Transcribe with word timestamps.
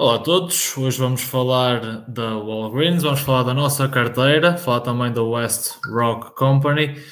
Olá 0.00 0.14
a 0.14 0.18
todos, 0.20 0.78
hoje 0.78 0.96
vamos 0.96 1.22
falar 1.22 2.04
da 2.06 2.36
Walgreens, 2.36 3.02
vamos 3.02 3.18
falar 3.18 3.42
da 3.42 3.52
nossa 3.52 3.88
carteira, 3.88 4.56
falar 4.56 4.78
também 4.78 5.12
da 5.12 5.24
West 5.24 5.72
Rock 5.84 6.36
Company 6.36 7.02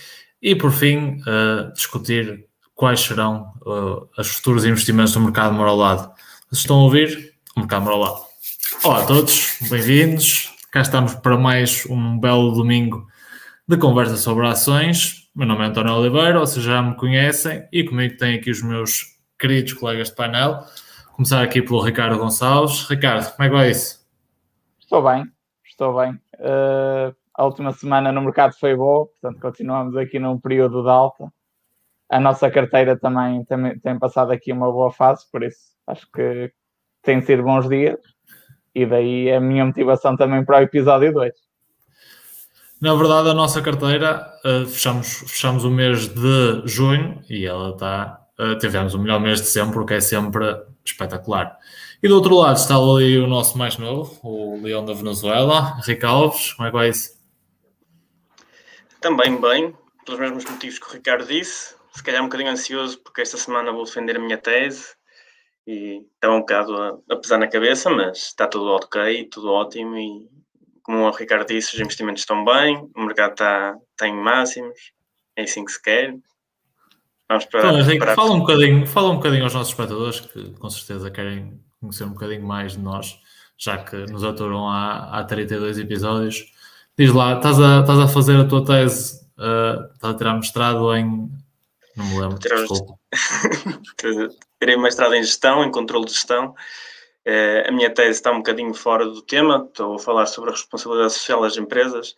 e, 0.41 0.55
por 0.55 0.71
fim, 0.71 1.21
uh, 1.22 1.72
discutir 1.75 2.46
quais 2.77 3.01
serão 3.01 3.53
uh, 3.62 4.09
os 4.17 4.29
futuros 4.29 4.64
investimentos 4.64 5.14
do 5.14 5.21
mercado 5.21 5.53
moralado. 5.53 6.12
Vocês 6.49 6.61
estão 6.61 6.79
a 6.79 6.82
ouvir? 6.85 7.35
O 7.57 7.59
mercado 7.59 7.82
moralado. 7.86 8.21
Olá 8.85 9.03
a 9.03 9.07
todos, 9.07 9.57
bem-vindos. 9.68 10.55
Cá 10.71 10.82
estamos 10.82 11.12
para 11.16 11.37
mais 11.37 11.84
um 11.91 12.21
belo 12.21 12.53
domingo 12.53 13.05
de 13.66 13.77
conversa 13.79 14.16
sobre 14.16 14.46
ações. 14.46 15.29
Meu 15.34 15.48
nome 15.48 15.64
é 15.64 15.66
António 15.66 15.93
Oliveira, 15.93 16.39
vocês 16.39 16.64
já 16.64 16.80
me 16.80 16.95
conhecem 16.95 17.66
e 17.73 17.82
comigo 17.82 18.16
tem 18.16 18.37
aqui 18.37 18.48
os 18.48 18.62
meus 18.62 19.16
queridos 19.41 19.73
colegas 19.73 20.11
de 20.11 20.14
painel. 20.14 20.64
Começar 21.17 21.43
aqui 21.43 21.62
pelo 21.62 21.80
Ricardo 21.80 22.19
Gonçalves. 22.19 22.86
Ricardo, 22.90 23.35
como 23.35 23.46
é 23.46 23.49
que 23.49 23.57
vai 23.57 23.71
isso? 23.71 24.07
Estou 24.79 25.03
bem, 25.03 25.25
estou 25.64 25.96
bem. 25.96 26.13
Uh, 26.35 27.17
a 27.35 27.43
última 27.43 27.73
semana 27.73 28.13
no 28.13 28.21
mercado 28.21 28.53
foi 28.53 28.77
boa, 28.77 29.07
portanto 29.07 29.40
continuamos 29.40 29.96
aqui 29.96 30.18
num 30.18 30.39
período 30.39 30.82
de 30.82 30.90
alta. 30.90 31.32
A 32.11 32.20
nossa 32.20 32.50
carteira 32.50 32.98
também 32.98 33.42
tem, 33.47 33.78
tem 33.78 33.98
passado 33.98 34.31
aqui 34.31 34.53
uma 34.53 34.70
boa 34.70 34.92
fase, 34.92 35.25
por 35.33 35.42
isso 35.42 35.59
acho 35.87 36.06
que 36.12 36.53
tem 37.03 37.23
sido 37.23 37.45
bons 37.45 37.67
dias. 37.67 37.98
E 38.75 38.84
daí 38.84 39.33
a 39.33 39.41
minha 39.41 39.64
motivação 39.64 40.19
também 40.19 40.45
para 40.45 40.59
o 40.59 40.62
episódio 40.64 41.14
2. 41.14 41.33
Na 42.78 42.95
verdade, 42.95 43.31
a 43.31 43.34
nossa 43.34 43.62
carteira 43.62 44.31
uh, 44.45 44.67
fechamos, 44.67 45.20
fechamos 45.20 45.64
o 45.64 45.70
mês 45.70 46.09
de 46.09 46.61
junho 46.67 47.23
e 47.27 47.47
ela 47.47 47.70
está. 47.70 48.20
Uh, 48.39 48.59
tivemos 48.59 48.92
o 48.92 48.98
melhor 48.98 49.19
mês 49.19 49.41
de 49.41 49.47
sempre, 49.47 49.73
porque 49.73 49.95
é 49.95 50.01
sempre 50.03 50.75
espetacular. 50.92 51.58
E 52.03 52.08
do 52.08 52.14
outro 52.14 52.36
lado 52.36 52.56
está 52.56 52.77
ali 52.77 53.19
o 53.19 53.27
nosso 53.27 53.56
mais 53.56 53.78
novo, 53.78 54.19
o 54.22 54.61
Leão 54.62 54.84
da 54.84 54.92
Venezuela, 54.92 55.81
Ricardo 55.84 56.17
Alves. 56.17 56.53
Como 56.53 56.69
é 56.69 56.70
que 56.70 56.77
vai 56.77 56.89
isso? 56.89 57.17
Também 59.01 59.41
bem, 59.41 59.75
pelos 60.05 60.20
mesmos 60.20 60.45
motivos 60.45 60.79
que 60.79 60.89
o 60.89 60.92
Ricardo 60.92 61.27
disse. 61.27 61.75
Se 61.92 62.03
calhar 62.03 62.20
um 62.20 62.27
bocadinho 62.27 62.51
ansioso, 62.51 62.98
porque 63.03 63.23
esta 63.23 63.39
semana 63.39 63.73
vou 63.73 63.84
defender 63.84 64.17
a 64.17 64.20
minha 64.20 64.37
tese 64.37 64.95
e 65.67 66.03
está 66.14 66.31
um 66.31 66.41
bocado 66.41 66.77
a, 66.77 66.98
a 67.11 67.17
pesar 67.17 67.39
na 67.39 67.48
cabeça, 67.48 67.91
mas 67.91 68.19
está 68.19 68.47
tudo 68.47 68.67
ok, 68.67 69.25
tudo 69.31 69.51
ótimo 69.51 69.97
e 69.97 70.29
como 70.87 70.98
o 70.98 71.11
Ricardo 71.11 71.48
disse, 71.48 71.75
os 71.75 71.81
investimentos 71.81 72.23
estão 72.23 72.45
bem, 72.45 72.89
o 72.95 73.01
mercado 73.03 73.33
está, 73.33 73.77
está 73.91 74.07
em 74.07 74.14
máximos, 74.14 74.92
é 75.34 75.42
assim 75.42 75.64
que 75.64 75.73
se 75.73 75.83
quer. 75.83 76.14
Vamos 77.29 77.45
para, 77.47 77.61
então, 77.61 77.79
Henrique, 77.81 77.99
para... 77.99 78.15
Fala, 78.15 78.33
um 78.33 78.41
bocadinho, 78.41 78.87
fala 78.87 79.11
um 79.11 79.17
bocadinho 79.17 79.45
aos 79.45 79.55
nossos 79.55 79.73
espectadores 79.73 80.21
que 80.21 80.51
com 80.53 80.71
certeza 80.71 81.11
querem 81.11 81.61
conhecer 81.81 82.05
um 82.05 82.11
bocadinho 82.11 82.47
mais 82.47 82.73
de 82.73 82.79
nós, 82.79 83.19
já 83.59 83.79
que 83.79 83.97
nos 84.11 84.23
aturam 84.23 84.69
há, 84.69 85.19
há 85.19 85.25
32 85.25 85.79
episódios. 85.79 86.53
Diz 86.97 87.13
lá, 87.13 87.37
estás 87.37 87.61
a, 87.61 87.81
estás 87.81 87.99
a 87.99 88.09
fazer 88.09 88.39
a 88.39 88.45
tua 88.45 88.65
tese, 88.65 89.21
uh, 89.39 89.93
estás 89.95 90.15
a 90.15 90.17
tirar 90.17 90.35
mestrado 90.35 90.95
em. 90.95 91.31
Não 91.97 92.07
me 92.07 92.21
lembro. 92.21 92.39
Tirar... 92.39 92.59
Desculpa. 92.61 92.95
Tirei 94.61 94.77
mestrado 94.77 95.15
em 95.15 95.23
gestão, 95.23 95.65
em 95.65 95.71
controle 95.71 96.07
de 96.07 96.13
gestão. 96.13 96.55
Uh, 97.27 97.69
a 97.69 97.73
minha 97.73 97.93
tese 97.93 98.11
está 98.11 98.31
um 98.31 98.37
bocadinho 98.37 98.73
fora 98.73 99.05
do 99.05 99.21
tema, 99.21 99.67
estou 99.69 99.97
a 99.97 99.99
falar 99.99 100.27
sobre 100.27 100.51
a 100.51 100.53
responsabilidade 100.53 101.13
social 101.15 101.43
das 101.43 101.57
empresas 101.57 102.15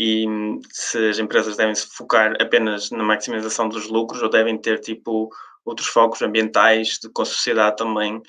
e 0.00 0.24
se 0.70 1.08
as 1.08 1.18
empresas 1.18 1.56
devem 1.56 1.74
se 1.74 1.88
focar 1.88 2.40
apenas 2.40 2.88
na 2.92 3.02
maximização 3.02 3.68
dos 3.68 3.88
lucros 3.88 4.22
ou 4.22 4.30
devem 4.30 4.56
ter 4.56 4.78
tipo 4.78 5.28
outros 5.64 5.88
focos 5.88 6.22
ambientais 6.22 7.00
com 7.12 7.22
a 7.22 7.24
sociedade 7.24 7.78
também 7.78 8.22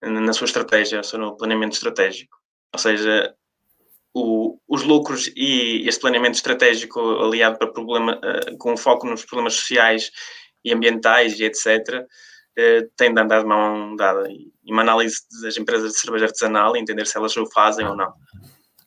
na 0.00 0.32
sua 0.32 0.46
estratégia, 0.46 0.96
ou 0.96 1.04
seja, 1.04 1.18
no 1.18 1.36
planeamento 1.36 1.74
estratégico. 1.74 2.34
Ou 2.72 2.78
seja, 2.78 3.34
o, 4.14 4.58
os 4.66 4.82
lucros 4.82 5.30
e 5.36 5.86
este 5.86 6.00
planeamento 6.00 6.36
estratégico 6.36 6.98
aliado 6.98 7.58
para 7.58 7.70
problema, 7.70 8.18
uh, 8.18 8.56
com 8.56 8.74
foco 8.74 9.06
nos 9.06 9.22
problemas 9.22 9.56
sociais 9.56 10.10
e 10.64 10.72
ambientais 10.72 11.38
e 11.38 11.44
etc., 11.44 11.66
uh, 11.98 12.90
tem 12.96 13.12
de 13.12 13.20
andar 13.20 13.42
de 13.42 13.46
mão 13.46 13.94
dada. 13.94 14.26
E 14.30 14.72
uma 14.72 14.80
análise 14.80 15.18
das 15.42 15.58
empresas 15.58 15.92
de 15.92 15.98
cerveja 15.98 16.24
artesanal, 16.24 16.74
entender 16.74 17.06
se 17.06 17.18
elas 17.18 17.36
o 17.36 17.44
fazem 17.44 17.86
ou 17.86 17.94
não. 17.94 18.10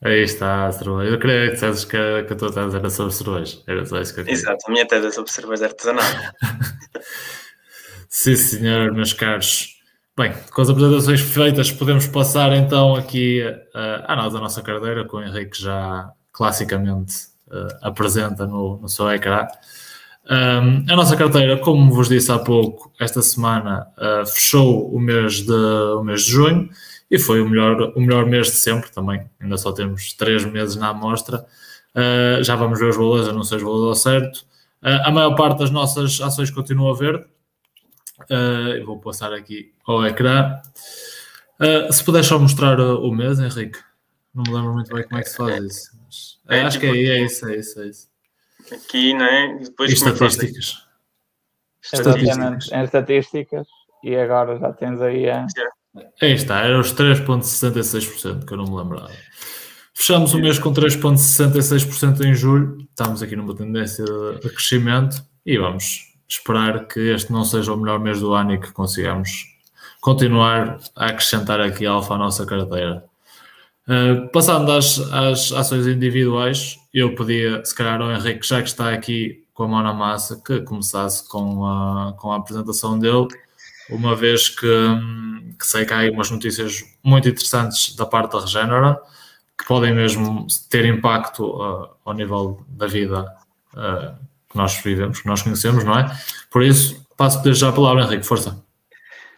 Aí 0.04 0.22
está 0.22 0.66
a 0.66 0.72
cerveja. 0.72 1.14
Eu 1.14 1.18
queria 1.18 1.46
que 1.46 1.54
dissesses 1.54 1.84
que, 1.86 1.96
que 1.96 2.32
a 2.34 2.36
tua 2.36 2.52
tese 2.52 2.76
era 2.76 2.90
sobre 2.90 3.12
cerveja. 3.14 3.58
Era 3.66 3.86
só 3.86 3.98
isso 3.98 4.12
que 4.12 4.20
eu 4.20 4.24
queria. 4.24 4.38
Exato, 4.38 4.58
a 4.68 4.70
minha 4.70 4.86
tese 4.86 5.06
é 5.06 5.10
sobre 5.10 5.30
cerveja 5.30 5.64
artesanal. 5.64 6.04
Sim, 8.10 8.36
senhor, 8.36 8.92
meus 8.92 9.14
caros. 9.14 9.80
Bem, 10.14 10.34
com 10.52 10.60
as 10.60 10.68
apresentações 10.68 11.20
feitas, 11.22 11.72
podemos 11.72 12.06
passar 12.06 12.52
então 12.52 12.94
aqui 12.94 13.42
uh, 13.42 14.04
à 14.04 14.12
análise 14.12 14.34
da 14.34 14.42
nossa 14.42 14.62
carteira, 14.62 15.08
que 15.08 15.16
o 15.16 15.22
Henrique 15.22 15.60
já 15.60 16.12
classicamente 16.32 17.14
uh, 17.48 17.78
apresenta 17.80 18.46
no, 18.46 18.76
no 18.76 18.88
seu 18.90 19.10
ecrã. 19.10 19.48
Um, 20.30 20.84
a 20.92 20.96
nossa 20.96 21.16
carteira, 21.16 21.56
como 21.58 21.92
vos 21.92 22.10
disse 22.10 22.30
há 22.30 22.38
pouco, 22.38 22.92
esta 23.00 23.22
semana 23.22 23.86
uh, 23.96 24.26
fechou 24.26 24.94
o 24.94 25.00
mês, 25.00 25.42
de, 25.42 25.52
o 25.52 26.04
mês 26.04 26.22
de 26.22 26.30
junho 26.30 26.68
e 27.10 27.18
foi 27.18 27.40
o 27.40 27.48
melhor, 27.48 27.92
o 27.96 28.00
melhor 28.00 28.26
mês 28.26 28.48
de 28.48 28.56
sempre 28.56 28.90
também. 28.90 29.28
Ainda 29.40 29.56
só 29.56 29.72
temos 29.72 30.12
três 30.14 30.44
meses 30.44 30.76
na 30.76 30.88
amostra. 30.88 31.46
Uh, 31.94 32.42
já 32.42 32.56
vamos 32.56 32.78
ver 32.78 32.88
os 32.88 32.96
valores, 32.96 33.26
eu 33.26 33.32
não 33.32 33.44
sei 33.44 33.58
os 33.58 33.62
valores 33.62 33.88
ao 33.88 33.94
certo. 33.94 34.38
Uh, 34.82 35.00
a 35.04 35.10
maior 35.10 35.34
parte 35.34 35.58
das 35.58 35.70
nossas 35.70 36.20
ações 36.20 36.50
continua 36.50 36.96
verde. 36.96 37.24
Uh, 38.30 38.74
eu 38.76 38.86
vou 38.86 38.98
passar 38.98 39.32
aqui 39.32 39.72
ao 39.86 40.04
ecrã. 40.06 40.60
se 41.90 42.02
puder 42.04 42.24
só 42.24 42.38
mostrar 42.38 42.80
o 42.80 43.10
mês, 43.12 43.38
Henrique. 43.38 43.78
Não 44.34 44.42
me 44.42 44.52
lembro 44.52 44.74
muito 44.74 44.92
bem 44.92 45.04
como 45.04 45.18
é 45.18 45.22
que 45.22 45.30
se 45.30 45.36
faz 45.36 45.64
isso. 45.64 45.90
Mas, 46.04 46.40
é, 46.48 46.62
acho 46.62 46.80
que 46.80 46.86
é, 46.86 46.90
é, 46.90 47.24
isso, 47.24 47.48
é 47.48 47.56
isso, 47.56 47.80
é 47.80 47.86
isso. 47.86 48.08
Aqui, 48.72 49.14
não 49.14 49.24
é? 49.24 49.56
E 49.60 49.64
depois 49.64 49.90
e 49.90 49.94
estatísticas. 49.94 50.84
Estatísticas. 51.80 52.72
Em 52.72 52.82
estatísticas. 52.82 53.68
E 54.02 54.16
agora 54.16 54.58
já 54.58 54.72
tens 54.72 55.00
aí 55.00 55.30
a. 55.30 55.46
Aí 56.20 56.32
está, 56.32 56.60
era 56.60 56.78
os 56.78 56.92
3,66%, 56.92 58.44
que 58.44 58.52
eu 58.52 58.58
não 58.58 58.64
me 58.64 58.76
lembrava. 58.76 59.10
Fechamos 59.92 60.34
o 60.34 60.38
mês 60.40 60.58
com 60.58 60.72
3,66% 60.72 62.24
em 62.24 62.34
julho, 62.34 62.78
estamos 62.90 63.22
aqui 63.22 63.36
numa 63.36 63.54
tendência 63.54 64.04
de 64.04 64.50
crescimento 64.50 65.22
e 65.46 65.56
vamos 65.56 66.12
esperar 66.28 66.88
que 66.88 66.98
este 66.98 67.32
não 67.32 67.44
seja 67.44 67.72
o 67.72 67.76
melhor 67.76 68.00
mês 68.00 68.18
do 68.18 68.32
ano 68.32 68.54
e 68.54 68.58
que 68.58 68.72
consigamos 68.72 69.46
continuar 70.00 70.80
a 70.96 71.06
acrescentar 71.06 71.60
aqui 71.60 71.86
alfa 71.86 72.14
à 72.14 72.18
nossa 72.18 72.44
carteira. 72.44 73.04
Uh, 73.86 74.28
passando 74.32 74.72
às, 74.72 74.98
às 75.12 75.52
ações 75.52 75.86
individuais, 75.86 76.76
eu 76.92 77.14
pedia, 77.14 77.64
se 77.64 77.74
calhar, 77.74 78.00
ao 78.00 78.10
Henrique, 78.10 78.46
já 78.46 78.60
que 78.60 78.68
está 78.68 78.92
aqui 78.92 79.44
com 79.54 79.64
a 79.64 79.68
mão 79.68 79.82
na 79.82 79.94
massa, 79.94 80.42
que 80.44 80.60
começasse 80.62 81.28
com 81.28 81.64
a, 81.64 82.14
com 82.18 82.32
a 82.32 82.36
apresentação 82.36 82.98
dele 82.98 83.28
uma 83.90 84.14
vez 84.14 84.48
que, 84.48 84.66
que 85.58 85.66
sei 85.66 85.84
que 85.84 85.92
há 85.92 85.98
aí 85.98 86.10
umas 86.10 86.30
notícias 86.30 86.84
muito 87.02 87.28
interessantes 87.28 87.94
da 87.94 88.06
parte 88.06 88.32
da 88.32 88.40
Regeneron, 88.40 88.96
que 89.58 89.66
podem 89.66 89.94
mesmo 89.94 90.46
ter 90.70 90.84
impacto 90.84 91.44
uh, 91.44 91.90
ao 92.04 92.14
nível 92.14 92.64
da 92.68 92.86
vida 92.86 93.22
uh, 93.74 94.16
que 94.50 94.56
nós 94.56 94.76
vivemos, 94.80 95.20
que 95.20 95.26
nós 95.26 95.42
conhecemos, 95.42 95.84
não 95.84 95.98
é? 95.98 96.06
Por 96.50 96.62
isso, 96.62 97.04
passo 97.16 97.42
desde 97.42 97.60
já 97.60 97.68
a 97.68 97.72
palavra, 97.72 98.04
Henrique, 98.04 98.26
força. 98.26 98.62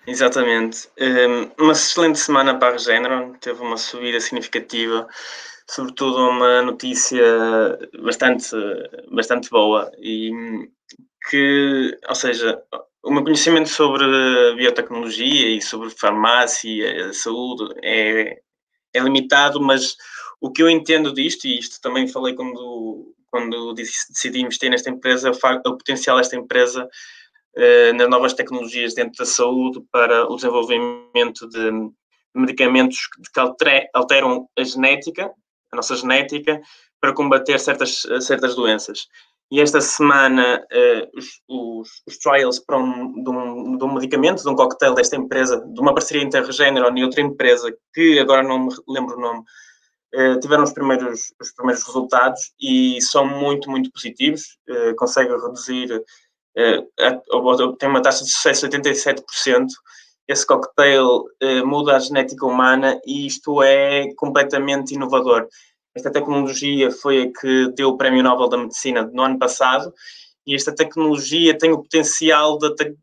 Exatamente. 0.06 0.88
Um, 0.98 1.64
uma 1.64 1.72
excelente 1.72 2.18
semana 2.18 2.56
para 2.58 2.68
a 2.68 2.72
Regeneron, 2.72 3.32
teve 3.34 3.60
uma 3.60 3.76
subida 3.76 4.20
significativa, 4.20 5.06
sobretudo 5.68 6.28
uma 6.28 6.62
notícia 6.62 7.24
bastante, 8.02 8.48
bastante 9.10 9.50
boa 9.50 9.90
e 9.98 10.30
que, 11.28 11.98
ou 12.08 12.14
seja, 12.14 12.62
o 13.06 13.12
meu 13.12 13.22
conhecimento 13.22 13.68
sobre 13.68 14.04
biotecnologia 14.56 15.56
e 15.56 15.62
sobre 15.62 15.90
farmácia, 15.90 17.12
saúde 17.12 17.72
é, 17.80 18.40
é 18.92 19.00
limitado, 19.00 19.60
mas 19.60 19.96
o 20.40 20.50
que 20.50 20.60
eu 20.60 20.68
entendo 20.68 21.14
disto, 21.14 21.46
e 21.46 21.56
isto 21.56 21.80
também 21.80 22.08
falei 22.08 22.34
quando, 22.34 23.14
quando 23.30 23.72
decidi 23.74 24.40
investir 24.40 24.70
nesta 24.70 24.90
empresa, 24.90 25.30
o 25.30 25.76
potencial 25.76 26.16
desta 26.16 26.34
empresa 26.34 26.88
eh, 27.54 27.92
nas 27.92 28.10
novas 28.10 28.34
tecnologias 28.34 28.92
dentro 28.92 29.18
da 29.18 29.24
saúde 29.24 29.80
para 29.92 30.26
o 30.28 30.34
desenvolvimento 30.34 31.48
de 31.48 31.70
medicamentos 32.34 32.98
que 33.32 33.40
alteram 33.94 34.48
a 34.58 34.64
genética, 34.64 35.32
a 35.72 35.76
nossa 35.76 35.94
genética, 35.94 36.60
para 37.00 37.14
combater 37.14 37.60
certas, 37.60 38.02
certas 38.20 38.56
doenças. 38.56 39.06
E 39.50 39.60
esta 39.60 39.80
semana 39.80 40.60
uh, 40.72 41.18
os, 41.48 42.02
os, 42.06 42.18
trials 42.18 42.58
para 42.58 42.78
um, 42.78 43.22
de, 43.22 43.30
um, 43.30 43.78
de 43.78 43.84
um 43.84 43.94
medicamento, 43.94 44.42
de 44.42 44.48
um 44.48 44.56
coquetel 44.56 44.94
desta 44.94 45.16
empresa, 45.16 45.60
de 45.60 45.80
uma 45.80 45.94
parceria 45.94 46.24
entre 46.24 46.40
a 46.40 46.90
e 46.96 47.04
outra 47.04 47.20
empresa, 47.20 47.72
que 47.94 48.18
agora 48.18 48.42
não 48.42 48.66
me 48.66 48.74
lembro 48.88 49.16
o 49.16 49.20
nome, 49.20 49.44
uh, 50.14 50.40
tiveram 50.40 50.64
os 50.64 50.72
primeiros, 50.72 51.32
os 51.40 51.52
primeiros 51.52 51.84
resultados 51.84 52.52
e 52.60 53.00
são 53.00 53.24
muito, 53.24 53.70
muito 53.70 53.90
positivos. 53.92 54.58
Uh, 54.68 54.96
conseguem 54.96 55.40
reduzir, 55.40 55.92
uh, 55.94 57.76
tem 57.78 57.88
uma 57.88 58.02
taxa 58.02 58.24
de 58.24 58.30
sucesso 58.30 58.68
de 58.68 58.76
87%, 58.78 59.66
esse 60.28 60.44
cocktail 60.44 61.22
muda 61.64 61.94
a 61.94 62.00
genética 62.00 62.44
humana 62.44 63.00
e 63.06 63.28
isto 63.28 63.62
é 63.62 64.12
completamente 64.16 64.92
inovador. 64.92 65.46
Esta 65.96 66.12
tecnologia 66.12 66.90
foi 66.90 67.22
a 67.22 67.40
que 67.40 67.72
deu 67.74 67.88
o 67.88 67.96
Prémio 67.96 68.22
Nobel 68.22 68.50
da 68.50 68.58
Medicina 68.58 69.10
no 69.14 69.22
ano 69.22 69.38
passado 69.38 69.90
e 70.46 70.54
esta 70.54 70.74
tecnologia 70.74 71.56
tem 71.56 71.72
o 71.72 71.78
potencial 71.78 72.58
de 72.58 72.94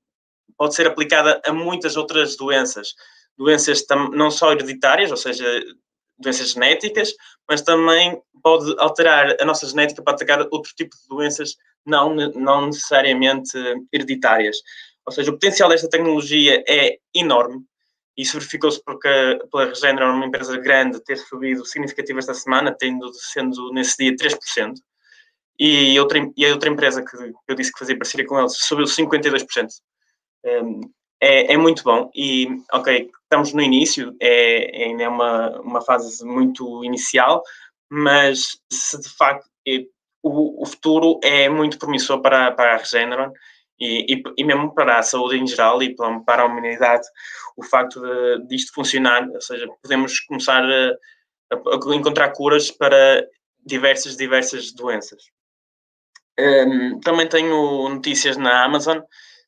pode 0.55 0.75
ser 0.75 0.85
aplicada 0.85 1.41
a 1.43 1.51
muitas 1.51 1.97
outras 1.97 2.37
doenças, 2.37 2.93
doenças 3.35 3.83
não 4.13 4.29
só 4.29 4.51
hereditárias, 4.51 5.09
ou 5.09 5.17
seja, 5.17 5.43
doenças 6.19 6.51
genéticas, 6.51 7.13
mas 7.49 7.63
também 7.63 8.21
pode 8.43 8.75
alterar 8.77 9.35
a 9.41 9.45
nossa 9.45 9.65
genética 9.65 10.03
para 10.03 10.13
atacar 10.13 10.47
outro 10.51 10.71
tipo 10.75 10.95
de 10.95 11.07
doenças 11.09 11.55
não, 11.83 12.13
não 12.15 12.67
necessariamente 12.67 13.57
hereditárias. 13.91 14.57
Ou 15.03 15.11
seja, 15.11 15.31
o 15.31 15.33
potencial 15.33 15.67
desta 15.67 15.89
tecnologia 15.89 16.63
é 16.67 16.97
enorme. 17.15 17.65
Isso 18.17 18.33
verificou-se 18.33 18.81
porque 18.83 19.39
pela 19.51 19.65
Regeneron, 19.65 20.15
uma 20.15 20.25
empresa 20.25 20.57
grande, 20.57 21.03
ter 21.03 21.17
subido 21.17 21.65
significativo 21.65 22.19
esta 22.19 22.33
semana, 22.33 22.75
tendo 22.77 23.11
sendo 23.13 23.71
nesse 23.73 23.97
dia 23.97 24.15
3%. 24.15 24.73
E, 25.59 25.99
outra, 25.99 26.19
e 26.35 26.45
a 26.45 26.51
outra 26.51 26.69
empresa 26.69 27.03
que 27.03 27.15
eu 27.47 27.55
disse 27.55 27.71
que 27.71 27.79
fazia 27.79 27.97
parceria 27.97 28.25
com 28.25 28.39
eles 28.39 28.57
subiu 28.57 28.85
52%. 28.85 29.67
Um, 30.45 30.81
é, 31.21 31.53
é, 31.53 31.57
muito 31.57 31.83
bom 31.83 32.11
e, 32.13 32.49
ok, 32.73 33.09
estamos 33.23 33.53
no 33.53 33.61
início, 33.61 34.13
é, 34.19 34.83
ainda 34.83 35.03
é 35.03 35.07
uma, 35.07 35.61
uma 35.61 35.81
fase 35.81 36.25
muito 36.25 36.83
inicial, 36.83 37.41
mas 37.89 38.59
se 38.69 38.99
de 38.99 39.07
facto 39.07 39.47
é, 39.65 39.85
o, 40.21 40.61
o 40.61 40.65
futuro 40.65 41.19
é 41.23 41.47
muito 41.47 41.79
promissor 41.79 42.21
para, 42.21 42.51
para 42.51 42.73
a 42.73 42.77
Regeneron 42.77 43.31
e, 43.83 44.13
e, 44.13 44.23
e, 44.37 44.43
mesmo 44.43 44.73
para 44.73 44.99
a 44.99 45.03
saúde 45.03 45.37
em 45.37 45.45
geral 45.45 45.83
e 45.83 45.95
para, 46.25 46.43
a 46.43 46.45
humanidade, 46.45 47.05
o 47.57 47.63
facto 47.63 48.01
de, 48.01 48.47
disto 48.47 48.73
funcionar, 48.73 49.27
ou 49.29 49.41
seja, 49.41 49.67
podemos 49.81 50.19
começar 50.21 50.63
a, 50.63 50.91
a 51.51 51.95
encontrar 51.95 52.31
curas 52.31 52.71
para 52.71 53.27
diversas, 53.65 54.15
diversas 54.15 54.71
doenças. 54.71 55.21
Um, 56.39 56.99
também 57.01 57.27
tenho 57.27 57.89
notícias 57.89 58.37
na 58.37 58.63
Amazon, 58.63 58.99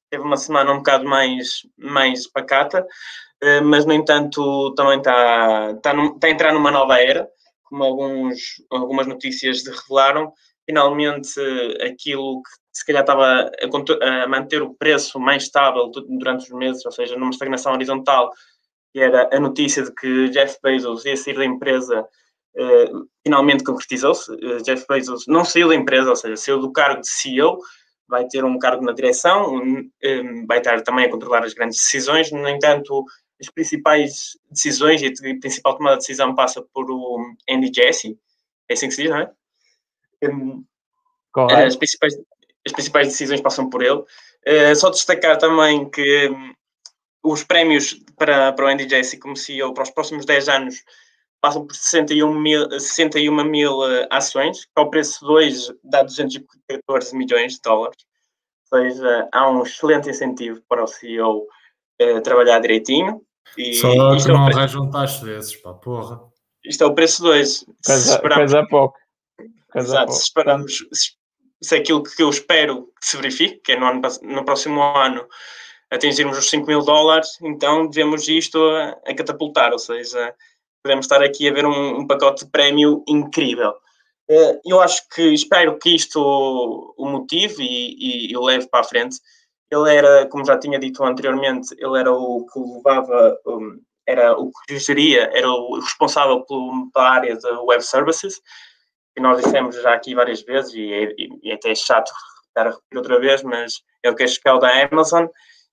teve 0.09 0.23
uma 0.23 0.37
semana 0.37 0.71
um 0.71 0.77
bocado 0.77 1.05
mais, 1.05 1.61
mais 1.77 2.27
pacata, 2.27 2.85
uh, 3.43 3.63
mas 3.63 3.85
no 3.85 3.93
entanto 3.93 4.73
também 4.75 4.97
está, 4.99 5.71
está, 5.71 5.93
está 5.93 6.27
a 6.27 6.29
entrar 6.29 6.53
numa 6.53 6.71
nova 6.71 7.01
era, 7.01 7.27
como 7.63 7.83
alguns, 7.83 8.61
algumas 8.69 9.07
notícias 9.07 9.63
revelaram. 9.65 10.31
Finalmente, 10.67 11.39
aquilo 11.83 12.41
que 12.41 12.49
se 12.79 12.85
calhar 12.85 13.03
estava 13.03 13.51
a, 14.01 14.27
manter 14.27 14.61
o 14.61 14.73
preço 14.73 15.19
mais 15.19 15.43
estável 15.43 15.89
durante 15.89 16.45
os 16.45 16.57
meses, 16.57 16.85
ou 16.85 16.91
seja, 16.91 17.15
numa 17.15 17.29
estagnação 17.29 17.73
horizontal, 17.73 18.31
que 18.91 18.99
era 18.99 19.29
a 19.31 19.39
notícia 19.39 19.83
de 19.83 19.93
que 19.93 20.29
Jeff 20.29 20.57
Bezos 20.63 21.05
ia 21.05 21.15
sair 21.15 21.35
da 21.35 21.45
empresa 21.45 22.05
Uh, 22.57 23.05
finalmente 23.21 23.65
concretizou-se. 23.65 24.31
Uh, 24.31 24.63
Jeff 24.63 24.85
Bezos 24.87 25.25
não 25.27 25.43
saiu 25.43 25.67
da 25.67 25.75
empresa, 25.75 26.09
ou 26.09 26.15
seja, 26.15 26.37
saiu 26.37 26.59
do 26.59 26.71
cargo 26.71 27.01
de 27.01 27.09
CEO, 27.09 27.59
vai 28.07 28.25
ter 28.27 28.45
um 28.45 28.57
cargo 28.57 28.85
na 28.85 28.93
direção, 28.93 29.59
vai 30.47 30.59
estar 30.59 30.81
também 30.81 31.05
a 31.05 31.11
controlar 31.11 31.43
as 31.43 31.53
grandes 31.53 31.77
decisões. 31.77 32.31
No 32.31 32.47
entanto, 32.47 33.03
as 33.41 33.49
principais 33.49 34.37
decisões 34.49 35.01
e 35.01 35.07
a 35.07 35.39
principal 35.39 35.75
tomada 35.75 35.97
de 35.97 36.01
decisão 36.01 36.33
passa 36.35 36.63
por 36.73 36.89
o 36.89 37.17
Andy 37.49 37.71
Jassy, 37.73 38.17
é 38.69 38.73
assim 38.73 38.87
que 38.87 38.93
se 38.93 39.01
diz, 39.01 39.11
não 39.11 39.19
é? 39.19 39.31
Um, 40.29 40.63
as, 41.51 41.75
principais, 41.75 42.15
as 42.65 42.73
principais 42.73 43.07
decisões 43.07 43.41
passam 43.41 43.69
por 43.69 43.83
ele. 43.83 44.03
Uh, 44.47 44.75
só 44.75 44.89
destacar 44.89 45.37
também 45.37 45.89
que 45.89 46.31
os 47.23 47.43
prémios 47.43 47.99
para, 48.17 48.53
para 48.53 48.65
o 48.65 48.67
Andy 48.67 48.87
Jassy 48.87 49.17
como 49.17 49.35
CEO 49.35 49.73
para 49.73 49.83
os 49.83 49.89
próximos 49.89 50.25
10 50.25 50.49
anos 50.49 50.83
passam 51.45 51.65
por 51.65 51.75
61 51.75 52.33
mil, 52.39 52.69
61 52.71 53.43
mil 53.43 53.79
uh, 53.79 54.07
ações, 54.09 54.65
que 54.65 54.71
ao 54.75 54.89
preço 54.89 55.23
de 55.25 55.31
hoje 55.31 55.75
dá 55.83 56.01
214 56.01 57.15
milhões 57.15 57.53
de 57.53 57.61
dólares. 57.61 57.97
Ou 58.71 58.79
seja, 58.79 59.29
há 59.31 59.49
um 59.49 59.61
excelente 59.61 60.09
incentivo 60.09 60.59
para 60.67 60.83
o 60.83 60.87
CEO 60.87 61.41
uh, 61.41 61.47
eh, 61.99 62.21
trabalhar 62.21 62.59
direitinho. 62.59 63.21
E 63.55 63.75
Só 63.75 63.91
que 63.91 64.23
é 64.23 64.33
não 64.33 64.47
arranjam 64.47 64.89
taxas 64.89 65.21
desses, 65.21 65.55
pá, 65.57 65.73
porra. 65.73 66.19
Isto 66.63 66.83
é 66.83 66.87
o 66.87 66.95
preço 66.95 67.21
de 67.21 67.29
hoje. 67.29 67.65
Coisa, 67.85 68.19
coisa 68.19 68.67
pouco. 68.67 68.97
Exato, 69.75 70.13
se 70.13 70.23
esperamos, 70.23 70.77
se, 70.93 71.11
se 71.61 71.75
é 71.75 71.79
aquilo 71.79 72.03
que 72.03 72.23
eu 72.23 72.29
espero 72.29 72.87
que 73.01 73.07
se 73.07 73.17
verifique, 73.17 73.59
que 73.59 73.71
é 73.73 73.79
no, 73.79 73.85
ano, 73.85 74.01
no 74.23 74.45
próximo 74.45 74.81
ano 74.81 75.27
atingirmos 75.91 76.37
os 76.37 76.49
5 76.49 76.67
mil 76.67 76.81
dólares, 76.81 77.37
então 77.41 77.87
devemos 77.87 78.27
isto 78.27 78.57
a, 78.57 78.89
a 79.05 79.15
catapultar, 79.15 79.71
ou 79.71 79.79
seja, 79.79 80.33
podemos 80.83 81.05
estar 81.05 81.21
aqui 81.23 81.49
a 81.49 81.53
ver 81.53 81.65
um, 81.65 81.99
um 81.99 82.07
pacote 82.07 82.45
de 82.45 82.51
prémio 82.51 83.03
incrível. 83.07 83.73
Uh, 84.29 84.59
eu 84.65 84.81
acho 84.81 85.07
que, 85.09 85.33
espero 85.33 85.77
que 85.77 85.95
isto 85.95 86.19
o 86.97 87.05
motive 87.07 87.63
e, 87.63 88.31
e 88.31 88.37
o 88.37 88.43
leve 88.43 88.67
para 88.67 88.79
a 88.81 88.83
frente. 88.83 89.17
Ele 89.71 89.95
era, 89.95 90.27
como 90.27 90.45
já 90.45 90.57
tinha 90.57 90.79
dito 90.79 91.03
anteriormente, 91.03 91.75
ele 91.77 91.99
era 91.99 92.11
o 92.11 92.45
que 92.45 92.59
levava, 92.59 93.37
era 94.07 94.33
o 94.39 94.51
que 94.67 94.79
geria, 94.79 95.29
era 95.33 95.49
o 95.49 95.79
responsável 95.79 96.43
pela 96.45 97.09
área 97.09 97.35
de 97.35 97.47
web 97.47 97.83
services, 97.83 98.41
que 99.15 99.21
nós 99.21 99.41
dissemos 99.41 99.75
já 99.81 99.93
aqui 99.93 100.13
várias 100.13 100.41
vezes, 100.41 100.73
e 100.73 100.93
é, 100.93 101.15
e 101.43 101.51
é 101.51 101.55
até 101.55 101.73
chato 101.73 102.11
estar 102.47 102.67
a 102.67 102.71
repetir 102.71 102.97
outra 102.97 103.19
vez, 103.19 103.43
mas 103.43 103.81
é 104.03 104.09
o 104.09 104.15
que 104.15 104.23
é 104.23 104.59
da 104.59 104.85
Amazon, 104.85 105.27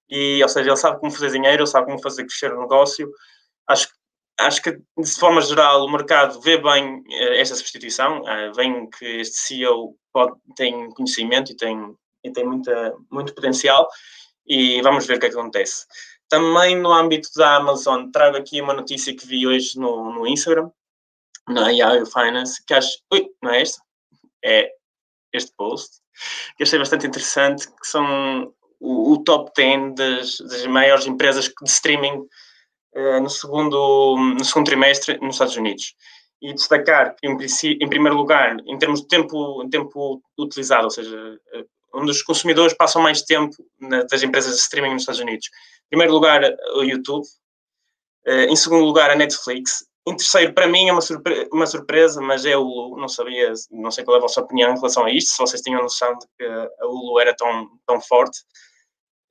e, 0.08 0.42
ou 0.42 0.48
seja, 0.48 0.70
ele 0.70 0.76
sabe 0.76 1.00
como 1.00 1.10
fazer 1.12 1.30
dinheiro, 1.30 1.62
ele 1.62 1.66
sabe 1.66 1.86
como 1.86 2.02
fazer 2.02 2.24
crescer 2.24 2.52
o 2.52 2.60
negócio. 2.60 3.10
Acho 3.66 3.88
acho 4.40 4.62
que, 4.62 4.72
de 4.72 5.10
forma 5.18 5.40
geral, 5.40 5.84
o 5.84 5.90
mercado 5.90 6.40
vê 6.40 6.56
bem 6.58 7.02
eh, 7.10 7.40
esta 7.40 7.54
substituição, 7.54 8.22
uh, 8.22 8.52
vem 8.54 8.88
que 8.90 9.04
este 9.20 9.36
CEO 9.36 9.96
pode, 10.12 10.32
tem 10.56 10.90
conhecimento 10.90 11.52
e 11.52 11.56
tem, 11.56 11.94
e 12.24 12.30
tem 12.30 12.44
muita, 12.44 12.94
muito 13.10 13.34
potencial 13.34 13.88
e 14.46 14.80
vamos 14.82 15.06
ver 15.06 15.16
o 15.16 15.20
que, 15.20 15.26
é 15.26 15.30
que 15.30 15.36
acontece. 15.36 15.86
Também 16.28 16.76
no 16.76 16.92
âmbito 16.92 17.28
da 17.36 17.56
Amazon, 17.56 18.10
trago 18.10 18.36
aqui 18.36 18.60
uma 18.60 18.74
notícia 18.74 19.14
que 19.14 19.26
vi 19.26 19.46
hoje 19.46 19.78
no, 19.78 20.12
no 20.12 20.26
Instagram, 20.26 20.70
na 21.48 21.70
Yahoo 21.70 22.06
Finance, 22.06 22.62
que 22.66 22.74
acho. 22.74 22.98
Ui, 23.12 23.28
não 23.42 23.52
é 23.52 23.62
este? 23.62 23.80
É 24.44 24.70
este 25.32 25.52
post, 25.56 25.98
que 26.56 26.62
achei 26.62 26.78
bastante 26.78 27.06
interessante, 27.06 27.66
que 27.66 27.86
são 27.86 28.52
o, 28.78 29.12
o 29.12 29.24
top 29.24 29.50
10 29.56 29.94
das, 29.94 30.36
das 30.38 30.66
maiores 30.66 31.06
empresas 31.06 31.46
de 31.46 31.70
streaming 31.70 32.26
eh, 32.94 33.20
no, 33.20 33.30
segundo, 33.30 34.16
no 34.16 34.44
segundo 34.44 34.66
trimestre 34.66 35.18
nos 35.20 35.36
Estados 35.36 35.56
Unidos. 35.56 35.94
E 36.40 36.52
destacar 36.52 37.14
que, 37.16 37.26
em, 37.26 37.36
em 37.80 37.88
primeiro 37.88 38.16
lugar, 38.16 38.56
em 38.66 38.78
termos 38.78 39.00
de 39.00 39.08
tempo, 39.08 39.68
tempo 39.70 40.20
utilizado, 40.38 40.84
ou 40.84 40.90
seja, 40.90 41.38
eh, 41.54 41.64
onde 41.94 42.10
os 42.10 42.22
consumidores 42.22 42.74
passam 42.74 43.00
mais 43.02 43.22
tempo 43.22 43.54
das 44.10 44.22
empresas 44.22 44.54
de 44.54 44.60
streaming 44.60 44.92
nos 44.92 45.02
Estados 45.02 45.20
Unidos. 45.20 45.48
Em 45.86 45.88
primeiro 45.90 46.12
lugar, 46.12 46.42
o 46.74 46.82
YouTube. 46.82 47.26
Eh, 48.26 48.46
em 48.46 48.56
segundo 48.56 48.84
lugar, 48.84 49.10
a 49.10 49.16
Netflix. 49.16 49.84
Em 50.06 50.16
terceiro, 50.16 50.52
para 50.52 50.66
mim, 50.66 50.88
é 50.88 50.92
uma, 50.92 51.00
surpre 51.00 51.48
uma 51.52 51.66
surpresa, 51.66 52.20
mas 52.20 52.44
é 52.44 52.56
o 52.56 52.62
Hulu. 52.62 52.96
Não 53.00 53.08
sabia, 53.08 53.52
não 53.70 53.90
sei 53.90 54.04
qual 54.04 54.16
é 54.16 54.18
a 54.18 54.22
vossa 54.22 54.40
opinião 54.40 54.72
em 54.72 54.76
relação 54.76 55.04
a 55.04 55.10
isto, 55.12 55.30
se 55.30 55.38
vocês 55.38 55.62
tinham 55.62 55.80
noção 55.80 56.12
de 56.18 56.26
que 56.36 56.44
a 56.44 56.86
Hulu 56.86 57.20
era 57.20 57.34
tão, 57.34 57.68
tão 57.86 58.00
forte. 58.00 58.40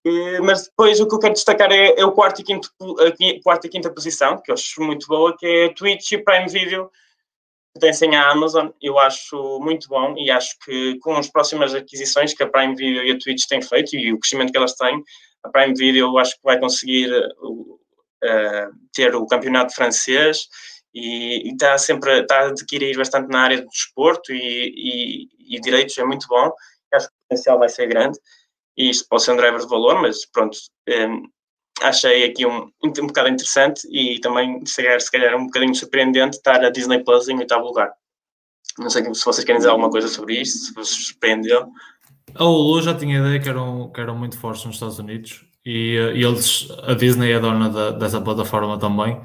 Eh, 0.05 0.39
mas 0.41 0.63
depois 0.65 0.99
o 0.99 1.07
que 1.07 1.13
eu 1.15 1.19
quero 1.19 1.33
destacar 1.33 1.71
é, 1.71 1.99
é 1.99 2.05
o 2.05 2.11
quarto 2.11 2.41
e 2.41 2.43
quinto, 2.43 2.69
a 2.99 3.43
quarta 3.43 3.67
e 3.67 3.69
quinta 3.69 3.93
posição, 3.93 4.41
que 4.41 4.51
eu 4.51 4.55
acho 4.55 4.81
muito 4.81 5.07
boa, 5.07 5.35
que 5.37 5.45
é 5.45 5.73
Twitch 5.73 6.13
e 6.13 6.17
Prime 6.17 6.47
Video, 6.47 6.87
que 6.87 7.79
pertencem 7.79 8.15
à 8.15 8.31
Amazon. 8.31 8.69
Eu 8.81 8.97
acho 8.97 9.59
muito 9.59 9.87
bom 9.87 10.15
e 10.17 10.31
acho 10.31 10.57
que 10.65 10.97
com 10.99 11.15
as 11.17 11.29
próximas 11.29 11.75
aquisições 11.75 12.33
que 12.33 12.43
a 12.43 12.49
Prime 12.49 12.75
Video 12.75 13.03
e 13.03 13.11
a 13.11 13.19
Twitch 13.19 13.45
têm 13.47 13.61
feito 13.61 13.95
e 13.95 14.13
o 14.13 14.19
crescimento 14.19 14.51
que 14.51 14.57
elas 14.57 14.73
têm, 14.73 15.03
a 15.43 15.49
Prime 15.49 15.73
Video 15.75 16.07
eu 16.07 16.17
acho 16.17 16.35
que 16.35 16.43
vai 16.43 16.59
conseguir 16.59 17.11
uh, 17.41 17.80
ter 18.93 19.15
o 19.15 19.25
campeonato 19.25 19.73
francês 19.73 20.47
e, 20.93 21.51
está 21.51 21.77
sempre 21.77 22.21
está 22.21 22.41
a 22.41 22.47
adquirir 22.47 22.97
bastante 22.97 23.29
na 23.29 23.41
área 23.41 23.61
do 23.61 23.67
desporto 23.67 24.33
e, 24.33 25.27
e, 25.37 25.55
e 25.55 25.61
direitos, 25.61 25.97
é 25.97 26.03
muito 26.03 26.27
bom. 26.27 26.51
Acho 26.93 27.07
que 27.07 27.13
o 27.13 27.27
potencial 27.29 27.59
vai 27.59 27.69
ser 27.69 27.87
grande 27.87 28.19
e 28.77 28.89
isto 28.89 29.07
pode 29.09 29.23
ser 29.23 29.31
um 29.31 29.37
driver 29.37 29.61
de 29.61 29.67
valor, 29.67 30.01
mas 30.01 30.25
pronto, 30.25 30.57
um, 30.89 31.23
achei 31.81 32.25
aqui 32.25 32.45
um, 32.45 32.63
um, 32.83 32.87
um 32.87 33.07
bocado 33.07 33.29
interessante 33.29 33.87
e 33.89 34.19
também, 34.19 34.63
se 34.65 34.81
calhar, 34.81 34.99
se 34.99 35.11
calhar 35.11 35.35
um 35.35 35.45
bocadinho 35.45 35.75
surpreendente 35.75 36.37
estar 36.37 36.63
a 36.63 36.69
Disney 36.69 37.03
Plus 37.03 37.29
em 37.29 37.37
oitavo 37.39 37.65
lugar. 37.65 37.91
Não 38.77 38.89
sei 38.89 39.03
se 39.13 39.25
vocês 39.25 39.43
querem 39.43 39.59
dizer 39.59 39.69
alguma 39.69 39.89
coisa 39.89 40.07
sobre 40.07 40.39
isto, 40.41 40.57
se 40.57 40.73
vos 40.73 40.89
surpreendeu. 40.89 41.67
A 42.35 42.43
Hulu 42.45 42.81
já 42.81 42.93
tinha 42.93 43.19
ideia 43.19 43.39
que 43.39 43.49
eram, 43.49 43.91
que 43.91 43.99
eram 43.99 44.17
muito 44.17 44.37
fortes 44.37 44.63
nos 44.65 44.75
Estados 44.75 44.99
Unidos 44.99 45.45
e, 45.65 45.97
eh, 45.97 46.17
e 46.17 46.23
eles, 46.23 46.67
a 46.83 46.93
Disney 46.93 47.31
é 47.31 47.39
dona 47.39 47.69
da, 47.69 47.91
dessa 47.91 48.21
plataforma 48.21 48.77
também 48.77 49.19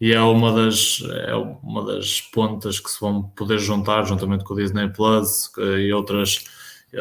e 0.00 0.12
é 0.12 0.20
uma 0.20 0.52
das, 0.52 1.02
é 1.26 1.34
uma 1.34 1.84
das 1.84 2.20
pontas 2.20 2.80
que 2.80 2.90
se 2.90 3.00
vão 3.00 3.22
poder 3.22 3.58
juntar 3.58 4.04
juntamente 4.04 4.44
com 4.44 4.54
o 4.54 4.56
Disney 4.56 4.88
Plus 4.88 5.50
e 5.78 5.92
outras 5.92 6.44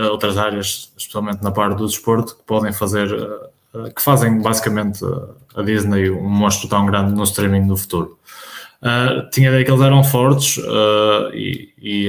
outras 0.09 0.37
áreas, 0.37 0.93
especialmente 0.95 1.43
na 1.43 1.51
parte 1.51 1.77
do 1.77 1.85
desporto, 1.85 2.37
que 2.37 2.43
podem 2.43 2.71
fazer 2.71 3.11
uh, 3.13 3.91
que 3.93 4.01
fazem 4.01 4.41
basicamente 4.41 5.03
a 5.53 5.61
Disney 5.63 6.09
um 6.09 6.29
monstro 6.29 6.69
tão 6.69 6.85
grande 6.85 7.13
no 7.13 7.23
streaming 7.23 7.67
do 7.67 7.75
futuro. 7.75 8.17
Uh, 8.81 9.29
tinha 9.31 9.49
ideia 9.49 9.65
que 9.65 9.71
eles 9.71 9.81
eram 9.81 10.01
fortes 10.01 10.63
e, 11.33 11.73
e 11.77 12.07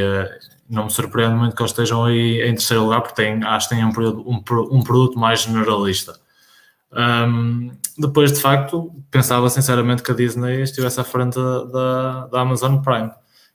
não 0.72 0.84
me 0.84 0.90
surpreende 0.90 1.34
muito 1.34 1.54
que 1.54 1.62
eles 1.62 1.70
estejam 1.70 2.04
aí 2.04 2.42
em 2.42 2.54
terceiro 2.54 2.84
lugar, 2.84 3.02
porque 3.02 3.14
têm, 3.14 3.42
acho 3.44 3.68
que 3.68 3.74
têm 3.74 3.84
um, 3.84 3.90
um, 3.90 4.42
um 4.70 4.82
produto 4.82 5.18
mais 5.18 5.42
generalista. 5.42 6.21
Um, 6.92 7.70
depois, 7.98 8.32
de 8.32 8.40
facto, 8.40 8.92
pensava 9.10 9.48
sinceramente 9.48 10.02
que 10.02 10.10
a 10.10 10.14
Disney 10.14 10.62
estivesse 10.62 11.00
à 11.00 11.04
frente 11.04 11.36
da, 11.36 12.26
da 12.26 12.40
Amazon 12.40 12.82
Prime 12.82 13.10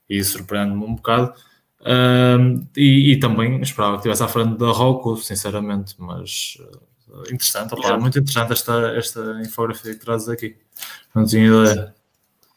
e 0.08 0.22
surpreende-me 0.24 0.84
um 0.84 0.94
bocado. 0.94 1.32
Um, 1.80 2.66
e, 2.76 3.12
e, 3.12 3.20
também 3.20 3.60
esperava 3.60 3.92
que 3.92 3.98
estivesse 3.98 4.22
à 4.22 4.28
frente 4.28 4.58
da 4.58 4.66
Roku, 4.66 5.16
sinceramente, 5.16 5.94
mas 5.98 6.58
uh, 7.08 7.22
interessante, 7.32 7.74
opa, 7.74 7.96
muito 7.96 8.18
interessante 8.18 8.52
esta, 8.52 8.96
esta 8.96 9.40
infografia 9.40 9.94
que 9.94 10.00
trazes 10.00 10.28
aqui. 10.28 10.56
Não 11.14 11.24
tinha 11.24 11.46
ideia. 11.46 11.94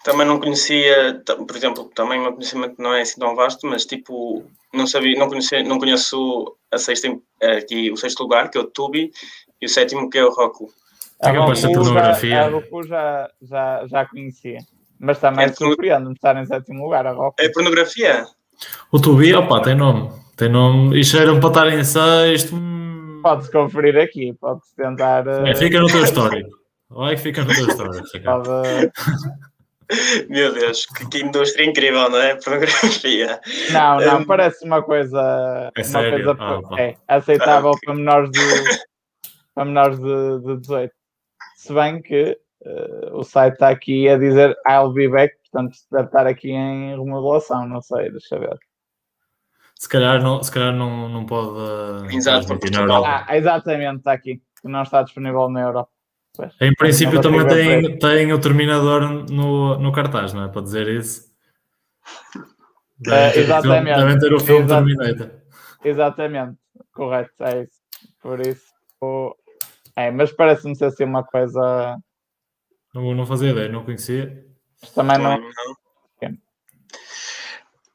Também 0.03 0.25
não 0.25 0.39
conhecia, 0.39 1.21
por 1.23 1.55
exemplo, 1.55 1.91
também 1.93 2.19
o 2.19 2.23
meu 2.23 2.33
conhecimento 2.33 2.81
não 2.81 2.91
é 2.93 3.01
assim 3.01 3.19
tão 3.19 3.35
vasto, 3.35 3.67
mas 3.67 3.85
tipo, 3.85 4.43
não 4.73 4.87
sabia, 4.87 5.17
não 5.17 5.29
conhecia, 5.29 5.63
não 5.63 5.77
conheço 5.77 6.57
a 6.71 6.79
sexta, 6.79 7.15
aqui 7.39 7.91
o 7.91 7.97
sexto 7.97 8.21
lugar, 8.21 8.49
que 8.49 8.57
é 8.57 8.61
o 8.61 8.65
Tubi, 8.65 9.11
e 9.61 9.65
o 9.65 9.69
sétimo 9.69 10.09
que 10.09 10.17
é 10.17 10.25
o 10.25 10.31
Roku. 10.31 10.69
A 11.21 11.31
Roku, 11.31 11.53
já, 11.53 12.39
a 12.39 12.49
Roku 12.49 12.83
já, 12.83 13.29
já, 13.41 13.85
já 13.87 14.05
conhecia. 14.07 14.57
Mas 14.99 15.19
também 15.19 15.45
é 15.45 15.53
surpreende-me 15.53 16.13
estar 16.13 16.35
em 16.35 16.45
sétimo 16.45 16.83
lugar, 16.83 17.05
a 17.05 17.11
Roku. 17.11 17.35
É 17.39 17.49
pornografia? 17.49 18.25
O 18.91 18.99
Tubi, 18.99 19.33
opa, 19.33 19.61
tem 19.61 19.75
nome. 19.75 20.11
Tem 20.35 20.49
nome. 20.49 20.99
E 20.99 21.03
cheiram 21.03 21.39
para 21.39 21.49
estar 21.49 21.73
em 21.73 21.83
sexto. 21.83 22.55
Hum... 22.55 23.19
Pode-se 23.21 23.51
conferir 23.51 23.97
aqui, 23.97 24.33
pode-se 24.39 24.75
tentar. 24.75 25.27
É, 25.27 25.53
fica 25.53 25.79
no 25.79 25.87
teu 25.87 26.03
histórico. 26.03 26.49
Vai 26.89 27.15
que 27.15 27.21
fica 27.21 27.43
no 27.43 27.53
teu 27.53 27.67
histórico. 27.67 28.07
Pode... 28.23 28.91
Meu 30.29 30.53
Deus, 30.53 30.85
que, 30.85 31.07
que, 31.09 31.23
indústria 31.23 31.65
incrível, 31.65 32.09
não 32.09 32.19
é? 32.19 32.35
Pornografia. 32.41 33.39
Não, 33.71 33.97
não, 33.97 34.19
um... 34.19 34.25
parece 34.25 34.65
uma 34.65 34.81
coisa. 34.81 35.71
É 35.75 35.81
uma 35.81 35.83
sério? 35.83 36.23
coisa 36.23 36.37
ah, 36.39 36.81
é, 36.81 36.95
aceitável 37.07 37.69
ah, 37.69 37.71
okay. 37.73 37.85
para 37.85 37.95
menores 37.95 38.31
de, 38.31 38.39
para 39.53 39.65
menores 39.65 39.99
de, 39.99 40.39
de 40.41 40.57
18. 40.61 40.93
Se 41.55 41.73
bem 41.73 42.01
que 42.01 42.37
uh, 42.65 43.15
o 43.15 43.23
site 43.23 43.53
está 43.53 43.69
aqui 43.69 44.07
a 44.09 44.17
dizer 44.17 44.55
I'll 44.67 44.93
be 44.93 45.07
back, 45.07 45.35
portanto 45.51 45.77
deve 45.91 46.05
estar 46.05 46.27
aqui 46.27 46.51
em 46.51 46.91
remodelação, 46.91 47.67
não 47.67 47.81
sei, 47.81 48.11
deixa 48.11 48.39
ver. 48.39 48.57
Se 49.75 49.89
calhar 49.89 50.21
não, 50.21 50.43
se 50.43 50.51
calhar 50.51 50.73
não, 50.73 51.09
não 51.09 51.25
pode. 51.25 51.49
Uh, 51.49 52.11
Exato, 52.11 52.53
ah, 52.53 53.25
exatamente, 53.35 53.97
está 53.97 54.13
aqui. 54.13 54.41
Não 54.63 54.83
está 54.83 55.01
disponível 55.01 55.49
na 55.49 55.61
Europa. 55.61 55.91
Pois. 56.35 56.53
Em 56.61 56.73
princípio 56.75 57.19
também 57.19 57.45
tem, 57.47 57.97
tem 57.97 58.31
o 58.31 58.39
Terminador 58.39 59.01
no, 59.29 59.79
no 59.79 59.91
cartaz, 59.91 60.33
não 60.33 60.45
é? 60.45 60.47
Para 60.49 60.61
dizer 60.61 60.87
isso. 60.87 61.31
É, 63.07 63.39
exatamente. 63.39 63.97
Devem 63.97 64.19
ter 64.19 64.33
o 64.33 64.39
filme 64.39 64.65
Exato. 64.65 64.85
Terminator. 64.85 65.31
Exatamente, 65.83 66.57
correto, 66.93 67.43
é 67.43 67.63
isso. 67.63 67.81
Por 68.21 68.39
isso, 68.39 68.71
é, 69.95 70.11
mas 70.11 70.31
parece-me 70.31 70.75
ser 70.75 70.85
assim 70.85 71.03
uma 71.03 71.23
coisa. 71.23 71.97
Não, 72.93 73.13
não 73.15 73.25
fazia 73.25 73.51
ideia, 73.51 73.69
não 73.69 73.83
conhecia. 73.83 74.45
Também 74.93 75.17
não. 75.17 75.37
não. 75.39 75.81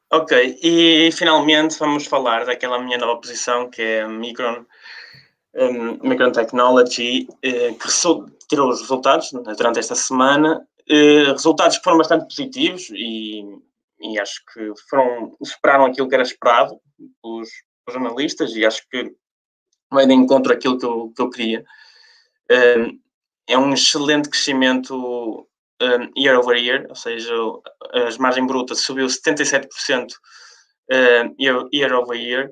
Ok, 0.09 0.57
e 0.63 1.11
finalmente 1.11 1.77
vamos 1.77 2.05
falar 2.05 2.45
daquela 2.45 2.79
minha 2.79 2.97
nova 2.97 3.19
posição 3.19 3.69
que 3.69 3.81
é 3.81 4.01
a 4.03 4.07
Micron 4.07 4.65
um, 5.57 6.07
Micron 6.07 6.31
Technology, 6.31 7.27
uh, 7.29 7.77
que 7.77 8.47
tirou 8.47 8.69
os 8.69 8.81
resultados 8.81 9.31
durante 9.31 9.79
esta 9.79 9.95
semana, 9.95 10.65
uh, 10.89 11.31
resultados 11.31 11.77
que 11.77 11.83
foram 11.83 11.97
bastante 11.97 12.23
positivos 12.23 12.89
e, 12.91 13.43
e, 13.99 14.19
acho 14.19 14.41
que 14.53 14.71
foram, 14.89 15.35
superaram 15.43 15.85
aquilo 15.85 16.07
que 16.07 16.15
era 16.15 16.23
esperado 16.23 16.79
pelos, 17.21 17.49
pelos 17.85 18.01
analistas 18.01 18.55
e 18.55 18.65
acho 18.65 18.87
que 18.89 19.11
vai 19.91 20.05
de 20.05 20.13
encontro 20.13 20.53
àquilo 20.53 20.77
que 20.77 20.85
eu, 20.85 21.11
que 21.15 21.21
eu 21.21 21.29
queria. 21.29 21.65
É 22.49 23.57
um 23.57 23.73
excelente 23.73 24.29
crescimento 24.29 25.47
um, 25.81 26.19
year 26.19 26.37
over 26.37 26.57
year, 26.57 26.85
ou 26.89 26.95
seja, 26.95 27.33
a 27.93 28.21
margem 28.21 28.45
bruta 28.45 28.75
subiu 28.75 29.07
77% 29.07 29.67
um, 30.91 31.35
year, 31.39 31.67
year 31.73 31.93
over 31.93 32.17
year, 32.17 32.51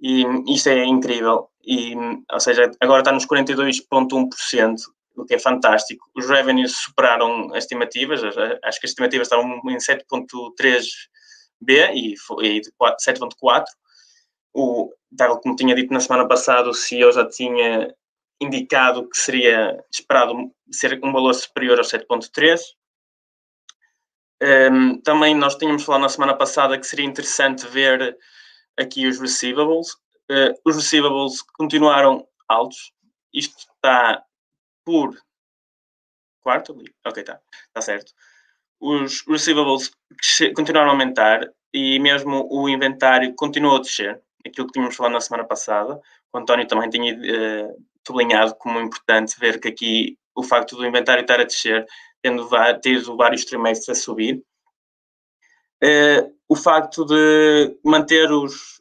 e 0.00 0.24
isto 0.48 0.68
é 0.68 0.84
incrível. 0.84 1.48
E, 1.64 1.94
ou 2.32 2.40
seja, 2.40 2.70
agora 2.80 3.00
está 3.00 3.12
nos 3.12 3.26
42,1%, 3.26 4.76
o 5.16 5.24
que 5.24 5.34
é 5.34 5.38
fantástico. 5.38 6.08
Os 6.16 6.26
revenues 6.28 6.76
superaram 6.76 7.52
as 7.54 7.64
estimativas, 7.64 8.22
acho 8.22 8.80
que 8.80 8.86
as 8.86 8.90
estimativas 8.90 9.26
estavam 9.26 9.60
em 9.66 9.76
7,3 9.76 10.84
B 11.60 11.92
e, 11.92 12.14
e 12.14 12.60
7,4. 12.62 13.64
O, 14.52 14.90
tal 15.16 15.40
como 15.40 15.54
tinha 15.54 15.74
dito 15.74 15.92
na 15.92 16.00
semana 16.00 16.26
passada, 16.26 16.68
o 16.68 16.74
CEO 16.74 17.12
já 17.12 17.28
tinha 17.28 17.94
indicado 18.40 19.08
que 19.08 19.18
seria 19.18 19.84
esperado 19.90 20.50
ser 20.70 20.98
um 21.04 21.12
valor 21.12 21.34
superior 21.34 21.78
aos 21.78 21.90
7,3. 21.90 22.60
Um, 24.42 24.98
também 25.02 25.34
nós 25.34 25.56
tínhamos 25.56 25.84
falado 25.84 26.02
na 26.02 26.08
semana 26.08 26.34
passada 26.34 26.78
que 26.78 26.86
seria 26.86 27.04
interessante 27.04 27.66
ver 27.66 28.16
aqui 28.78 29.06
os 29.06 29.20
receivables. 29.20 29.92
Uh, 30.30 30.54
os 30.64 30.76
receivables 30.76 31.42
continuaram 31.42 32.26
altos. 32.48 32.92
Isto 33.32 33.58
está 33.58 34.24
por 34.84 35.14
quarto? 36.40 36.72
Ok, 37.06 37.22
está. 37.22 37.40
Está 37.68 37.82
certo. 37.82 38.12
Os 38.80 39.22
receivables 39.26 39.92
continuaram 40.56 40.88
a 40.88 40.92
aumentar 40.92 41.52
e 41.72 41.98
mesmo 41.98 42.48
o 42.50 42.68
inventário 42.68 43.34
continuou 43.34 43.76
a 43.76 43.80
descer. 43.80 44.20
Aquilo 44.46 44.66
que 44.66 44.72
tínhamos 44.72 44.96
falado 44.96 45.12
na 45.12 45.20
semana 45.20 45.44
passada. 45.44 46.00
O 46.32 46.38
António 46.38 46.66
também 46.66 46.88
tinha 46.88 47.14
uh, 47.14 47.84
sublinhado 48.10 48.54
como 48.56 48.80
importante 48.80 49.38
ver 49.38 49.60
que 49.60 49.68
aqui 49.68 50.18
o 50.34 50.42
facto 50.42 50.76
do 50.76 50.86
inventário 50.86 51.22
estar 51.22 51.40
a 51.40 51.44
descer, 51.44 51.86
tendo 52.22 52.48
tido 52.82 53.16
vários 53.16 53.44
trimestres 53.44 53.88
a 53.88 54.00
subir, 54.00 54.42
uh, 55.82 56.34
o 56.48 56.56
facto 56.56 57.04
de 57.04 57.76
manter 57.84 58.30
os, 58.30 58.80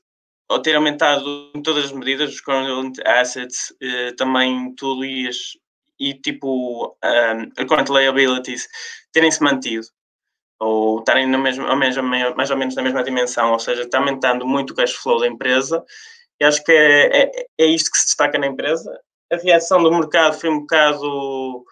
ou 0.49 0.59
ter 0.59 0.75
aumentado 0.75 1.51
em 1.55 1.61
todas 1.61 1.85
as 1.85 1.91
medidas, 1.91 2.33
os 2.33 2.41
current 2.41 2.97
assets, 3.05 3.71
uh, 3.71 4.15
também 4.15 4.73
tudo 4.75 5.05
e, 5.05 5.27
as, 5.27 5.37
e 5.99 6.13
tipo 6.13 6.97
um, 7.03 7.65
current 7.65 7.89
liabilities 7.89 8.67
terem-se 9.11 9.41
mantido 9.43 9.87
ou 10.59 10.99
estarem 10.99 11.25
na 11.25 11.37
mesma, 11.37 11.73
mais 11.75 11.95
ou 12.51 12.57
menos 12.57 12.75
na 12.75 12.81
mesma 12.81 13.01
dimensão, 13.01 13.53
ou 13.53 13.59
seja, 13.59 13.83
está 13.83 13.97
aumentando 13.97 14.45
muito 14.45 14.71
o 14.71 14.75
cash 14.75 14.91
flow 14.91 15.19
da 15.19 15.27
empresa. 15.27 15.81
E 16.37 16.43
acho 16.43 16.61
que 16.65 16.71
é, 16.73 17.23
é, 17.23 17.45
é 17.59 17.65
isto 17.65 17.89
que 17.91 17.97
se 17.97 18.07
destaca 18.07 18.37
na 18.37 18.47
empresa 18.47 18.91
a 19.31 19.37
reação 19.37 19.81
do 19.81 19.91
mercado 19.91 20.39
foi 20.39 20.49
um 20.49 20.61
bocado, 20.61 21.65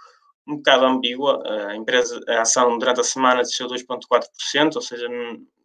um 0.47 0.57
bocado 0.57 0.85
ambígua. 0.85 1.41
A, 1.69 1.75
empresa, 1.75 2.19
a 2.27 2.41
ação 2.41 2.77
durante 2.77 2.99
a 2.99 3.03
semana 3.03 3.41
desceu 3.41 3.67
2,4%, 3.67 4.75
ou 4.75 4.81
seja, 4.81 5.07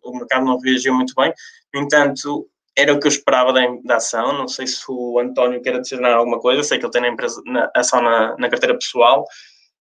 o 0.02 0.16
mercado 0.16 0.44
não 0.44 0.58
reagiu 0.58 0.94
muito 0.94 1.14
bem. 1.14 1.32
No 1.74 1.80
entanto, 1.80 2.48
era 2.76 2.92
o 2.92 2.98
que 2.98 3.06
eu 3.06 3.10
esperava 3.10 3.52
da, 3.52 3.60
da 3.84 3.96
ação. 3.96 4.32
Não 4.32 4.48
sei 4.48 4.66
se 4.66 4.82
o 4.88 5.18
António 5.18 5.60
quer 5.62 5.76
adicionar 5.76 6.14
alguma 6.14 6.40
coisa, 6.40 6.62
sei 6.62 6.78
que 6.78 6.84
ele 6.84 6.92
tem 6.92 7.04
a 7.04 7.08
empresa, 7.08 7.42
na, 7.46 7.70
ação 7.74 8.02
na, 8.02 8.36
na 8.36 8.48
carteira 8.48 8.74
pessoal. 8.74 9.24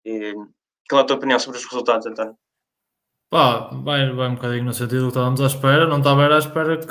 E, 0.05 0.33
qual 0.89 1.01
é 1.01 1.03
a 1.03 1.05
tua 1.07 1.17
opinião 1.17 1.39
sobre 1.39 1.59
os 1.59 1.65
resultados, 1.65 2.07
António? 2.07 2.35
Pá, 3.29 3.69
vai, 3.83 4.11
vai 4.11 4.27
um 4.27 4.35
bocadinho 4.35 4.65
no 4.65 4.73
sentido 4.73 5.03
que 5.03 5.07
estávamos 5.09 5.39
à 5.41 5.45
espera, 5.45 5.87
não 5.87 5.99
estava 5.99 6.27
à 6.33 6.39
espera 6.39 6.77
que, 6.77 6.87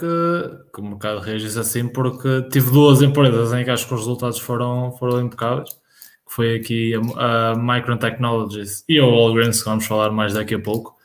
que 0.73 0.80
o 0.80 0.85
mercado 0.85 1.18
reagisse 1.18 1.59
assim, 1.59 1.88
porque 1.88 2.42
tive 2.52 2.71
duas 2.71 3.02
empresas 3.02 3.52
em 3.52 3.64
que 3.64 3.71
acho 3.71 3.88
que 3.88 3.95
os 3.95 4.00
resultados 4.00 4.38
foram, 4.38 4.92
foram 4.92 5.21
impecáveis, 5.21 5.71
que 5.71 6.33
foi 6.35 6.54
aqui 6.57 6.95
a, 7.16 7.50
a 7.52 7.57
Micron 7.57 7.97
Technologies 7.97 8.85
e 8.88 9.00
a 9.00 9.04
Walgreens, 9.04 9.61
que 9.62 9.68
vamos 9.68 9.87
falar 9.87 10.11
mais 10.12 10.35
daqui 10.35 10.54
a 10.54 10.61
pouco. 10.61 10.97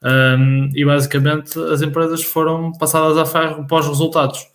Um, 0.00 0.70
e 0.74 0.84
basicamente 0.84 1.58
as 1.58 1.82
empresas 1.82 2.22
foram 2.22 2.70
passadas 2.72 3.18
a 3.18 3.26
ferro 3.26 3.66
pós 3.66 3.84
resultados. 3.86 4.46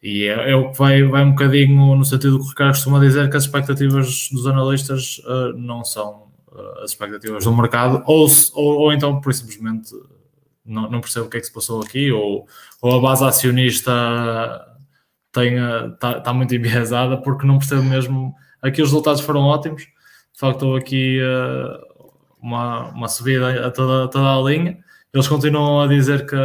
E 0.00 0.26
é, 0.26 0.52
é, 0.52 0.56
o 0.56 0.70
que 0.70 0.78
vai, 0.78 1.02
vai 1.02 1.24
um 1.24 1.30
bocadinho 1.30 1.96
no 1.96 2.04
sentido 2.04 2.38
que 2.38 2.44
o 2.44 2.48
Ricardo 2.48 2.74
costuma 2.74 3.00
dizer 3.00 3.28
que 3.28 3.36
as 3.36 3.44
expectativas 3.44 4.28
dos 4.30 4.46
analistas 4.46 5.20
uh, 5.24 5.52
não 5.56 5.84
são 5.84 6.29
as 6.82 6.90
expectativas 6.90 7.44
do 7.44 7.56
mercado, 7.56 8.02
ou, 8.06 8.26
ou, 8.54 8.78
ou, 8.78 8.92
então 8.92 9.20
por 9.20 9.32
simplesmente 9.32 9.90
não, 10.64 10.90
não 10.90 11.00
percebo 11.00 11.26
o 11.26 11.30
que 11.30 11.36
é 11.36 11.40
que 11.40 11.46
se 11.46 11.52
passou 11.52 11.82
aqui, 11.82 12.10
ou, 12.12 12.46
ou 12.80 12.98
a 12.98 13.00
base 13.00 13.24
acionista 13.24 13.92
está 15.32 16.20
tá 16.20 16.32
muito 16.32 16.54
enviesada 16.54 17.16
porque 17.16 17.46
não 17.46 17.58
percebo 17.58 17.82
mesmo. 17.82 18.34
Aqui 18.62 18.82
os 18.82 18.88
resultados 18.88 19.22
foram 19.22 19.42
ótimos, 19.42 19.82
de 19.82 20.38
facto, 20.38 20.76
aqui 20.76 21.20
uh, 21.20 22.06
uma, 22.40 22.88
uma 22.90 23.08
subida 23.08 23.66
a 23.66 23.70
toda, 23.70 24.08
toda 24.08 24.34
a 24.34 24.40
linha. 24.42 24.78
Eles 25.12 25.28
continuam 25.28 25.80
a 25.80 25.86
dizer 25.86 26.26
que, 26.26 26.36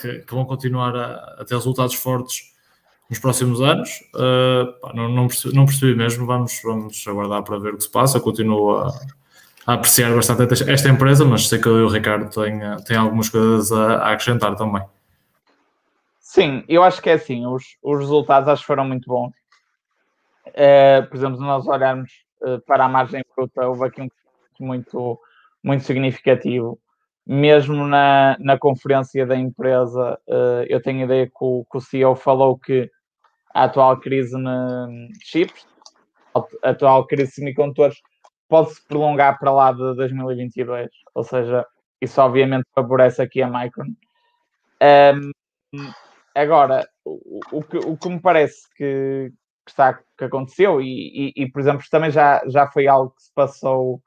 que, 0.00 0.18
que 0.20 0.34
vão 0.34 0.44
continuar 0.44 0.94
a, 0.96 1.40
a, 1.40 1.44
ter 1.44 1.54
resultados 1.54 1.94
fortes 1.94 2.55
nos 3.08 3.18
próximos 3.18 3.60
anos. 3.60 3.90
Uh, 4.14 4.72
pá, 4.80 4.92
não, 4.94 5.08
não, 5.08 5.28
percebi, 5.28 5.54
não, 5.54 5.64
percebi, 5.64 5.94
mesmo, 5.94 6.26
vamos, 6.26 6.60
vamos 6.62 7.04
aguardar 7.06 7.42
para 7.42 7.58
ver 7.58 7.74
o 7.74 7.76
que 7.76 7.84
se 7.84 7.90
passa. 7.90 8.18
Eu 8.18 8.22
continuo 8.22 8.76
a, 8.76 8.88
a 9.66 9.74
apreciar 9.74 10.14
bastante 10.14 10.70
esta 10.70 10.88
empresa, 10.88 11.24
mas 11.24 11.48
sei 11.48 11.60
que 11.60 11.68
o 11.68 11.88
Ricardo 11.88 12.28
tem, 12.30 12.60
tem 12.84 12.96
algumas 12.96 13.28
coisas 13.28 13.70
a, 13.72 13.96
a 13.98 14.12
acrescentar 14.12 14.56
também. 14.56 14.82
Sim, 16.20 16.64
eu 16.68 16.82
acho 16.82 17.00
que 17.00 17.08
é 17.08 17.14
assim, 17.14 17.46
os, 17.46 17.76
os 17.82 17.98
resultados 17.98 18.48
acho 18.48 18.62
que 18.62 18.66
foram 18.66 18.84
muito 18.84 19.08
bons. 19.08 19.32
Uh, 20.48 21.06
por 21.08 21.16
exemplo, 21.16 21.36
se 21.36 21.42
nós 21.42 21.66
olharmos 21.66 22.10
uh, 22.42 22.60
para 22.66 22.84
a 22.84 22.88
margem 22.88 23.24
bruta, 23.34 23.66
houve 23.66 23.86
aqui 23.86 24.02
um 24.02 24.08
muito, 24.58 25.18
muito 25.62 25.84
significativo. 25.84 26.78
Mesmo 27.28 27.86
na, 27.86 28.36
na 28.38 28.56
conferência 28.56 29.26
da 29.26 29.36
empresa, 29.36 30.16
eu 30.68 30.80
tenho 30.80 31.04
ideia 31.04 31.26
que 31.26 31.34
o, 31.40 31.66
que 31.68 31.76
o 31.76 31.80
CEO 31.80 32.14
falou 32.14 32.56
que 32.56 32.88
a 33.54 33.64
atual 33.64 33.98
crise 33.98 34.36
na 34.36 34.88
chips, 35.22 35.66
a 36.34 36.70
atual 36.70 37.06
crise 37.06 37.30
de 37.30 37.34
semicondutores, 37.34 37.98
pode-se 38.48 38.86
prolongar 38.86 39.38
para 39.38 39.52
lá 39.52 39.72
de 39.72 39.94
2022. 39.96 40.88
Ou 41.14 41.24
seja, 41.24 41.66
isso 42.00 42.20
obviamente 42.20 42.66
favorece 42.74 43.22
aqui 43.22 43.42
a 43.42 43.48
Micron. 43.48 43.86
Um, 44.82 45.30
agora, 46.34 46.86
o, 47.04 47.40
o, 47.52 47.62
que, 47.62 47.78
o 47.78 47.96
que 47.96 48.08
me 48.08 48.20
parece 48.20 48.68
que, 48.76 49.32
que, 49.64 49.70
está, 49.70 49.98
que 50.16 50.24
aconteceu, 50.24 50.80
e, 50.80 51.32
e, 51.36 51.42
e, 51.42 51.50
por 51.50 51.60
exemplo, 51.60 51.84
também 51.90 52.10
já, 52.10 52.42
já 52.46 52.68
foi 52.68 52.86
algo 52.86 53.10
que 53.10 53.22
se 53.22 53.34
passou 53.34 54.02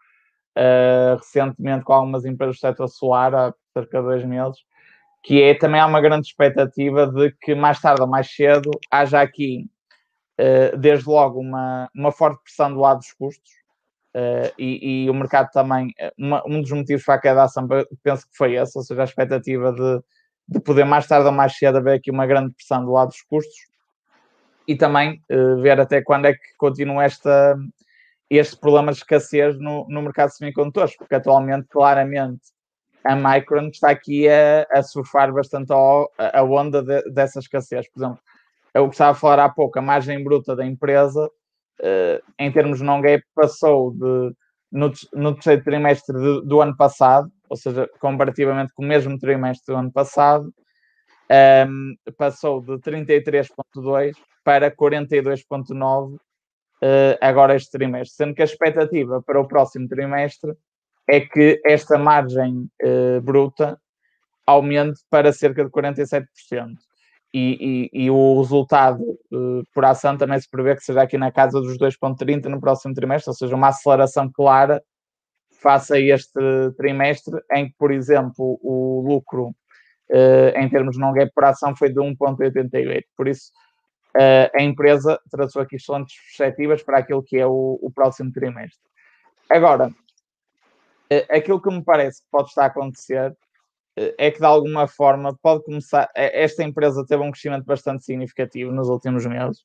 uh, 0.58 1.16
recentemente 1.18 1.84
com 1.84 1.94
algumas 1.94 2.26
empresas 2.26 2.58
do 2.58 2.60
setor 2.60 2.88
solar, 2.88 3.34
há 3.34 3.54
cerca 3.74 4.00
de 4.00 4.08
dois 4.08 4.26
meses, 4.26 4.60
que 5.24 5.42
é 5.42 5.54
também 5.54 5.82
há 5.82 5.86
uma 5.86 6.02
grande 6.02 6.28
expectativa 6.28 7.08
de 7.08 7.32
que 7.42 7.54
mais 7.54 7.80
tarde 7.80 8.02
ou 8.02 8.08
mais 8.08 8.30
cedo 8.34 8.72
haja 8.90 9.22
aqui, 9.22 9.70
uh, 10.40 10.78
desde 10.78 11.08
logo, 11.10 11.40
uma, 11.40 11.90
uma 11.94 12.12
forte 12.12 12.42
pressão 12.44 12.74
do 12.74 12.80
lado 12.80 13.00
dos 13.00 13.12
custos. 13.14 13.52
Uh, 14.16 14.52
e, 14.58 15.04
e, 15.06 15.10
o 15.10 15.14
mercado 15.14 15.52
também, 15.52 15.94
uma, 16.18 16.44
um 16.48 16.62
dos 16.62 16.72
motivos 16.72 17.06
para 17.06 17.16
a 17.16 17.22
queda 17.22 17.36
da 17.36 17.44
ação, 17.44 17.68
penso 18.02 18.28
que 18.28 18.36
foi 18.36 18.56
esse, 18.56 18.76
ou 18.78 18.84
seja, 18.84 19.02
a 19.02 19.04
expectativa 19.04 19.72
de, 19.72 20.02
de 20.48 20.60
poder 20.60 20.84
mais 20.84 21.06
tarde 21.06 21.28
ou 21.28 21.32
mais 21.32 21.56
cedo 21.56 21.78
haver 21.78 21.98
aqui 21.98 22.10
uma 22.10 22.26
grande 22.26 22.54
pressão 22.56 22.84
do 22.84 22.92
lado 22.92 23.10
dos 23.10 23.22
custos 23.22 23.70
e 24.68 24.76
também 24.76 25.22
uh, 25.32 25.62
ver 25.62 25.80
até 25.80 26.02
quando 26.02 26.26
é 26.26 26.34
que 26.34 26.56
continua 26.58 27.04
esta, 27.04 27.56
este 28.30 28.56
problema 28.56 28.92
de 28.92 29.00
escassez 29.00 29.60
no, 29.60 29.88
no 29.90 30.02
mercado 30.02 30.30
de 30.30 30.38
semicondutores, 30.38 30.96
porque 30.96 31.16
atualmente, 31.16 31.68
claramente, 31.68 32.42
a 33.04 33.16
Micron 33.16 33.70
está 33.70 33.90
aqui 33.90 34.28
a, 34.28 34.68
a 34.72 34.84
surfar 34.84 35.32
bastante 35.34 35.72
a, 35.72 36.40
a 36.40 36.44
onda 36.44 36.82
de, 36.82 37.02
dessa 37.12 37.40
escassez. 37.40 37.90
Por 37.90 38.00
exemplo, 38.00 38.20
eu 38.74 38.86
gostava 38.86 39.14
de 39.14 39.20
falar 39.20 39.44
há 39.46 39.50
pouco, 39.50 39.80
a 39.80 39.82
margem 39.82 40.24
bruta 40.24 40.56
da 40.56 40.66
empresa, 40.66 41.26
uh, 41.26 42.24
em 42.38 42.52
termos 42.52 42.82
non-gap, 42.82 43.24
passou 43.34 43.92
de, 43.92 44.34
no, 44.72 44.92
no 45.14 45.34
terceiro 45.34 45.64
trimestre 45.64 46.16
de, 46.16 46.42
do 46.46 46.62
ano 46.62 46.76
passado, 46.76 47.32
ou 47.50 47.58
seja, 47.58 47.90
comparativamente 48.00 48.74
com 48.74 48.84
o 48.84 48.88
mesmo 48.88 49.18
trimestre 49.18 49.74
do 49.74 49.80
ano 49.80 49.92
passado, 49.92 50.54
um, 51.68 51.96
passou 52.18 52.62
de 52.62 52.74
33,2 52.80 54.14
para 54.44 54.72
42,9 54.72 56.16
uh, 56.16 56.20
agora 57.22 57.56
este 57.56 57.72
trimestre, 57.72 58.16
sendo 58.16 58.36
que 58.36 58.42
a 58.42 58.46
expectativa 58.46 59.22
para 59.22 59.40
o 59.40 59.48
próximo 59.48 59.88
trimestre 59.88 60.54
é 61.10 61.22
que 61.22 61.60
esta 61.66 61.98
margem 61.98 62.70
uh, 62.84 63.22
bruta 63.22 63.80
aumente 64.46 65.02
para 65.10 65.34
cerca 65.34 65.66
de 65.66 65.72
47%. 65.72 66.26
E, 67.32 67.90
e, 67.94 68.06
e 68.06 68.12
o 68.12 68.40
resultado 68.40 69.04
uh, 69.04 69.64
por 69.74 69.86
ação 69.86 70.18
também 70.18 70.40
se 70.40 70.50
prevê 70.50 70.76
que 70.76 70.84
seja 70.84 71.02
aqui 71.02 71.18
na 71.18 71.32
casa 71.32 71.60
dos 71.60 71.78
2,30 71.78 72.46
no 72.46 72.60
próximo 72.60 72.94
trimestre, 72.94 73.30
ou 73.30 73.36
seja, 73.36 73.56
uma 73.56 73.68
aceleração 73.68 74.32
clara 74.32 74.82
face 75.62 75.94
a 75.94 76.00
este 76.00 76.40
trimestre, 76.78 77.40
em 77.52 77.68
que, 77.68 77.76
por 77.78 77.92
exemplo, 77.92 78.60
o 78.64 79.04
lucro 79.06 79.50
uh, 80.10 80.58
em 80.58 80.70
termos 80.70 80.96
de 80.96 81.02
non-gap 81.02 81.32
por 81.34 81.44
ação 81.46 81.76
foi 81.76 81.90
de 81.90 82.00
1,88. 82.00 83.04
Por 83.16 83.28
isso, 83.28 83.52
uh, 84.16 84.50
a 84.56 84.62
empresa 84.62 85.20
traçou 85.30 85.62
aqui 85.62 85.76
excelentes 85.76 86.16
perspectivas 86.16 86.82
para 86.82 87.00
aquilo 87.00 87.24
que 87.24 87.38
é 87.38 87.46
o, 87.46 87.80
o 87.82 87.92
próximo 87.94 88.32
trimestre. 88.32 88.80
Agora, 89.50 89.92
aquilo 91.30 91.62
que 91.62 91.70
me 91.70 91.84
parece 91.84 92.22
que 92.22 92.28
pode 92.32 92.50
estar 92.50 92.64
a 92.64 92.68
acontecer 92.68 93.36
é 93.96 94.32
que 94.32 94.40
de 94.40 94.46
alguma 94.46 94.88
forma 94.88 95.38
pode 95.42 95.64
começar. 95.64 96.10
Esta 96.16 96.64
empresa 96.64 97.06
teve 97.06 97.22
um 97.22 97.32
crescimento 97.32 97.66
bastante 97.66 98.06
significativo 98.06 98.72
nos 98.72 98.88
últimos 98.88 99.26
meses 99.26 99.64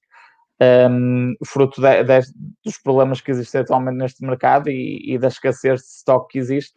um, 0.61 1.35
fruto 1.44 1.80
de, 1.80 2.04
de, 2.04 2.20
dos 2.64 2.78
problemas 2.78 3.20
que 3.20 3.30
existem 3.30 3.61
atualmente 3.61 3.96
neste 3.96 4.24
mercado 4.24 4.70
e, 4.70 5.14
e 5.14 5.18
da 5.18 5.28
escassez 5.28 5.80
de 5.80 5.87
estoque 5.87 6.33
que 6.33 6.38
existe. 6.38 6.74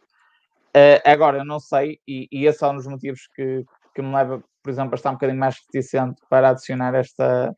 Uh, 0.76 1.00
agora, 1.04 1.38
eu 1.38 1.44
não 1.44 1.60
sei, 1.60 1.98
e, 2.06 2.28
e 2.30 2.46
esse 2.46 2.64
é 2.64 2.68
um 2.68 2.76
dos 2.76 2.86
motivos 2.86 3.28
que, 3.34 3.64
que 3.94 4.02
me 4.02 4.14
leva, 4.14 4.42
por 4.62 4.70
exemplo, 4.70 4.94
a 4.94 4.96
estar 4.96 5.10
um 5.10 5.14
bocadinho 5.14 5.38
mais 5.38 5.56
reticente 5.66 6.20
para 6.28 6.50
adicionar 6.50 6.94
esta, 6.94 7.56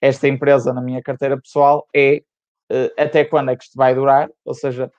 esta 0.00 0.28
empresa 0.28 0.72
na 0.72 0.82
minha 0.82 1.02
carteira 1.02 1.40
pessoal, 1.40 1.86
é 1.94 2.22
uh, 2.70 2.90
até 2.98 3.24
quando 3.24 3.50
é 3.50 3.56
que 3.56 3.64
isto 3.64 3.76
vai 3.76 3.94
durar, 3.94 4.28
ou 4.44 4.54
seja, 4.54 4.90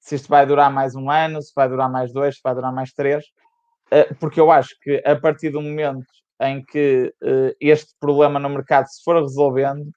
se 0.00 0.16
isto 0.16 0.28
vai 0.28 0.44
durar 0.46 0.72
mais 0.72 0.94
um 0.96 1.10
ano, 1.10 1.40
se 1.40 1.52
vai 1.54 1.68
durar 1.68 1.90
mais 1.90 2.12
dois, 2.12 2.36
se 2.36 2.40
vai 2.42 2.54
durar 2.54 2.72
mais 2.72 2.92
três, 2.92 3.24
uh, 3.92 4.14
porque 4.18 4.40
eu 4.40 4.50
acho 4.50 4.74
que 4.80 5.02
a 5.06 5.14
partir 5.14 5.50
do 5.50 5.60
momento 5.60 6.06
em 6.42 6.64
que 6.64 7.14
este 7.60 7.94
problema 8.00 8.38
no 8.38 8.48
mercado 8.48 8.86
se 8.86 9.02
for 9.04 9.20
resolvendo, 9.20 9.92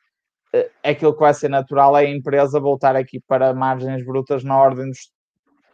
eh, 0.54 0.70
aquilo 0.84 1.14
que 1.14 1.20
vai 1.20 1.34
ser 1.34 1.50
natural 1.50 1.98
é 1.98 2.02
a 2.02 2.10
empresa 2.10 2.60
voltar 2.60 2.96
aqui 2.96 3.20
para 3.28 3.54
margens 3.54 4.06
brutas 4.06 4.44
na 4.44 4.58
ordem 4.58 4.90
dos, 4.90 5.10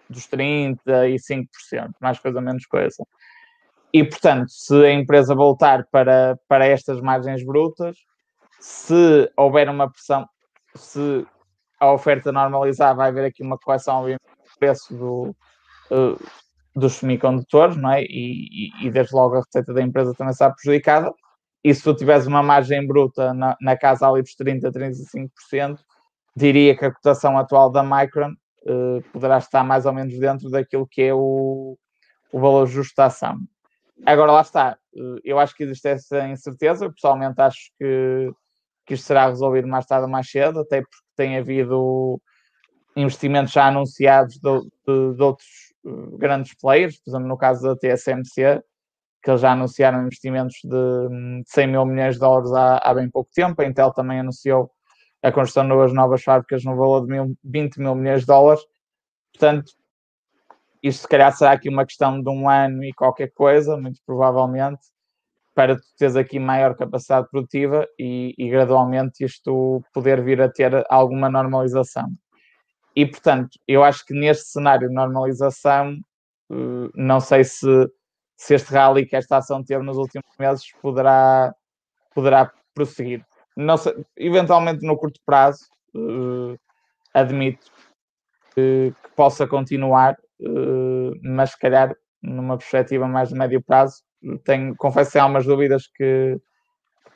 dos 0.09 0.27
35%, 0.27 1.91
mais 1.99 2.17
coisa 2.19 2.39
menos 2.39 2.65
coisa. 2.65 3.03
E, 3.91 4.03
portanto, 4.03 4.49
se 4.49 4.73
a 4.85 4.91
empresa 4.91 5.35
voltar 5.35 5.85
para, 5.91 6.39
para 6.47 6.65
estas 6.65 7.01
margens 7.01 7.43
brutas, 7.43 7.97
se 8.59 9.29
houver 9.35 9.69
uma 9.69 9.91
pressão, 9.91 10.27
se 10.75 11.25
a 11.79 11.91
oferta 11.91 12.31
normalizar, 12.31 12.95
vai 12.95 13.09
haver 13.09 13.25
aqui 13.25 13.43
uma 13.43 13.57
correção 13.57 14.05
do 14.05 14.17
preço 14.59 14.93
do, 14.93 15.35
uh, 15.91 16.29
dos 16.75 16.93
semicondutores, 16.93 17.77
não 17.77 17.91
é? 17.91 18.03
E, 18.03 18.71
e, 18.81 18.87
e, 18.87 18.91
desde 18.91 19.15
logo 19.15 19.35
a 19.35 19.39
receita 19.39 19.73
da 19.73 19.81
empresa 19.81 20.13
também 20.13 20.31
está 20.31 20.49
prejudicada 20.49 21.13
e 21.63 21.73
se 21.73 21.83
tu 21.83 21.93
tivesse 21.93 22.27
uma 22.27 22.41
margem 22.41 22.85
bruta 22.85 23.33
na, 23.33 23.55
na 23.61 23.77
casa 23.77 24.07
ali 24.07 24.21
dos 24.21 24.35
30%, 24.35 24.71
35%, 24.71 25.79
diria 26.35 26.75
que 26.77 26.85
a 26.85 26.93
cotação 26.93 27.37
atual 27.37 27.69
da 27.69 27.83
Micron 27.83 28.31
uh, 28.63 29.01
poderá 29.11 29.37
estar 29.37 29.63
mais 29.63 29.85
ou 29.85 29.93
menos 29.93 30.17
dentro 30.17 30.49
daquilo 30.49 30.87
que 30.87 31.01
é 31.01 31.13
o, 31.13 31.77
o 32.31 32.39
valor 32.39 32.65
justo 32.65 32.93
da 32.95 33.05
ação. 33.05 33.37
Agora 34.05 34.31
lá 34.31 34.41
está, 34.41 34.77
uh, 34.93 35.19
eu 35.23 35.37
acho 35.37 35.53
que 35.55 35.63
existe 35.63 35.87
essa 35.89 36.27
incerteza, 36.29 36.89
pessoalmente 36.89 37.41
acho 37.41 37.71
que, 37.77 38.31
que 38.85 38.93
isto 38.93 39.05
será 39.05 39.27
resolvido 39.27 39.67
mais 39.67 39.85
tarde 39.85 40.05
ou 40.05 40.09
mais 40.09 40.29
cedo, 40.29 40.61
até 40.61 40.81
porque 40.81 41.08
tem 41.19 41.37
havido 41.37 42.21
investimentos 42.95 43.51
já 43.51 43.67
anunciados 43.67 44.35
de, 44.35 44.59
de, 44.87 45.15
de 45.15 45.21
outros 45.21 45.49
uh, 45.83 46.17
grandes 46.17 46.55
players, 46.55 46.97
por 47.01 47.11
exemplo, 47.11 47.27
no 47.27 47.37
caso 47.37 47.61
da 47.63 47.75
TSMC, 47.75 48.63
que 49.21 49.29
eles 49.29 49.41
já 49.41 49.51
anunciaram 49.51 50.05
investimentos 50.05 50.55
de 50.63 51.43
100 51.45 51.67
mil 51.67 51.85
milhões 51.85 52.13
de 52.13 52.21
dólares 52.21 52.53
há, 52.53 52.77
há 52.77 52.93
bem 52.93 53.09
pouco 53.09 53.29
tempo. 53.33 53.61
A 53.61 53.65
Intel 53.65 53.91
também 53.91 54.21
anunciou 54.21 54.71
a 55.21 55.29
construção 55.29 55.63
de 55.63 55.73
duas 55.73 55.93
novas 55.93 56.23
fábricas 56.23 56.63
no 56.63 56.77
valor 56.77 57.05
de 57.05 57.11
mil, 57.11 57.35
20 57.43 57.79
mil 57.81 57.95
milhões 57.95 58.21
de 58.21 58.27
dólares. 58.27 58.61
Portanto, 59.33 59.73
isto 60.81 61.01
se 61.01 61.07
calhar 61.09 61.35
será 61.35 61.51
aqui 61.51 61.67
uma 61.67 61.85
questão 61.85 62.21
de 62.21 62.29
um 62.29 62.49
ano 62.49 62.81
e 62.81 62.93
qualquer 62.93 63.33
coisa, 63.33 63.75
muito 63.75 63.99
provavelmente, 64.05 64.79
para 65.55 65.75
tu 65.75 65.83
teres 65.97 66.15
aqui 66.15 66.39
maior 66.39 66.75
capacidade 66.75 67.27
produtiva 67.29 67.87
e, 67.97 68.33
e 68.37 68.49
gradualmente 68.49 69.23
isto 69.23 69.83
poder 69.93 70.23
vir 70.23 70.41
a 70.41 70.49
ter 70.49 70.85
alguma 70.89 71.29
normalização. 71.29 72.09
E, 72.95 73.05
portanto, 73.05 73.49
eu 73.67 73.83
acho 73.83 74.05
que 74.05 74.13
neste 74.13 74.49
cenário 74.51 74.87
de 74.87 74.93
normalização, 74.93 75.93
eh, 76.51 76.89
não 76.95 77.19
sei 77.19 77.43
se 77.43 77.89
se 78.39 78.55
este 78.55 78.73
rally 78.73 79.05
que 79.05 79.17
esta 79.17 79.37
ação 79.37 79.61
teve 79.61 79.83
nos 79.83 79.97
últimos 79.97 80.33
meses 80.39 80.71
poderá, 80.81 81.53
poderá 82.15 82.51
prosseguir. 82.73 83.25
Sei, 83.77 84.05
eventualmente 84.15 84.85
no 84.85 84.97
curto 84.97 85.19
prazo, 85.25 85.65
uh, 85.93 86.57
admito 87.13 87.69
que, 88.55 88.93
que, 89.03 89.09
possa 89.13 89.45
continuar, 89.45 90.15
uh, 90.39 91.11
mas 91.21 91.51
se 91.51 91.59
calhar 91.59 91.93
numa 92.21 92.57
perspectiva 92.57 93.05
mais 93.09 93.27
de 93.27 93.35
médio 93.35 93.61
prazo, 93.61 94.01
tenho, 94.43 94.75
confesso 94.75 95.11
que 95.11 95.19
há 95.19 95.23
algumas 95.23 95.45
dúvidas 95.45 95.87
que, 95.87 96.39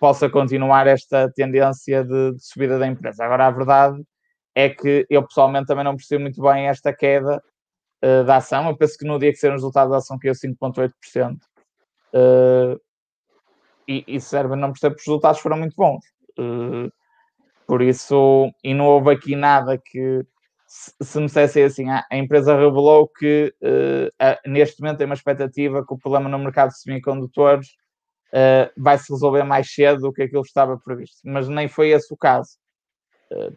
possa 0.04 0.30
continuar 0.30 0.86
esta 0.86 1.32
tendência 1.32 2.04
de, 2.04 2.34
de 2.34 2.46
subida 2.46 2.78
da 2.78 2.86
empresa. 2.86 3.24
Agora, 3.24 3.48
a 3.48 3.52
verdade 3.52 4.04
é 4.54 4.68
que 4.68 5.08
eu 5.10 5.26
pessoalmente 5.26 5.68
também 5.68 5.86
não 5.86 5.96
percebo 5.96 6.24
muito 6.24 6.42
bem 6.42 6.68
esta 6.68 6.94
queda 6.94 7.42
uh, 8.04 8.26
da 8.26 8.36
ação. 8.36 8.68
Eu 8.68 8.76
penso 8.76 8.98
que 8.98 9.06
no 9.06 9.18
dia 9.18 9.32
que 9.32 9.38
ser 9.38 9.48
o 9.48 9.54
resultado 9.54 9.92
da 9.92 9.98
ação 10.00 10.20
caiu 10.20 10.34
5,8%. 10.34 11.38
Uh, 12.14 12.78
e, 13.88 14.04
e 14.06 14.20
serve 14.20 14.58
não 14.58 14.74
perceber 14.74 14.96
porque 14.96 15.04
os 15.04 15.08
resultados 15.08 15.40
foram 15.40 15.56
muito 15.56 15.76
bons. 15.78 16.04
Uh, 16.38 16.92
por 17.66 17.82
isso, 17.82 18.52
e 18.62 18.74
não 18.74 18.88
houve 18.88 19.10
aqui 19.10 19.38
nada 19.38 19.78
que, 19.78 20.26
se, 20.74 21.20
me 21.20 21.26
dissesse 21.28 21.62
assim, 21.62 21.90
a, 21.90 22.06
a 22.10 22.18
empresa 22.18 22.56
revelou 22.56 23.08
que 23.08 23.54
uh, 23.62 24.50
neste 24.50 24.82
momento 24.82 24.98
tem 24.98 25.06
uma 25.06 25.14
expectativa 25.14 25.86
que 25.86 25.94
o 25.94 25.98
problema 25.98 26.28
no 26.28 26.40
mercado 26.40 26.70
de 26.70 26.80
semicondutores 26.80 27.68
uh, 28.30 28.72
vai 28.76 28.98
se 28.98 29.12
resolver 29.14 29.44
mais 29.44 29.72
cedo 29.72 30.02
do 30.02 30.14
que 30.14 30.24
aquilo 30.24 30.42
que 30.42 30.48
estava 30.48 30.78
previsto. 30.78 31.18
Mas 31.24 31.48
nem 31.48 31.68
foi 31.68 31.90
esse 31.90 32.12
o 32.14 32.18
caso. 32.18 32.58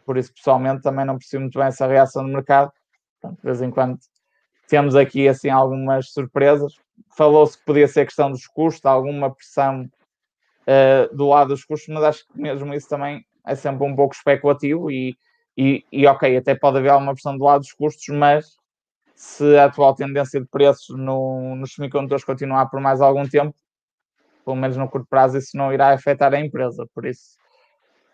por 0.04 0.18
isso, 0.18 0.32
pessoalmente, 0.34 0.82
também 0.82 1.06
não 1.06 1.18
percebo 1.18 1.42
muito 1.42 1.58
bem 1.58 1.68
essa 1.68 1.86
reação 1.86 2.22
do 2.22 2.32
mercado. 2.32 2.70
Portanto, 3.20 3.40
de 3.40 3.46
vez 3.46 3.62
em 3.62 3.70
quando 3.70 3.98
temos 4.68 4.94
aqui 4.94 5.28
assim 5.28 5.48
algumas 5.48 6.10
surpresas. 6.10 6.74
Falou-se 7.16 7.58
que 7.58 7.64
podia 7.64 7.88
ser 7.88 8.04
questão 8.04 8.30
dos 8.30 8.46
custos, 8.46 8.84
alguma 8.84 9.34
pressão 9.34 9.88
uh, 10.66 11.16
do 11.16 11.28
lado 11.28 11.48
dos 11.48 11.64
custos, 11.64 11.92
mas 11.94 12.04
acho 12.04 12.26
que 12.26 12.40
mesmo 12.40 12.74
isso 12.74 12.88
também 12.88 13.24
é 13.46 13.54
sempre 13.54 13.86
um 13.86 13.94
pouco 13.94 14.14
especulativo 14.14 14.90
e, 14.90 15.16
e, 15.56 15.84
e, 15.90 16.06
ok, 16.06 16.36
até 16.36 16.54
pode 16.54 16.78
haver 16.78 16.90
alguma 16.90 17.14
pressão 17.14 17.36
do 17.36 17.44
lado 17.44 17.60
dos 17.60 17.72
custos, 17.72 18.06
mas 18.08 18.56
se 19.14 19.56
a 19.56 19.64
atual 19.64 19.94
tendência 19.94 20.38
de 20.38 20.46
preços 20.46 20.96
no, 20.98 21.56
nos 21.56 21.72
semicondutores 21.74 22.24
continuar 22.24 22.66
por 22.66 22.80
mais 22.80 23.00
algum 23.00 23.26
tempo, 23.26 23.56
pelo 24.44 24.56
menos 24.56 24.76
no 24.76 24.88
curto 24.88 25.06
prazo, 25.08 25.38
isso 25.38 25.56
não 25.56 25.72
irá 25.72 25.92
afetar 25.92 26.34
a 26.34 26.40
empresa, 26.40 26.86
por 26.94 27.06
isso, 27.06 27.36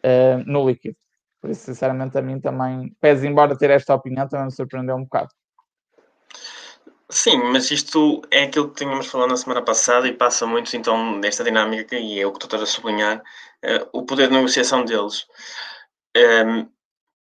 uh, 0.04 0.42
no 0.46 0.66
líquido. 0.68 0.96
Por 1.40 1.50
isso, 1.50 1.64
sinceramente, 1.64 2.16
a 2.16 2.22
mim 2.22 2.40
também, 2.40 2.96
pese 3.00 3.26
embora 3.26 3.58
ter 3.58 3.70
esta 3.70 3.92
opinião, 3.94 4.28
também 4.28 4.46
me 4.46 4.52
surpreendeu 4.52 4.94
um 4.94 5.02
bocado. 5.02 5.28
Sim, 7.10 7.36
mas 7.52 7.70
isto 7.70 8.22
é 8.30 8.44
aquilo 8.44 8.70
que 8.70 8.76
tínhamos 8.76 9.08
falado 9.08 9.30
na 9.30 9.36
semana 9.36 9.60
passada 9.60 10.06
e 10.06 10.12
passa 10.12 10.46
muito 10.46 10.74
então 10.74 11.20
desta 11.20 11.42
dinâmica, 11.44 11.96
e 11.96 12.20
é 12.20 12.26
o 12.26 12.32
que 12.32 12.42
estás 12.42 12.62
a 12.62 12.66
sublinhar, 12.66 13.18
uh, 13.18 13.88
o 13.92 14.06
poder 14.06 14.28
de 14.28 14.34
negociação 14.34 14.84
deles. 14.84 15.26
Um, 16.16 16.20
ehm, 16.20 16.68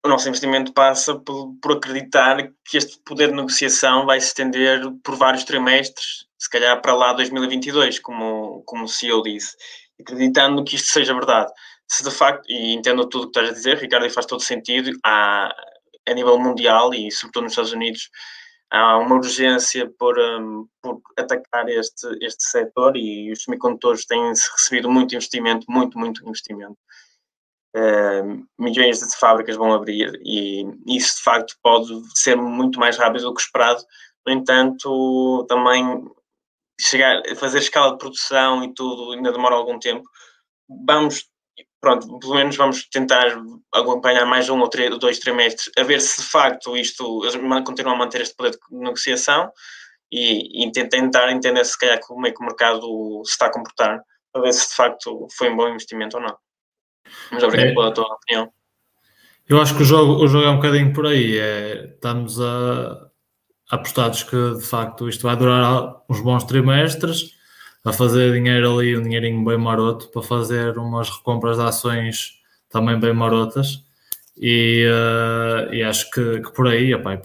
o 0.03 0.07
nosso 0.07 0.27
investimento 0.27 0.73
passa 0.73 1.15
por, 1.15 1.55
por, 1.61 1.73
acreditar 1.73 2.51
que 2.65 2.77
este 2.77 2.99
poder 3.05 3.29
de 3.29 3.35
negociação 3.35 4.05
vai 4.05 4.19
se 4.19 4.27
estender 4.27 4.81
por 5.03 5.15
vários 5.15 5.43
trimestres, 5.43 6.25
se 6.39 6.49
calhar 6.49 6.81
para 6.81 6.95
lá 6.95 7.13
2022, 7.13 7.99
como, 7.99 8.63
como 8.65 8.85
o 8.85 8.87
CEO 8.87 9.21
disse, 9.21 9.55
acreditando 9.99 10.63
que 10.63 10.75
isto 10.75 10.87
seja 10.87 11.13
verdade. 11.13 11.51
Se 11.87 12.03
de 12.03 12.11
facto, 12.11 12.43
e 12.49 12.73
entendo 12.73 13.07
tudo 13.07 13.25
o 13.25 13.31
que 13.31 13.39
estás 13.39 13.49
a 13.49 13.53
dizer, 13.53 13.77
Ricardo, 13.77 14.05
e 14.05 14.09
faz 14.09 14.25
todo 14.25 14.41
sentido, 14.41 14.91
há, 15.05 15.53
a 16.07 16.13
nível 16.13 16.39
mundial 16.39 16.93
e 16.93 17.11
sobretudo 17.11 17.43
nos 17.43 17.51
Estados 17.51 17.73
Unidos, 17.73 18.09
há 18.71 18.97
uma 18.97 19.15
urgência 19.15 19.91
por, 19.99 20.17
um, 20.17 20.65
por 20.81 21.01
atacar 21.17 21.69
este, 21.69 22.07
este 22.21 22.43
setor 22.45 22.95
e 22.95 23.31
os 23.31 23.43
semicondutores 23.43 24.05
têm 24.05 24.29
recebido 24.29 24.89
muito 24.89 25.13
investimento, 25.13 25.65
muito, 25.69 25.99
muito 25.99 26.27
investimento. 26.27 26.77
Uh, 27.73 28.45
milhões 28.59 28.99
de 28.99 29.15
fábricas 29.15 29.55
vão 29.55 29.73
abrir 29.73 30.11
e 30.25 30.65
isso 30.87 31.15
de 31.15 31.23
facto 31.23 31.55
pode 31.63 31.87
ser 32.13 32.35
muito 32.35 32.77
mais 32.77 32.97
rápido 32.97 33.23
do 33.23 33.33
que 33.33 33.41
esperado. 33.41 33.81
No 34.25 34.33
entanto, 34.33 35.45
também 35.47 36.05
chegar, 36.79 37.21
fazer 37.37 37.59
escala 37.59 37.93
de 37.93 37.97
produção 37.97 38.63
e 38.63 38.73
tudo 38.73 39.13
ainda 39.13 39.31
demora 39.31 39.55
algum 39.55 39.79
tempo. 39.79 40.03
Vamos 40.85 41.31
pronto, 41.81 42.19
pelo 42.19 42.35
menos 42.35 42.55
vamos 42.55 42.87
tentar 42.89 43.27
acompanhar 43.73 44.25
mais 44.25 44.47
um 44.49 44.59
ou 44.59 44.69
três, 44.69 44.95
dois 44.99 45.17
trimestres, 45.17 45.71
a 45.77 45.83
ver 45.83 45.99
se 45.99 46.21
de 46.21 46.27
facto 46.27 46.77
isto 46.77 47.21
continua 47.65 47.93
a 47.93 47.97
manter 47.97 48.21
este 48.21 48.35
poder 48.35 48.51
de 48.51 48.59
negociação 48.69 49.51
e, 50.11 50.63
e 50.63 50.71
tentar 50.71 51.31
entender 51.31 51.65
se 51.65 51.77
calhar 51.77 51.99
como 52.01 52.27
é 52.27 52.31
que 52.31 52.41
o 52.41 52.45
mercado 52.45 53.21
se 53.25 53.31
está 53.31 53.47
a 53.47 53.51
comportar, 53.51 53.99
para 54.31 54.43
ver 54.43 54.53
se 54.53 54.69
de 54.69 54.75
facto 54.75 55.27
foi 55.35 55.49
um 55.49 55.55
bom 55.55 55.69
investimento 55.69 56.17
ou 56.17 56.23
não. 56.23 56.37
Mas 57.31 57.43
obrigado 57.43 57.69
é. 57.69 57.73
pela 57.73 57.93
tua 57.93 58.05
opinião. 58.05 58.51
Eu 59.47 59.61
acho 59.61 59.75
que 59.75 59.83
o 59.83 59.85
jogo, 59.85 60.23
o 60.23 60.27
jogo 60.27 60.45
é 60.45 60.49
um 60.49 60.55
bocadinho 60.55 60.93
por 60.93 61.05
aí. 61.05 61.37
É, 61.37 61.91
estamos 61.93 62.39
a, 62.39 63.07
apostados 63.69 64.23
que 64.23 64.55
de 64.55 64.63
facto 64.63 65.09
isto 65.09 65.23
vai 65.23 65.35
durar 65.35 65.95
uns 66.09 66.21
bons 66.21 66.43
trimestres 66.43 67.31
a 67.83 67.91
fazer 67.91 68.33
dinheiro 68.33 68.77
ali, 68.77 68.95
um 68.95 69.01
dinheirinho 69.01 69.43
bem 69.43 69.57
maroto, 69.57 70.09
para 70.09 70.21
fazer 70.21 70.77
umas 70.77 71.09
recompras 71.09 71.57
de 71.57 71.63
ações 71.63 72.39
também 72.69 72.99
bem 72.99 73.13
marotas. 73.13 73.83
E, 74.37 74.87
uh, 74.87 75.73
e 75.73 75.83
acho 75.83 76.09
que, 76.11 76.41
que, 76.41 76.53
por 76.53 76.67
aí, 76.67 76.93
opa, 76.93 77.19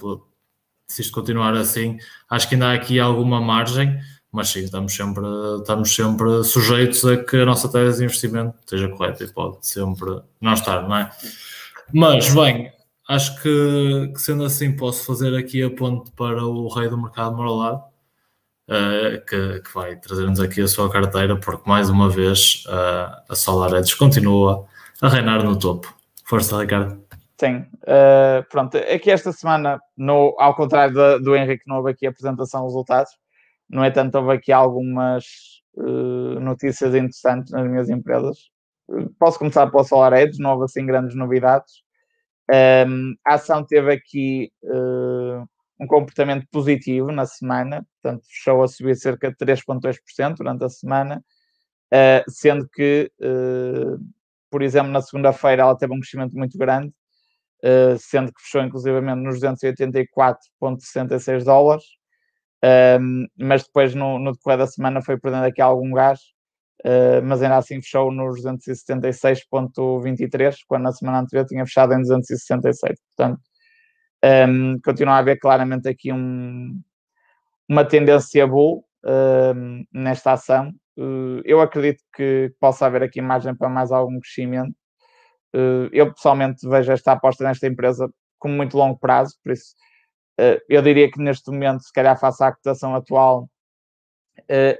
se 0.86 1.02
isto 1.02 1.12
continuar 1.12 1.54
assim, 1.54 1.98
acho 2.28 2.48
que 2.48 2.54
ainda 2.54 2.68
há 2.68 2.74
aqui 2.74 2.98
alguma 2.98 3.40
margem, 3.40 3.98
mas 4.36 4.50
sim, 4.50 4.60
estamos 4.60 4.94
sempre, 4.94 5.24
estamos 5.58 5.94
sempre 5.94 6.44
sujeitos 6.44 7.02
a 7.06 7.16
que 7.16 7.38
a 7.38 7.46
nossa 7.46 7.72
tese 7.72 8.00
de 8.00 8.04
investimento 8.04 8.54
esteja 8.60 8.86
correta 8.90 9.24
e 9.24 9.32
pode 9.32 9.66
sempre 9.66 10.20
não 10.38 10.52
estar, 10.52 10.86
não 10.86 10.94
é? 10.94 11.10
Mas, 11.90 12.28
bem, 12.34 12.70
acho 13.08 13.34
que, 13.40 14.12
que 14.12 14.20
sendo 14.20 14.44
assim, 14.44 14.76
posso 14.76 15.06
fazer 15.06 15.34
aqui 15.34 15.62
a 15.62 15.70
ponte 15.70 16.10
para 16.10 16.44
o 16.44 16.68
rei 16.68 16.86
do 16.86 16.98
mercado 16.98 17.34
moralado 17.34 17.82
uh, 18.68 19.24
que, 19.26 19.60
que, 19.60 19.74
vai 19.74 19.96
trazer-nos 19.96 20.38
aqui 20.38 20.60
a 20.60 20.68
sua 20.68 20.90
carteira, 20.90 21.34
porque 21.40 21.66
mais 21.66 21.88
uma 21.88 22.10
vez 22.10 22.62
uh, 22.66 23.16
a 23.30 23.34
SolarEdge 23.34 23.96
continua 23.96 24.66
a 25.00 25.08
reinar 25.08 25.42
no 25.44 25.58
topo. 25.58 25.96
Força, 26.26 26.60
Ricardo. 26.60 27.02
Sim, 27.40 27.64
uh, 27.84 28.46
pronto, 28.50 28.76
aqui 28.76 29.10
esta 29.10 29.32
semana, 29.32 29.80
no, 29.96 30.36
ao 30.38 30.54
contrário 30.54 30.92
do, 30.92 31.24
do 31.24 31.36
Henrique, 31.36 31.64
houve 31.70 31.92
aqui 31.92 32.06
a 32.06 32.10
apresentação 32.10 32.60
de 32.60 32.66
resultados, 32.66 33.12
no 33.68 33.84
entanto, 33.84 34.16
houve 34.16 34.34
aqui 34.34 34.52
algumas 34.52 35.24
uh, 35.74 36.40
notícias 36.40 36.94
interessantes 36.94 37.52
nas 37.52 37.68
minhas 37.68 37.88
empresas. 37.88 38.50
Posso 39.18 39.38
começar 39.38 39.68
pela 39.70 39.84
SolarEdge, 39.84 40.40
não 40.40 40.52
houve 40.52 40.64
assim 40.64 40.86
grandes 40.86 41.16
novidades. 41.16 41.82
Um, 42.48 43.16
a 43.24 43.34
ação 43.34 43.64
teve 43.64 43.92
aqui 43.92 44.52
uh, 44.62 45.44
um 45.80 45.86
comportamento 45.86 46.46
positivo 46.52 47.10
na 47.10 47.26
semana, 47.26 47.84
portanto, 48.00 48.24
fechou 48.28 48.62
a 48.62 48.68
subir 48.68 48.94
cerca 48.94 49.30
de 49.30 49.36
3,2% 49.36 50.36
durante 50.36 50.64
a 50.64 50.68
semana, 50.68 51.24
uh, 51.92 52.22
sendo 52.30 52.68
que, 52.68 53.10
uh, 53.20 53.98
por 54.50 54.62
exemplo, 54.62 54.92
na 54.92 55.02
segunda-feira 55.02 55.62
ela 55.62 55.76
teve 55.76 55.92
um 55.92 55.98
crescimento 55.98 56.34
muito 56.34 56.56
grande, 56.56 56.92
sendo 57.98 58.32
que 58.32 58.40
fechou 58.42 58.62
inclusivamente 58.62 59.22
nos 59.22 59.40
284,66 59.40 61.42
dólares, 61.42 61.84
mas 63.38 63.64
depois 63.64 63.94
no, 63.94 64.18
no, 64.18 64.32
decorrer 64.32 64.58
da 64.58 64.66
semana 64.66 65.02
foi 65.02 65.18
perdendo 65.18 65.44
aqui 65.44 65.60
algum 65.60 65.92
gás, 65.92 66.20
mas 67.24 67.42
ainda 67.42 67.58
assim 67.58 67.80
fechou 67.82 68.10
nos 68.10 68.42
276,23, 68.42 70.56
quando 70.66 70.84
na 70.84 70.92
semana 70.92 71.20
anterior 71.20 71.46
tinha 71.46 71.64
fechado 71.64 71.92
em 71.94 71.98
267, 71.98 73.00
portanto 73.16 73.40
um, 74.48 74.78
continua 74.84 75.14
a 75.14 75.18
haver 75.18 75.38
claramente 75.38 75.88
aqui 75.88 76.12
um, 76.12 76.80
uma 77.68 77.84
tendência 77.84 78.46
bull 78.46 78.84
um, 79.04 79.84
nesta 79.92 80.32
ação. 80.32 80.72
Uh, 80.96 81.40
eu 81.44 81.60
acredito 81.60 82.02
que 82.14 82.52
possa 82.58 82.86
haver 82.86 83.02
aqui 83.02 83.20
margem 83.20 83.54
para 83.54 83.68
mais 83.68 83.92
algum 83.92 84.18
crescimento. 84.18 84.74
Uh, 85.54 85.88
eu 85.92 86.12
pessoalmente 86.12 86.66
vejo 86.68 86.92
esta 86.92 87.12
aposta 87.12 87.44
nesta 87.44 87.66
empresa 87.66 88.08
com 88.38 88.48
muito 88.48 88.76
longo 88.76 88.98
prazo, 88.98 89.34
por 89.42 89.52
isso 89.52 89.72
uh, 89.72 89.76
eu 90.68 90.82
diria 90.82 91.10
que 91.10 91.20
neste 91.20 91.50
momento, 91.50 91.82
se 91.82 91.92
calhar 91.92 92.18
face 92.18 92.42
à 92.42 92.52
cotação 92.52 92.94
atual, 92.94 93.48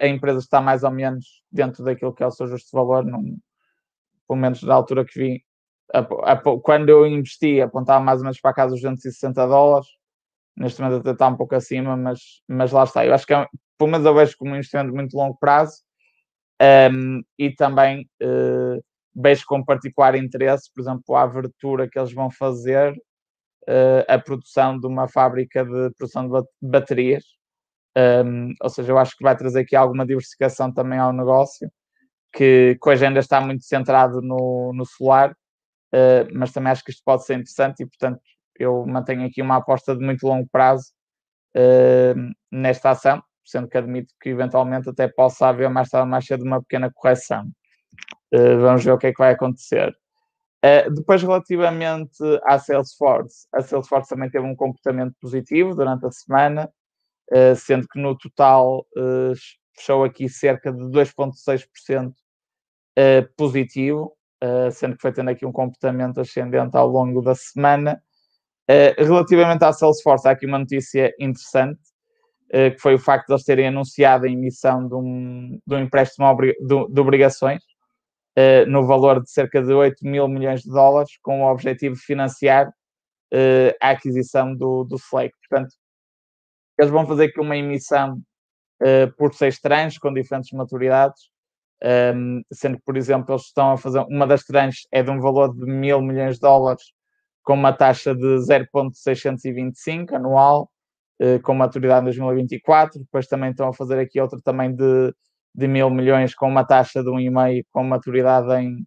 a 0.01 0.07
empresa 0.07 0.39
está 0.39 0.61
mais 0.61 0.83
ou 0.85 0.91
menos 0.91 1.43
dentro 1.51 1.83
daquilo 1.83 2.13
que 2.13 2.23
é 2.23 2.27
o 2.27 2.31
seu 2.31 2.47
justo 2.47 2.71
valor, 2.73 3.05
num, 3.05 3.39
pelo 4.29 4.39
menos 4.39 4.63
da 4.63 4.75
altura 4.75 5.05
que 5.05 5.19
vi, 5.19 5.47
quando 6.63 6.89
eu 6.89 7.07
investi, 7.07 7.61
apontava 7.61 8.05
mais 8.05 8.19
ou 8.19 8.25
menos 8.25 8.41
para 8.41 8.51
a 8.51 8.55
casa 8.55 8.73
dos 8.73 8.83
260 8.83 9.47
dólares. 9.47 9.89
Neste 10.57 10.81
momento 10.81 11.01
até 11.01 11.11
está 11.11 11.29
um 11.29 11.37
pouco 11.37 11.55
acima, 11.55 11.97
mas, 11.97 12.43
mas 12.49 12.73
lá 12.73 12.85
está. 12.85 13.05
Eu 13.05 13.15
acho 13.15 13.27
que, 13.27 13.35
é, 13.35 13.47
pelo 13.79 13.91
menos, 13.91 14.07
eu 14.07 14.15
vejo 14.15 14.37
como 14.39 14.53
um 14.53 14.57
investimento 14.57 14.91
de 14.91 14.97
muito 14.97 15.17
longo 15.17 15.37
prazo 15.39 15.83
um, 16.93 17.23
e 17.39 17.51
também 17.51 18.09
uh, 18.23 18.83
vejo 19.15 19.45
com 19.47 19.65
particular 19.65 20.15
interesse, 20.15 20.71
por 20.75 20.81
exemplo, 20.81 21.15
a 21.15 21.23
abertura 21.23 21.89
que 21.89 21.99
eles 21.99 22.13
vão 22.13 22.31
fazer 22.31 22.95
a 24.09 24.19
produção 24.19 24.79
de 24.79 24.87
uma 24.87 25.09
fábrica 25.09 25.65
de 25.65 25.91
produção 25.97 26.29
de 26.29 26.47
baterias. 26.63 27.25
Um, 27.97 28.53
ou 28.63 28.69
seja, 28.69 28.93
eu 28.93 28.99
acho 28.99 29.17
que 29.17 29.25
vai 29.25 29.35
trazer 29.35 29.61
aqui 29.61 29.75
alguma 29.75 30.05
diversificação 30.05 30.73
também 30.73 30.99
ao 30.99 31.15
negócio, 31.15 31.71
que, 32.33 32.79
que 32.81 32.89
hoje 32.91 33.07
ainda 33.07 33.21
está 33.21 33.41
muito 33.41 33.65
centrado 33.65 34.21
no, 34.21 34.73
no 34.75 34.85
solar, 34.85 35.33
uh, 35.33 36.29
mas 36.35 36.53
também 36.53 36.71
acho 36.73 36.85
que 36.85 36.91
isto 36.91 37.03
pode 37.03 37.25
ser 37.25 37.35
interessante 37.35 37.83
e, 37.83 37.87
portanto, 37.87 38.21
eu 38.59 38.87
mantenho 38.87 39.27
aqui 39.27 39.41
uma 39.41 39.57
aposta 39.57 39.97
de 39.97 40.05
muito 40.05 40.27
longo 40.27 40.47
prazo 40.53 40.93
uh, 41.57 42.35
nesta 42.53 42.91
ação, 42.91 43.23
sendo 43.43 43.69
que 43.69 43.79
admito 43.79 44.13
que 44.21 44.29
eventualmente 44.29 44.91
até 44.91 45.09
possa 45.09 45.49
haver 45.49 45.71
mais 45.71 45.89
tarde 45.89 46.11
mais 46.11 46.27
cedo 46.27 46.45
uma 46.45 46.61
pequena 46.61 46.91
correção. 46.95 47.51
Uh, 48.35 48.61
vamos 48.61 48.85
ver 48.85 48.93
o 48.93 48.99
que 48.99 49.07
é 49.07 49.13
que 49.13 49.19
vai 49.19 49.33
acontecer. 49.33 49.97
Uh, 50.67 50.91
depois, 50.93 51.23
relativamente 51.23 52.19
à 52.43 52.59
Salesforce, 52.59 53.47
a 53.53 53.61
Salesforce 53.61 54.09
também 54.09 54.29
teve 54.29 54.45
um 54.45 54.57
comportamento 54.57 55.15
positivo 55.21 55.77
durante 55.77 56.07
a 56.07 56.11
semana, 56.11 56.69
uh, 57.31 57.55
sendo 57.55 57.87
que 57.87 58.01
no 58.01 58.17
total 58.19 58.81
uh, 58.97 59.33
fechou 59.77 60.03
aqui 60.03 60.29
cerca 60.29 60.73
de 60.73 60.83
2,6% 60.85 62.09
uh, 62.09 62.15
positivo, 63.37 64.13
sendo 64.73 64.97
que 64.97 65.03
foi 65.03 65.13
tendo 65.13 65.31
aqui 65.31 65.47
um 65.47 65.53
comportamento 65.53 66.21
ascendente 66.21 66.77
ao 66.77 66.87
longo 66.87 67.23
da 67.23 67.35
semana. 67.35 68.01
relativamente 68.99 69.65
à 69.65 69.73
Salesforce, 69.73 70.29
há 70.29 70.33
aqui 70.33 70.47
uma 70.47 70.59
notícia 70.59 71.13
interessante, 71.19 71.81
que 72.53 72.79
foi 72.79 72.95
o 72.95 72.99
facto 72.99 73.29
de 73.29 73.33
eles 73.33 73.45
terem 73.45 73.69
anunciado 73.69 74.27
a 74.27 74.29
emissão 74.29 74.87
de 74.87 74.95
um, 74.95 75.59
de 75.67 75.75
um 75.75 75.81
empréstimo 75.81 76.27
de, 76.37 76.55
de 76.61 77.01
obrigações 77.01 77.63
no 78.69 78.87
valor 78.87 79.23
de 79.23 79.31
cerca 79.31 79.63
de 79.63 79.73
8 79.73 80.05
mil 80.07 80.29
milhões 80.29 80.63
de 80.63 80.71
dólares, 80.71 81.13
com 81.23 81.43
o 81.43 81.51
objetivo 81.51 81.95
de 81.95 82.03
financiar 82.03 82.71
a 83.81 83.91
aquisição 83.91 84.55
do, 84.55 84.85
do 84.85 84.97
Slack. 84.97 85.33
Portanto, 85.49 85.75
eles 86.79 86.91
vão 86.91 87.07
fazer 87.07 87.27
aqui 87.27 87.41
uma 87.41 87.57
emissão 87.57 88.21
uh, 88.83 89.13
por 89.17 89.35
seis 89.35 89.59
tranches 89.59 89.99
com 89.99 90.13
diferentes 90.13 90.51
maturidades, 90.53 91.31
um, 91.83 91.89
ehm, 91.89 92.43
sendo 92.53 92.79
que, 92.79 92.85
por 92.85 92.97
exemplo, 92.97 93.33
eles 93.33 93.47
estão 93.47 93.73
a 93.73 93.77
fazer 93.77 94.01
uma 94.09 94.27
das 94.27 94.45
tranches 94.45 94.87
é 94.91 95.03
de 95.03 95.11
um 95.11 95.21
valor 95.21 95.55
de 95.55 95.67
mil 95.67 96.01
milhões 96.01 96.37
de 96.37 96.41
dólares 96.41 96.83
com 97.43 97.55
uma 97.55 97.73
taxa 97.73 98.15
de 98.15 98.39
0,625 98.41 100.17
anual, 100.17 100.71
uh, 101.23 101.41
com 101.43 101.55
maturidade 101.55 102.03
em 102.03 102.05
2024. 102.05 103.01
Depois 103.01 103.27
também 103.27 103.51
estão 103.51 103.69
a 103.69 103.75
fazer 103.75 103.99
aqui 103.99 104.21
outro 104.21 104.41
também 104.43 104.75
de, 104.75 105.15
de 105.57 105.67
mil 105.67 105.89
milhões 105.89 106.35
com 106.35 106.49
uma 106.49 106.65
taxa 106.65 107.03
de 107.03 107.09
1,5 107.09 107.65
com 107.73 107.83
maturidade 107.83 108.53
em 108.63 108.75
uh, 108.75 108.85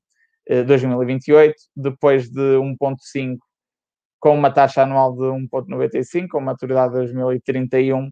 eh, 0.48 0.64
2028. 0.64 1.56
Depois 1.76 2.30
de 2.30 2.58
1,5 2.58 3.38
com 4.20 4.36
uma 4.36 4.52
taxa 4.52 4.84
anual 4.84 5.14
de 5.14 5.24
1,95, 5.24 6.28
com 6.30 6.42
maturidade 6.42 6.94
de 6.94 7.00
2031. 7.00 8.06
Uh, 8.06 8.12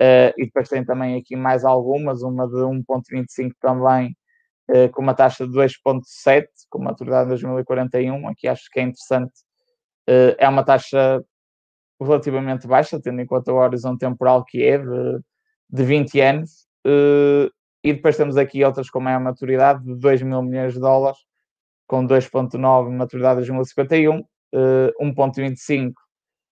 eh, 0.00 0.34
e 0.36 0.44
depois 0.44 0.68
tem 0.68 0.84
também 0.84 1.16
aqui 1.16 1.34
mais 1.34 1.64
algumas, 1.64 2.22
uma 2.22 2.46
de 2.46 2.56
1,25 2.56 3.52
também, 3.60 4.14
uh, 4.70 4.90
com 4.92 5.00
uma 5.00 5.14
taxa 5.14 5.46
de 5.46 5.52
2,7, 5.54 6.46
com 6.68 6.82
maturidade 6.82 7.24
de 7.24 7.30
2041. 7.30 8.28
Aqui 8.28 8.48
acho 8.48 8.64
que 8.70 8.80
é 8.80 8.82
interessante. 8.82 9.32
É 10.38 10.48
uma 10.48 10.64
taxa 10.64 11.22
relativamente 12.00 12.66
baixa, 12.66 12.98
tendo 12.98 13.20
em 13.20 13.26
conta 13.26 13.52
o 13.52 13.56
horizonte 13.56 14.00
temporal 14.00 14.42
que 14.42 14.62
é 14.62 14.78
de, 14.78 15.20
de 15.68 15.84
20 15.84 16.20
anos. 16.20 16.66
E 17.88 17.92
depois 17.94 18.18
temos 18.18 18.36
aqui 18.36 18.62
outras 18.62 18.90
com 18.90 19.00
maior 19.00 19.18
maturidade, 19.18 19.82
de 19.82 19.94
2 19.94 20.20
mil 20.20 20.42
milhões 20.42 20.74
de 20.74 20.80
dólares, 20.80 21.18
com 21.86 22.06
2,9 22.06 22.90
maturidade 22.90 23.40
de 23.40 23.46
2051 23.46 24.18
uh, 24.18 24.26
1.25 25.00 25.94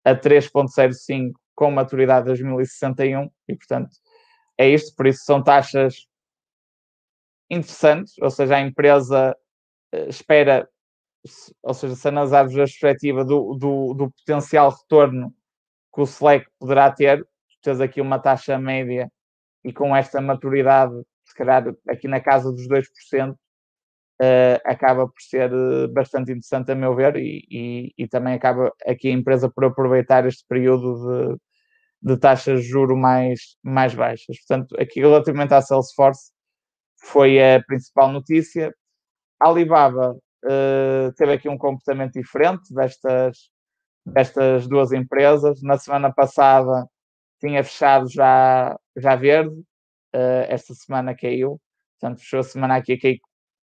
a 0.04 0.14
3.05 0.14 1.32
com 1.56 1.72
maturidade 1.72 2.24
de 2.24 2.32
2061 2.32 3.30
e, 3.48 3.56
portanto, 3.56 3.92
é 4.58 4.68
isto. 4.68 4.94
Por 4.94 5.08
isso, 5.08 5.24
são 5.24 5.42
taxas 5.42 6.06
interessantes, 7.50 8.14
ou 8.22 8.30
seja, 8.30 8.58
a 8.58 8.62
empresa 8.62 9.34
uh, 9.96 10.10
espera, 10.10 10.68
ou 11.64 11.74
seja, 11.74 11.96
se 11.96 12.08
analisarmos 12.10 12.54
a 12.56 12.58
perspectiva 12.58 13.24
do, 13.24 13.56
do, 13.56 13.94
do, 13.94 14.12
potencial 14.12 14.70
retorno 14.70 15.34
que 15.96 16.02
o 16.02 16.04
Slack 16.04 16.46
poderá 16.60 16.92
ter, 16.92 17.26
tens 17.62 17.80
aqui 17.80 18.02
uma 18.02 18.20
taxa 18.20 18.60
média 18.60 19.10
e 19.64 19.72
com 19.72 19.96
esta 19.96 20.20
maturidade, 20.20 20.94
se 21.32 21.36
calhar 21.36 21.64
aqui 21.88 22.08
na 22.08 22.20
casa 22.20 22.52
dos 22.52 22.68
2%, 22.68 23.32
uh, 23.32 23.36
acaba 24.66 25.08
por 25.08 25.22
ser 25.22 25.52
eh, 25.52 25.88
bastante 25.88 26.32
interessante 26.32 26.72
a 26.72 26.76
meu 26.76 26.96
ver 26.96 27.16
e, 27.18 27.46
e, 27.50 27.94
e, 27.98 28.08
também 28.08 28.34
acaba 28.34 28.72
aqui 28.86 29.08
a 29.08 29.12
empresa 29.12 29.50
por 29.50 29.66
aproveitar 29.66 30.26
este 30.28 30.46
período 30.48 31.38
de, 32.04 32.12
de 32.14 32.18
taxas 32.20 32.62
de 32.62 32.68
juro 32.68 32.96
mais, 32.98 33.58
mais 33.64 33.96
baixas. 33.96 34.38
Portanto, 34.40 34.76
aqui 34.80 35.00
relativamente 35.00 35.54
à 35.54 35.62
Salesforce 35.62 36.32
foi 37.04 37.40
a 37.42 37.64
principal 37.64 38.12
notícia. 38.12 38.74
A 39.40 39.50
Alibaba 39.50 40.14
uh, 40.14 41.14
teve 41.18 41.34
aqui 41.34 41.50
um 41.50 41.58
comportamento 41.58 42.14
diferente 42.14 42.74
destas, 42.74 43.38
destas 44.06 44.68
duas 44.68 44.92
empresas. 44.92 45.62
Na 45.64 45.78
semana 45.78 46.14
passada 46.14 46.88
tinha 47.40 47.64
fechado 47.64 48.08
já, 48.10 48.78
já 48.96 49.16
verde, 49.16 49.64
uh, 50.16 50.46
esta 50.48 50.74
semana 50.74 51.16
caiu, 51.16 51.60
portanto 52.00 52.20
fechou 52.20 52.40
a 52.40 52.44
semana 52.44 52.76
aqui 52.76 52.94
a 52.94 53.00
cair 53.00 53.20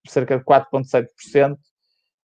cerca 0.06 0.38
de 0.38 0.44
4,7%. 0.44 1.56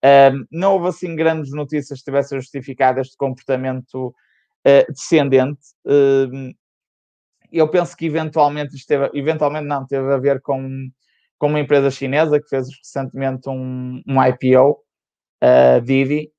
Um, 0.04 0.46
não 0.50 0.74
houve 0.74 0.88
assim 0.88 1.14
grandes 1.14 1.52
notícias 1.52 2.00
que 2.00 2.04
tivessem 2.04 2.40
justificado 2.40 3.00
este 3.00 3.16
comportamento 3.16 4.08
uh, 4.08 4.92
descendente. 4.92 5.60
Uh, 5.86 6.52
eu 7.52 7.68
penso 7.68 7.96
que 7.96 8.06
eventualmente 8.06 8.74
isto 8.74 8.86
teve, 8.88 9.10
eventualmente 9.14 9.66
não, 9.66 9.86
teve 9.86 10.12
a 10.12 10.16
ver 10.16 10.40
com, 10.40 10.88
com 11.38 11.46
uma 11.48 11.60
empresa 11.60 11.90
chinesa 11.90 12.40
que 12.40 12.48
fez 12.48 12.66
recentemente 12.78 13.48
um, 13.48 14.02
um 14.06 14.24
IPO, 14.24 14.70
uh, 14.70 14.78
ah, 15.42 15.80
Didi, 15.80 16.32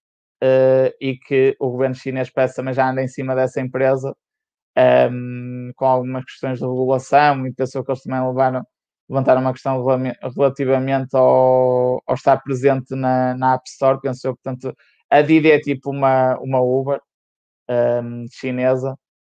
uh, 0.44 0.92
e 1.00 1.16
que 1.18 1.56
o 1.60 1.70
governo 1.70 1.96
chinês 1.96 2.30
parece 2.30 2.56
também 2.56 2.74
já 2.74 2.90
anda 2.90 3.04
em 3.04 3.08
cima 3.08 3.36
dessa 3.36 3.62
empresa, 3.62 4.16
um, 5.12 5.72
com 5.76 5.86
algumas 5.86 6.26
questões 6.26 6.60
de 6.60 6.66
regulação, 6.66 7.46
e 7.48 7.54
pensou 7.54 7.84
que 7.84 7.92
eles 7.92 8.04
também 8.04 8.26
levaram 8.26 8.64
levantaram 9.10 9.42
uma 9.42 9.54
questão 9.54 9.84
relativamente 10.36 11.16
ao, 11.16 12.02
ao 12.08 12.16
estar 12.16 12.38
presente 12.38 12.96
na, 12.96 13.36
na 13.36 13.54
App 13.56 13.64
Store, 13.68 14.00
penso 14.02 14.28
eu, 14.28 14.36
portanto, 14.36 14.76
a 15.10 15.22
Didi 15.22 15.52
é 15.52 15.60
tipo 15.60 15.92
uma, 15.92 16.38
uma 16.40 16.62
Uber 16.62 17.00
um, 17.70 18.26
chinesa 18.32 18.98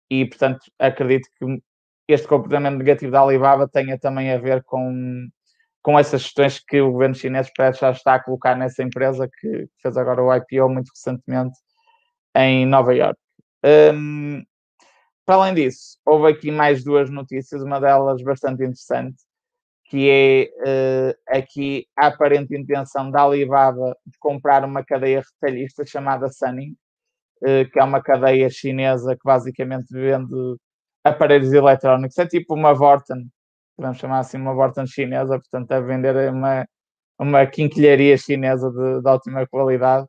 e, 0.10 0.26
portanto, 0.26 0.60
acredito 0.78 1.28
que 1.40 1.62
este 2.08 2.28
comportamento 2.28 2.78
negativo 2.78 3.12
da 3.12 3.22
Alibaba 3.22 3.68
tenha 3.68 3.98
também 3.98 4.32
a 4.32 4.38
ver 4.38 4.64
com, 4.64 5.28
com 5.82 5.98
essas 5.98 6.24
questões 6.24 6.60
que 6.60 6.82
o 6.82 6.92
governo 6.92 7.16
chinês 7.16 7.50
parece 7.56 7.80
já 7.80 7.92
está 7.92 8.16
a 8.16 8.24
colocar 8.24 8.56
nessa 8.56 8.84
empresa 8.84 9.30
que 9.40 9.68
fez 9.82 9.98
agora 9.98 10.22
o 10.22 10.34
IPO 10.36 10.70
muito 10.70 10.90
recentemente 10.90 11.58
em 12.36 12.66
Nova 12.66 12.94
York. 12.94 13.18
Um, 13.66 14.44
para 15.26 15.36
além 15.36 15.54
disso, 15.54 15.98
houve 16.06 16.32
aqui 16.32 16.52
mais 16.52 16.84
duas 16.84 17.10
notícias, 17.10 17.62
uma 17.62 17.80
delas 17.80 18.22
bastante 18.22 18.64
interessante, 18.64 19.18
que 19.86 20.10
é 20.10 21.12
uh, 21.12 21.38
aqui 21.38 21.88
a 21.98 22.08
aparente 22.08 22.56
intenção 22.58 23.12
da 23.12 23.24
Alibaba 23.24 23.96
de 24.06 24.18
comprar 24.20 24.66
uma 24.66 24.84
cadeia 24.84 25.22
retalhista 25.22 25.86
chamada 25.86 26.30
Sunning, 26.30 26.76
uh, 27.42 27.70
que 27.72 27.80
é 27.80 27.84
uma 27.84 28.02
cadeia 28.02 28.50
chinesa 28.50 29.16
que 29.16 29.22
basicamente 29.24 29.94
vende 29.94 30.58
aparelhos 31.04 31.54
eletrónicos. 31.54 32.18
É 32.18 32.26
tipo 32.26 32.56
uma 32.56 32.74
Vorten, 32.74 33.30
podemos 33.78 33.98
chamar 33.98 34.20
assim 34.20 34.38
uma 34.38 34.54
Vorten 34.54 34.88
chinesa, 34.88 35.40
portanto, 35.40 35.72
a 35.72 35.80
vender 35.80 36.32
uma, 36.32 36.68
uma 37.20 37.46
quinquilharia 37.46 38.18
chinesa 38.18 38.70
de, 38.72 39.02
de 39.02 39.10
ótima 39.10 39.48
qualidade. 39.48 40.08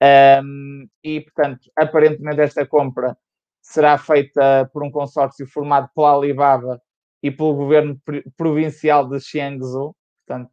Um, 0.00 0.86
e, 1.02 1.22
portanto, 1.22 1.60
aparentemente 1.76 2.40
esta 2.40 2.64
compra 2.66 3.16
será 3.68 3.98
feita 3.98 4.68
por 4.72 4.82
um 4.82 4.90
consórcio 4.90 5.46
formado 5.46 5.90
pela 5.94 6.14
Alibaba 6.14 6.80
e 7.22 7.30
pelo 7.30 7.54
governo 7.54 8.00
provincial 8.34 9.06
de 9.06 9.20
Xiangzhou. 9.20 9.94
Portanto, 10.26 10.50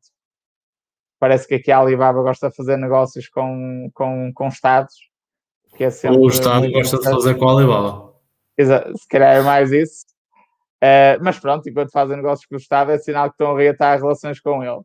parece 1.17 1.47
que 1.47 1.56
aqui 1.56 1.71
a 1.71 1.80
Alibaba 1.80 2.21
gosta 2.21 2.49
de 2.49 2.56
fazer 2.58 2.75
negócios 2.75 3.30
com, 3.30 3.89
com, 3.93 4.34
com 4.34 4.47
Estados. 4.49 4.95
Que 5.78 5.86
é 5.86 5.88
o 6.12 6.28
Estado 6.28 6.69
gosta 6.69 6.97
de 6.97 7.04
fazer 7.06 7.36
com 7.36 7.47
a 7.47 7.54
Alibaba. 7.54 8.13
Exato, 8.58 8.97
se 8.97 9.08
calhar 9.08 9.38
é 9.38 9.41
mais 9.41 9.71
isso. 9.71 10.06
Uh, 10.84 11.15
mas 11.23 11.39
pronto, 11.39 11.69
enquanto 11.69 11.91
fazem 11.91 12.17
negócios 12.17 12.45
com 12.45 12.56
o 12.56 12.60
Estado, 12.60 12.91
é 12.91 12.97
sinal 12.97 13.30
que 13.30 13.36
estão 13.36 13.56
a 13.56 13.58
reatar 13.58 13.97
relações 13.97 14.41
com 14.41 14.62
ele. 14.62 14.82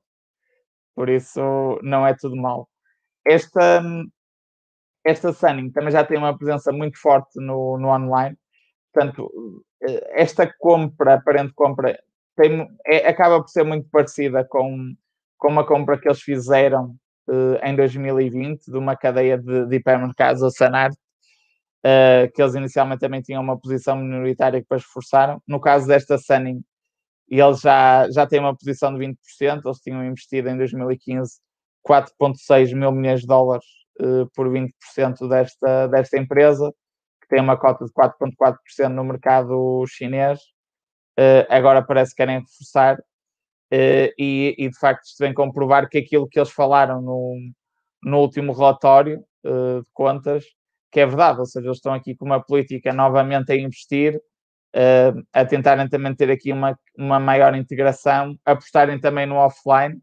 Por 0.95 1.09
isso, 1.09 1.41
não 1.83 2.07
é 2.07 2.15
tudo 2.15 2.37
mal. 2.37 2.69
Esta, 3.27 3.83
esta 5.05 5.33
Sunning 5.33 5.71
também 5.71 5.91
já 5.91 6.05
tem 6.05 6.19
uma 6.19 6.37
presença 6.37 6.73
muito 6.73 6.99
forte 6.99 7.41
no, 7.41 7.79
no 7.79 7.89
online. 7.89 8.37
Portanto, 8.93 9.65
eh, 9.83 10.23
esta 10.23 10.53
compra, 10.59 11.15
aparente 11.15 11.53
compra, 11.55 11.99
tem, 12.37 12.69
é, 12.87 13.09
acaba 13.09 13.41
por 13.41 13.49
ser 13.49 13.65
muito 13.65 13.89
parecida 13.91 14.45
com, 14.45 14.95
com 15.39 15.49
uma 15.49 15.65
compra 15.67 15.99
que 15.99 16.09
eles 16.09 16.21
fizeram 16.21 16.97
uh, 17.29 17.57
em 17.65 17.75
2020 17.77 18.67
de 18.67 18.77
uma 18.77 18.97
cadeia 18.97 19.39
de, 19.39 19.67
de 19.67 19.77
hipermercados, 19.77 20.43
a 20.43 20.51
Sanart, 20.51 20.95
uh, 20.95 22.31
que 22.35 22.43
eles 22.43 22.55
inicialmente 22.55 23.01
também 23.01 23.23
tinham 23.23 23.43
uma 23.43 23.59
posição 23.59 23.97
minoritária 23.97 24.61
que 24.61 24.65
depois 24.65 24.85
forçaram. 24.85 25.43
No 25.47 25.61
caso 25.61 25.87
desta 25.87 26.19
Sunning, 26.19 26.63
eles 27.29 27.61
já, 27.61 28.11
já 28.11 28.27
têm 28.27 28.41
uma 28.41 28.57
posição 28.57 28.93
de 28.93 29.07
20%, 29.07 29.63
eles 29.65 29.79
tinham 29.79 30.05
investido 30.05 30.49
em 30.49 30.57
2015 30.57 31.39
4,6 31.87 32.75
mil 32.75 32.93
milhões 32.93 33.21
de 33.21 33.27
dólares 33.27 33.80
por 34.35 34.49
20% 34.49 35.29
desta, 35.29 35.87
desta 35.89 36.19
empresa 36.19 36.73
tem 37.31 37.41
uma 37.41 37.57
cota 37.57 37.85
de 37.85 37.93
4,4% 37.93 38.89
no 38.89 39.05
mercado 39.05 39.85
chinês, 39.87 40.41
uh, 41.19 41.47
agora 41.49 41.81
parece 41.81 42.11
que 42.11 42.17
querem 42.17 42.41
reforçar, 42.41 42.99
uh, 42.99 44.13
e, 44.19 44.57
e, 44.59 44.69
de 44.69 44.79
facto 44.79 45.05
isto 45.05 45.21
vem 45.21 45.33
comprovar 45.33 45.89
que 45.89 45.99
aquilo 45.99 46.29
que 46.29 46.39
eles 46.39 46.51
falaram 46.51 47.01
no, 47.01 47.37
no 48.03 48.19
último 48.19 48.53
relatório 48.53 49.25
uh, 49.47 49.81
de 49.81 49.91
contas, 49.95 50.45
que 50.91 50.99
é 50.99 51.07
verdade, 51.07 51.39
ou 51.39 51.47
seja, 51.47 51.69
eles 51.69 51.79
estão 51.79 51.95
aqui 51.95 52.17
com 52.17 52.25
uma 52.25 52.45
política 52.45 52.93
novamente 52.93 53.53
a 53.53 53.57
investir, 53.57 54.21
a 55.33 55.45
tentarem 55.45 55.89
também 55.89 56.15
ter 56.15 56.31
aqui 56.31 56.53
uma, 56.53 56.79
uma 56.97 57.21
maior 57.21 57.55
integração, 57.55 58.37
apostarem 58.45 59.01
também 59.01 59.25
no 59.25 59.37
offline, 59.37 60.01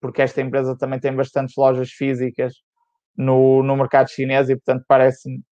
porque 0.00 0.22
esta 0.22 0.40
empresa 0.40 0.78
também 0.78 1.00
tem 1.00 1.14
bastantes 1.14 1.56
lojas 1.56 1.90
físicas 1.90 2.54
no, 3.18 3.64
no 3.64 3.76
mercado 3.76 4.08
chinês 4.08 4.48
e, 4.48 4.54
portanto, 4.54 4.84
parece-me 4.86 5.42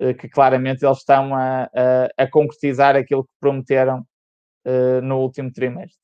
uh, 0.00 0.14
que 0.14 0.28
claramente 0.28 0.84
eles 0.84 0.98
estão 0.98 1.34
a, 1.34 1.64
a, 1.64 2.24
a 2.24 2.26
concretizar 2.26 2.96
aquilo 2.96 3.24
que 3.24 3.32
prometeram 3.38 4.00
uh, 4.66 5.02
no 5.02 5.18
último 5.18 5.52
trimestre. 5.52 6.00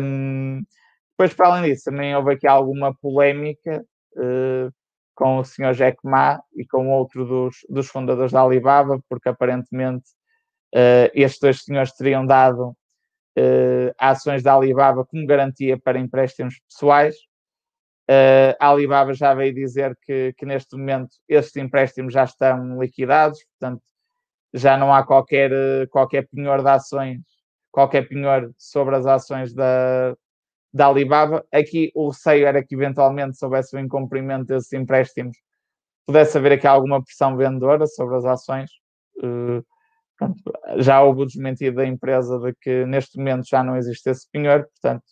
Um, 0.00 0.62
depois, 1.10 1.34
para 1.34 1.48
além 1.48 1.70
disso, 1.70 1.90
também 1.90 2.16
houve 2.16 2.32
aqui 2.32 2.46
alguma 2.46 2.94
polémica 2.94 3.84
uh, 4.16 4.72
com 5.14 5.38
o 5.38 5.44
Sr. 5.44 5.74
Jack 5.74 5.98
Ma 6.02 6.40
e 6.56 6.64
com 6.64 6.88
outro 6.88 7.26
dos, 7.26 7.56
dos 7.68 7.88
fundadores 7.88 8.32
da 8.32 8.40
Alibaba, 8.40 8.98
porque 9.08 9.28
aparentemente 9.28 10.06
uh, 10.74 11.10
estes 11.12 11.40
dois 11.40 11.62
senhores 11.62 11.92
teriam 11.92 12.24
dado 12.24 12.74
ações 13.96 14.42
da 14.42 14.52
Alibaba 14.52 15.04
como 15.04 15.24
garantia 15.24 15.78
para 15.78 15.96
empréstimos 15.96 16.58
pessoais. 16.68 17.14
A 18.58 18.68
Alibaba 18.68 19.12
já 19.12 19.34
veio 19.34 19.54
dizer 19.54 19.96
que, 20.02 20.32
que 20.36 20.46
neste 20.46 20.76
momento 20.76 21.10
estes 21.28 21.56
empréstimos 21.56 22.12
já 22.12 22.24
estão 22.24 22.80
liquidados, 22.80 23.38
portanto 23.44 23.82
já 24.52 24.76
não 24.76 24.92
há 24.92 25.04
qualquer, 25.04 25.50
qualquer 25.90 26.26
penhor 26.28 26.62
de 26.62 26.68
ações, 26.68 27.20
qualquer 27.70 28.08
penhor 28.08 28.50
sobre 28.56 28.96
as 28.96 29.06
ações 29.06 29.52
da, 29.52 30.16
da 30.72 30.86
Alibaba. 30.86 31.44
Aqui 31.52 31.90
o 31.94 32.08
receio 32.08 32.46
era 32.46 32.64
que 32.64 32.74
eventualmente 32.74 33.36
se 33.36 33.44
houvesse 33.44 33.76
o 33.76 33.78
incumprimento 33.78 34.46
desses 34.46 34.72
empréstimos, 34.72 35.36
pudesse 36.06 36.38
haver 36.38 36.52
aqui 36.52 36.66
alguma 36.66 37.02
pressão 37.02 37.36
vendedora 37.36 37.86
sobre 37.86 38.16
as 38.16 38.24
ações. 38.24 38.70
Uh, 39.18 39.62
pronto, 40.16 40.42
já 40.78 41.02
houve 41.02 41.22
o 41.22 41.26
desmentido 41.26 41.76
da 41.76 41.86
empresa 41.86 42.38
de 42.38 42.54
que 42.60 42.86
neste 42.86 43.18
momento 43.18 43.46
já 43.46 43.62
não 43.62 43.76
existe 43.76 44.08
esse 44.08 44.28
penhor, 44.30 44.66
portanto, 44.68 45.04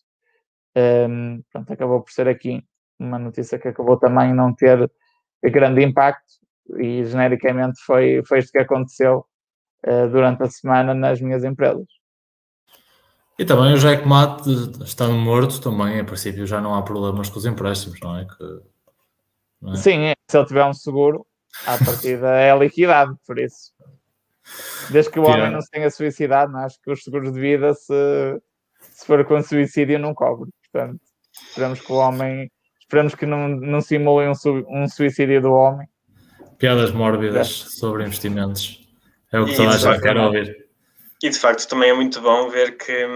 um, 0.76 0.80
ehm, 0.80 1.40
pronto, 1.52 1.72
acabou 1.72 2.02
por 2.02 2.10
ser 2.10 2.28
aqui 2.28 2.62
uma 2.98 3.18
notícia 3.18 3.58
que 3.58 3.68
acabou 3.68 3.96
também 3.96 4.32
não 4.34 4.54
ter 4.54 4.90
grande 5.42 5.84
impacto 5.84 6.24
e 6.78 7.04
genericamente 7.04 7.80
foi, 7.84 8.22
foi 8.26 8.40
isto 8.40 8.52
que 8.52 8.58
aconteceu 8.58 9.24
uh, 9.86 10.08
durante 10.10 10.42
a 10.42 10.50
semana 10.50 10.94
nas 10.94 11.20
minhas 11.20 11.44
empresas. 11.44 11.86
E 13.38 13.44
também 13.44 13.74
o 13.74 13.78
Jack 13.78 14.06
Mate, 14.06 14.50
estando 14.82 15.12
morto, 15.12 15.60
também, 15.60 16.00
a 16.00 16.04
princípio, 16.04 16.46
já 16.46 16.60
não 16.60 16.74
há 16.74 16.82
problemas 16.82 17.28
com 17.28 17.38
os 17.38 17.44
empréstimos, 17.44 18.00
não 18.00 18.16
é? 18.16 18.24
Que, 18.24 18.60
não 19.60 19.72
é? 19.74 19.76
Sim, 19.76 20.12
se 20.28 20.38
ele 20.38 20.46
tiver 20.46 20.64
um 20.64 20.72
seguro, 20.72 21.26
a 21.66 21.76
partida 21.84 22.28
é 22.34 22.56
liquidado, 22.58 23.18
por 23.26 23.38
isso. 23.38 23.72
Desde 24.90 25.10
que 25.10 25.18
o 25.18 25.24
homem 25.24 25.50
não 25.50 25.60
se 25.60 25.70
tenha 25.70 25.90
suicidado, 25.90 26.52
não 26.52 26.60
é? 26.60 26.64
acho 26.64 26.80
que 26.80 26.90
os 26.90 27.02
seguros 27.02 27.32
de 27.32 27.38
vida, 27.38 27.74
se, 27.74 28.40
se 28.80 29.04
for 29.04 29.22
com 29.26 29.42
suicídio, 29.42 29.98
não 29.98 30.14
cobre. 30.14 30.50
Portanto, 30.72 31.00
esperamos 31.48 31.80
que 31.80 31.92
o 31.92 31.96
homem, 31.96 32.50
esperamos 32.86 33.14
que 33.14 33.26
não, 33.26 33.48
não 33.48 33.80
simulem 33.80 34.28
um, 34.28 34.82
um 34.82 34.88
suicídio 34.88 35.42
do 35.42 35.52
homem. 35.52 35.88
Piadas 36.56 36.92
mórbidas 36.92 37.48
é. 37.48 37.78
sobre 37.78 38.04
investimentos. 38.04 38.88
É 39.32 39.40
o 39.40 39.44
que 39.44 39.56
toda 39.56 39.70
a 39.70 39.76
gente 39.76 40.00
quer 40.00 40.16
ouvir. 40.16 40.66
E 41.22 41.30
de 41.30 41.38
facto 41.38 41.66
também 41.68 41.90
é 41.90 41.94
muito 41.94 42.20
bom 42.20 42.48
ver 42.48 42.76
que, 42.76 43.06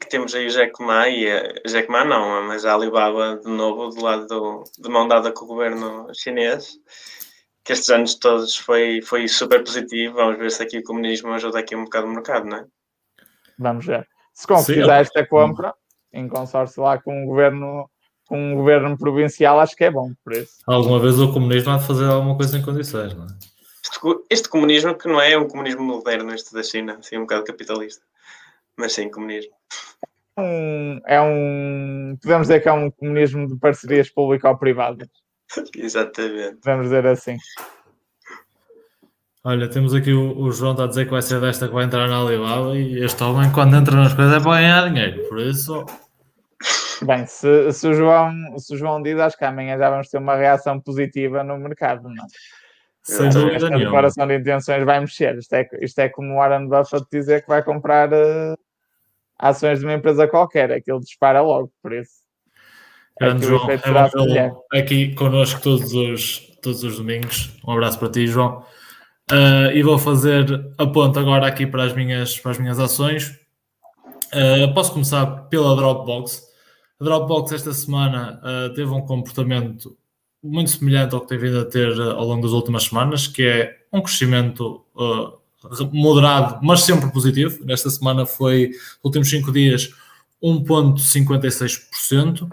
que 0.00 0.08
temos 0.08 0.34
aí 0.34 0.46
o 0.46 0.50
Jack 0.50 0.82
Ma 0.82 1.08
e 1.08 1.30
a, 1.30 1.52
Jack 1.66 1.90
Ma 1.90 2.04
não, 2.04 2.42
mas 2.44 2.64
a 2.64 2.74
Alibaba 2.74 3.36
de 3.36 3.50
novo 3.50 3.90
do 3.90 4.02
lado 4.02 4.26
do, 4.26 4.64
de 4.78 4.88
mão 4.88 5.06
dada 5.06 5.30
com 5.32 5.44
o 5.44 5.48
governo 5.48 6.08
chinês, 6.14 6.78
que 7.64 7.72
estes 7.72 7.90
anos 7.90 8.14
todos 8.14 8.56
foi, 8.56 9.02
foi 9.02 9.28
super 9.28 9.62
positivo. 9.62 10.14
Vamos 10.14 10.38
ver 10.38 10.50
se 10.50 10.62
aqui 10.62 10.78
o 10.78 10.84
comunismo 10.84 11.32
ajuda 11.32 11.58
aqui 11.58 11.76
um 11.76 11.84
bocado 11.84 12.06
o 12.06 12.10
mercado, 12.10 12.46
não 12.46 12.58
é? 12.58 12.64
Vamos 13.58 13.84
ver. 13.84 14.08
Se 14.32 14.46
concretizar 14.46 15.00
esta 15.00 15.26
compra 15.26 15.74
em 16.12 16.28
consórcio 16.28 16.82
lá 16.82 16.98
com 16.98 17.24
o 17.24 17.26
governo 17.26 17.88
um 18.32 18.54
governo 18.54 18.96
provincial, 18.96 19.60
acho 19.60 19.76
que 19.76 19.84
é 19.84 19.90
bom 19.90 20.12
por 20.24 20.32
isso. 20.32 20.54
Alguma 20.66 20.98
vez 20.98 21.18
o 21.20 21.32
comunismo 21.32 21.72
há 21.72 21.78
de 21.78 21.86
fazer 21.86 22.06
alguma 22.06 22.36
coisa 22.36 22.58
em 22.58 22.62
condições, 22.62 23.14
não 23.14 23.24
é? 23.24 23.52
este 24.30 24.48
comunismo 24.48 24.94
que 24.94 25.08
não 25.08 25.20
é 25.20 25.36
um 25.36 25.46
comunismo 25.46 25.82
moderno, 25.82 26.34
este 26.34 26.52
da 26.54 26.62
China, 26.62 26.96
assim, 26.98 27.18
um 27.18 27.22
bocado 27.22 27.44
capitalista, 27.44 28.02
mas 28.76 28.92
sim 28.92 29.10
comunismo. 29.10 29.52
Um, 30.38 31.00
é 31.06 31.20
um. 31.20 32.16
Podemos 32.22 32.48
dizer 32.48 32.60
que 32.60 32.68
é 32.68 32.72
um 32.72 32.90
comunismo 32.90 33.46
de 33.46 33.56
parcerias 33.56 34.08
público-privadas. 34.08 35.08
Exatamente. 35.76 36.56
Podemos 36.56 36.86
dizer 36.86 37.06
assim. 37.06 37.36
Olha, 39.44 39.68
temos 39.68 39.92
aqui 39.92 40.12
o, 40.12 40.38
o, 40.38 40.52
João 40.52 40.72
está 40.72 40.84
a 40.84 40.86
dizer 40.86 41.04
que 41.04 41.10
vai 41.10 41.20
ser 41.20 41.40
desta 41.40 41.66
que 41.66 41.74
vai 41.74 41.84
entrar 41.84 42.08
na 42.08 42.20
Alibaba 42.20 42.78
e 42.78 43.02
este 43.02 43.22
homem, 43.24 43.50
quando 43.50 43.76
entra 43.76 43.96
nas 43.96 44.14
coisas, 44.14 44.34
é 44.34 44.40
para 44.40 44.60
ganhar 44.60 44.88
dinheiro. 44.88 45.28
Por 45.28 45.40
isso. 45.40 45.84
Bem, 47.02 47.26
se, 47.26 47.72
se, 47.72 47.88
o 47.88 47.94
João, 47.94 48.32
se 48.58 48.74
o 48.74 48.76
João 48.76 49.02
diz, 49.02 49.18
acho 49.18 49.36
que 49.36 49.44
amanhã 49.44 49.76
já 49.76 49.90
vamos 49.90 50.08
ter 50.08 50.18
uma 50.18 50.36
reação 50.36 50.78
positiva 50.80 51.42
no 51.42 51.58
mercado, 51.58 52.08
não 52.08 52.24
é? 52.24 52.26
Sem 53.02 53.30
dúvida 53.30 53.68
nenhuma. 53.68 53.78
declaração 53.78 54.26
de 54.26 54.36
intenções 54.36 54.84
vai 54.84 55.00
mexer. 55.00 55.36
Isto 55.36 55.54
é, 55.54 55.68
isto 55.80 55.98
é 55.98 56.08
como 56.08 56.34
o 56.34 56.36
Warren 56.36 56.68
Buffett 56.68 57.04
dizer 57.10 57.42
que 57.42 57.48
vai 57.48 57.62
comprar 57.62 58.12
uh, 58.12 58.56
ações 59.36 59.80
de 59.80 59.84
uma 59.84 59.94
empresa 59.94 60.28
qualquer. 60.28 60.70
Aquilo 60.70 61.00
dispara 61.00 61.40
logo, 61.40 61.72
por 61.82 61.92
isso. 61.92 62.22
Grande 63.20 63.44
João, 63.44 63.68
é 64.72 64.78
aqui 64.78 65.14
connosco 65.14 65.60
todos 65.60 65.92
os, 65.92 66.38
todos 66.62 66.82
os 66.84 66.96
domingos. 66.96 67.58
Um 67.66 67.72
abraço 67.72 67.98
para 67.98 68.10
ti, 68.10 68.26
João. 68.26 68.64
Uh, 69.30 69.70
e 69.74 69.82
vou 69.82 69.98
fazer 69.98 70.46
a 70.78 70.86
ponta 70.86 71.20
agora 71.20 71.46
aqui 71.46 71.66
para 71.66 71.84
as 71.84 71.94
minhas, 71.94 72.38
para 72.38 72.52
as 72.52 72.58
minhas 72.58 72.78
ações. 72.78 73.30
Uh, 74.32 74.72
posso 74.72 74.92
começar 74.92 75.26
pela 75.48 75.74
Dropbox. 75.74 76.51
A 77.02 77.04
Dropbox 77.04 77.50
esta 77.50 77.72
semana 77.72 78.40
uh, 78.44 78.72
teve 78.74 78.88
um 78.92 79.00
comportamento 79.00 79.96
muito 80.40 80.70
semelhante 80.70 81.16
ao 81.16 81.20
que 81.20 81.26
tem 81.26 81.38
vindo 81.38 81.58
a 81.58 81.64
ter 81.64 81.98
eh, 81.98 82.12
ao 82.12 82.24
longo 82.24 82.42
das 82.42 82.52
últimas 82.52 82.84
semanas, 82.84 83.26
que 83.26 83.42
é 83.42 83.76
um 83.92 84.00
crescimento 84.00 84.84
uh, 84.94 85.36
moderado, 85.92 86.60
mas 86.62 86.82
sempre 86.82 87.10
positivo. 87.10 87.64
Nesta 87.64 87.90
semana 87.90 88.24
foi, 88.24 88.68
nos 88.68 89.00
últimos 89.02 89.28
cinco 89.28 89.50
dias, 89.50 89.92
1,56%. 90.40 92.42
Um, 92.42 92.48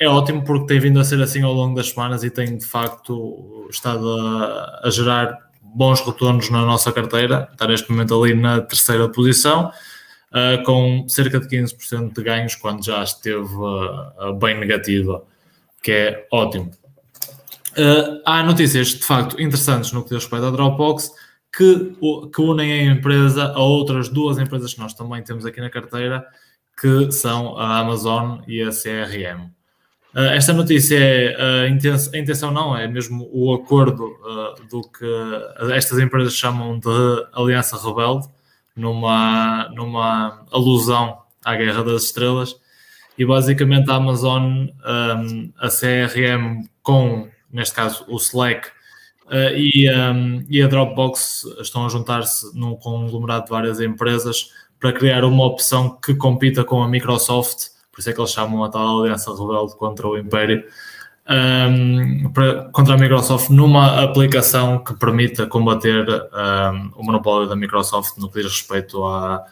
é 0.00 0.08
ótimo 0.08 0.42
porque 0.42 0.66
tem 0.66 0.80
vindo 0.80 0.98
a 0.98 1.04
ser 1.04 1.20
assim 1.20 1.42
ao 1.42 1.52
longo 1.52 1.74
das 1.74 1.90
semanas 1.90 2.24
e 2.24 2.30
tem 2.30 2.56
de 2.56 2.64
facto 2.64 3.68
estado 3.70 4.08
a, 4.20 4.80
a 4.84 4.90
gerar 4.90 5.38
bons 5.60 6.00
retornos 6.00 6.48
na 6.48 6.64
nossa 6.64 6.90
carteira. 6.92 7.50
Está 7.52 7.66
neste 7.66 7.90
momento 7.90 8.22
ali 8.22 8.34
na 8.34 8.62
terceira 8.62 9.06
posição. 9.06 9.70
Uh, 10.34 10.60
com 10.64 11.08
cerca 11.08 11.38
de 11.38 11.46
15% 11.46 12.12
de 12.12 12.22
ganhos 12.24 12.56
quando 12.56 12.84
já 12.84 13.04
esteve 13.04 13.54
uh, 13.54 14.34
bem 14.34 14.58
negativa 14.58 15.22
que 15.80 15.92
é 15.92 16.26
ótimo. 16.32 16.72
Há 18.24 18.42
notícias 18.42 18.88
de 18.88 19.04
facto 19.04 19.40
interessantes 19.40 19.92
no 19.92 20.02
que 20.02 20.08
diz 20.08 20.24
respeito 20.24 20.46
à 20.46 20.50
Dropbox 20.50 21.10
que, 21.56 21.96
que 22.32 22.40
unem 22.40 22.72
a 22.72 22.92
empresa 22.92 23.52
a 23.52 23.60
outras 23.60 24.08
duas 24.08 24.38
empresas 24.38 24.74
que 24.74 24.80
nós 24.80 24.94
também 24.94 25.22
temos 25.22 25.46
aqui 25.46 25.60
na 25.60 25.70
carteira, 25.70 26.26
que 26.80 27.12
são 27.12 27.56
a 27.56 27.78
Amazon 27.78 28.40
e 28.46 28.60
a 28.62 28.70
CRM. 28.70 29.50
Uh, 30.14 30.30
esta 30.32 30.52
notícia 30.52 30.96
é 30.96 31.36
uh, 31.36 32.12
a 32.14 32.18
intenção 32.18 32.50
não, 32.50 32.76
é 32.76 32.86
mesmo 32.86 33.28
o 33.32 33.52
acordo 33.52 34.04
uh, 34.04 34.68
do 34.68 34.82
que 34.82 35.04
estas 35.72 35.98
empresas 35.98 36.34
chamam 36.34 36.78
de 36.78 36.88
Aliança 37.32 37.76
Rebelde, 37.76 38.28
numa, 38.76 39.68
numa 39.74 40.44
alusão 40.50 41.18
à 41.44 41.54
Guerra 41.56 41.84
das 41.84 42.04
Estrelas, 42.04 42.56
e 43.16 43.24
basicamente 43.24 43.90
a 43.90 43.94
Amazon, 43.94 44.66
um, 44.66 45.52
a 45.58 45.68
CRM 45.68 46.66
com, 46.82 47.28
neste 47.52 47.74
caso, 47.74 48.04
o 48.08 48.16
Slack 48.16 48.68
uh, 49.26 49.56
e, 49.56 49.88
um, 49.90 50.44
e, 50.48 50.62
a 50.62 50.66
Dropbox 50.66 51.44
estão 51.60 51.86
a 51.86 51.88
juntar-se 51.88 52.56
num 52.58 52.74
conglomerado 52.74 53.44
de 53.44 53.50
várias 53.50 53.80
empresas 53.80 54.50
para 54.80 54.92
criar 54.92 55.24
uma 55.24 55.46
opção 55.46 55.98
que 56.04 56.14
compita 56.14 56.64
com 56.64 56.82
a 56.82 56.88
Microsoft, 56.88 57.68
por 57.92 58.00
isso 58.00 58.10
é 58.10 58.12
que 58.12 58.20
eles 58.20 58.32
chamam 58.32 58.64
a 58.64 58.68
tal 58.68 59.02
aliança 59.02 59.30
rebelde 59.30 59.76
contra 59.76 60.08
o 60.08 60.18
Império, 60.18 60.64
um, 61.28 62.30
para, 62.32 62.64
contra 62.70 62.94
a 62.94 62.98
Microsoft 62.98 63.50
numa 63.50 64.02
aplicação 64.02 64.82
que 64.82 64.94
permita 64.94 65.46
combater 65.46 66.06
o 66.96 67.02
monopólio 67.02 67.48
da 67.48 67.56
Microsoft 67.56 68.18
no 68.18 68.30
que 68.30 68.42
diz 68.42 68.50
respeito 68.50 69.02
a 69.04 69.44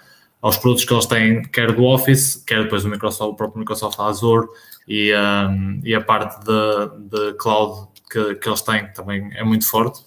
aos 0.42 0.56
produtos 0.56 0.84
que 0.84 0.92
eles 0.92 1.06
têm, 1.06 1.42
quer 1.42 1.70
do 1.72 1.84
Office, 1.84 2.42
quer 2.44 2.64
depois 2.64 2.82
do 2.82 2.88
Microsoft, 2.90 3.32
o 3.32 3.36
próprio 3.36 3.60
Microsoft 3.60 3.98
Azure 4.00 4.48
e, 4.88 5.14
um, 5.14 5.80
e 5.84 5.94
a 5.94 6.00
parte 6.00 6.44
de, 6.44 7.08
de 7.08 7.34
cloud 7.34 7.88
que, 8.10 8.34
que, 8.34 8.48
eles 8.48 8.60
têm 8.60 8.92
também 8.92 9.30
é 9.36 9.44
muito 9.44 9.68
forte. 9.68 10.00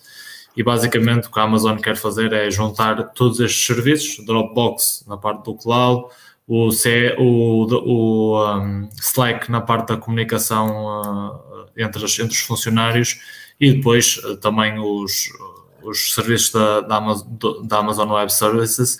E 0.56 0.62
basicamente 0.62 1.28
o 1.28 1.32
que 1.32 1.40
a 1.40 1.44
Amazon 1.44 1.78
quer 1.78 1.96
fazer 1.96 2.34
é 2.34 2.52
juntar 2.52 3.12
todos 3.14 3.40
estes 3.40 3.66
serviços, 3.66 4.26
Dropbox 4.26 5.06
na 5.08 5.16
parte 5.16 5.46
do 5.46 5.56
cloud, 5.56 6.06
o, 6.48 6.70
C, 6.70 7.16
o, 7.18 7.66
o 7.66 8.58
um, 8.58 8.90
Slack 9.00 9.50
na 9.50 9.62
parte 9.62 9.90
da 9.90 9.98
comunicação 9.98 11.02
uh, 11.02 11.55
entre, 11.78 12.04
os, 12.04 12.18
entre 12.20 12.34
os 12.34 12.42
funcionários 12.42 13.20
e 13.60 13.74
depois 13.74 14.18
uh, 14.18 14.38
também 14.38 14.80
os, 14.80 15.30
os 15.84 16.14
serviços 16.14 16.52
da, 16.52 16.82
da, 16.82 16.98
Amazon, 16.98 17.28
da 17.64 17.78
Amazon 17.78 18.12
Web 18.12 18.34
Services 18.34 18.98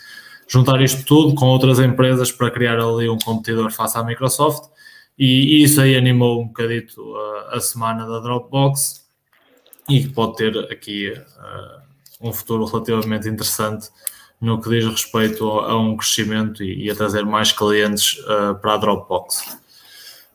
juntar 0.48 0.82
isto 0.82 1.04
tudo 1.06 1.36
com 1.36 1.48
outras 1.48 1.80
empresas 1.80 2.32
para 2.32 2.52
criar 2.52 2.80
ali 2.80 3.10
um 3.10 3.18
competidor 3.18 3.72
face 3.72 3.98
à 3.98 4.04
Microsoft 4.04 4.70
E, 5.18 5.60
e 5.60 5.64
isso 5.64 5.82
aí 5.82 5.96
animou 5.96 6.42
um 6.42 6.48
bocadito 6.48 7.16
a, 7.16 7.58
a 7.58 7.60
semana 7.60 8.06
da 8.06 8.20
Dropbox 8.20 9.06
e 9.90 10.02
que 10.02 10.10
pode 10.10 10.36
ter 10.36 10.58
aqui 10.72 11.12
uh, 11.12 12.28
um 12.28 12.34
futuro 12.34 12.66
relativamente 12.66 13.28
interessante 13.30 13.90
no 14.42 14.62
que 14.62 14.70
diz 14.70 14.86
respeito 14.86 15.50
a, 15.50 15.80
um 15.80 15.96
crescimento 15.96 16.64
e, 16.64 16.86
e, 16.86 16.92
a 16.92 16.96
trazer 16.96 17.26
mais 17.26 17.52
clientes 17.52 18.20
uh, 18.20 18.56
para 18.62 18.74
a 18.74 18.78
Dropbox. 18.78 19.58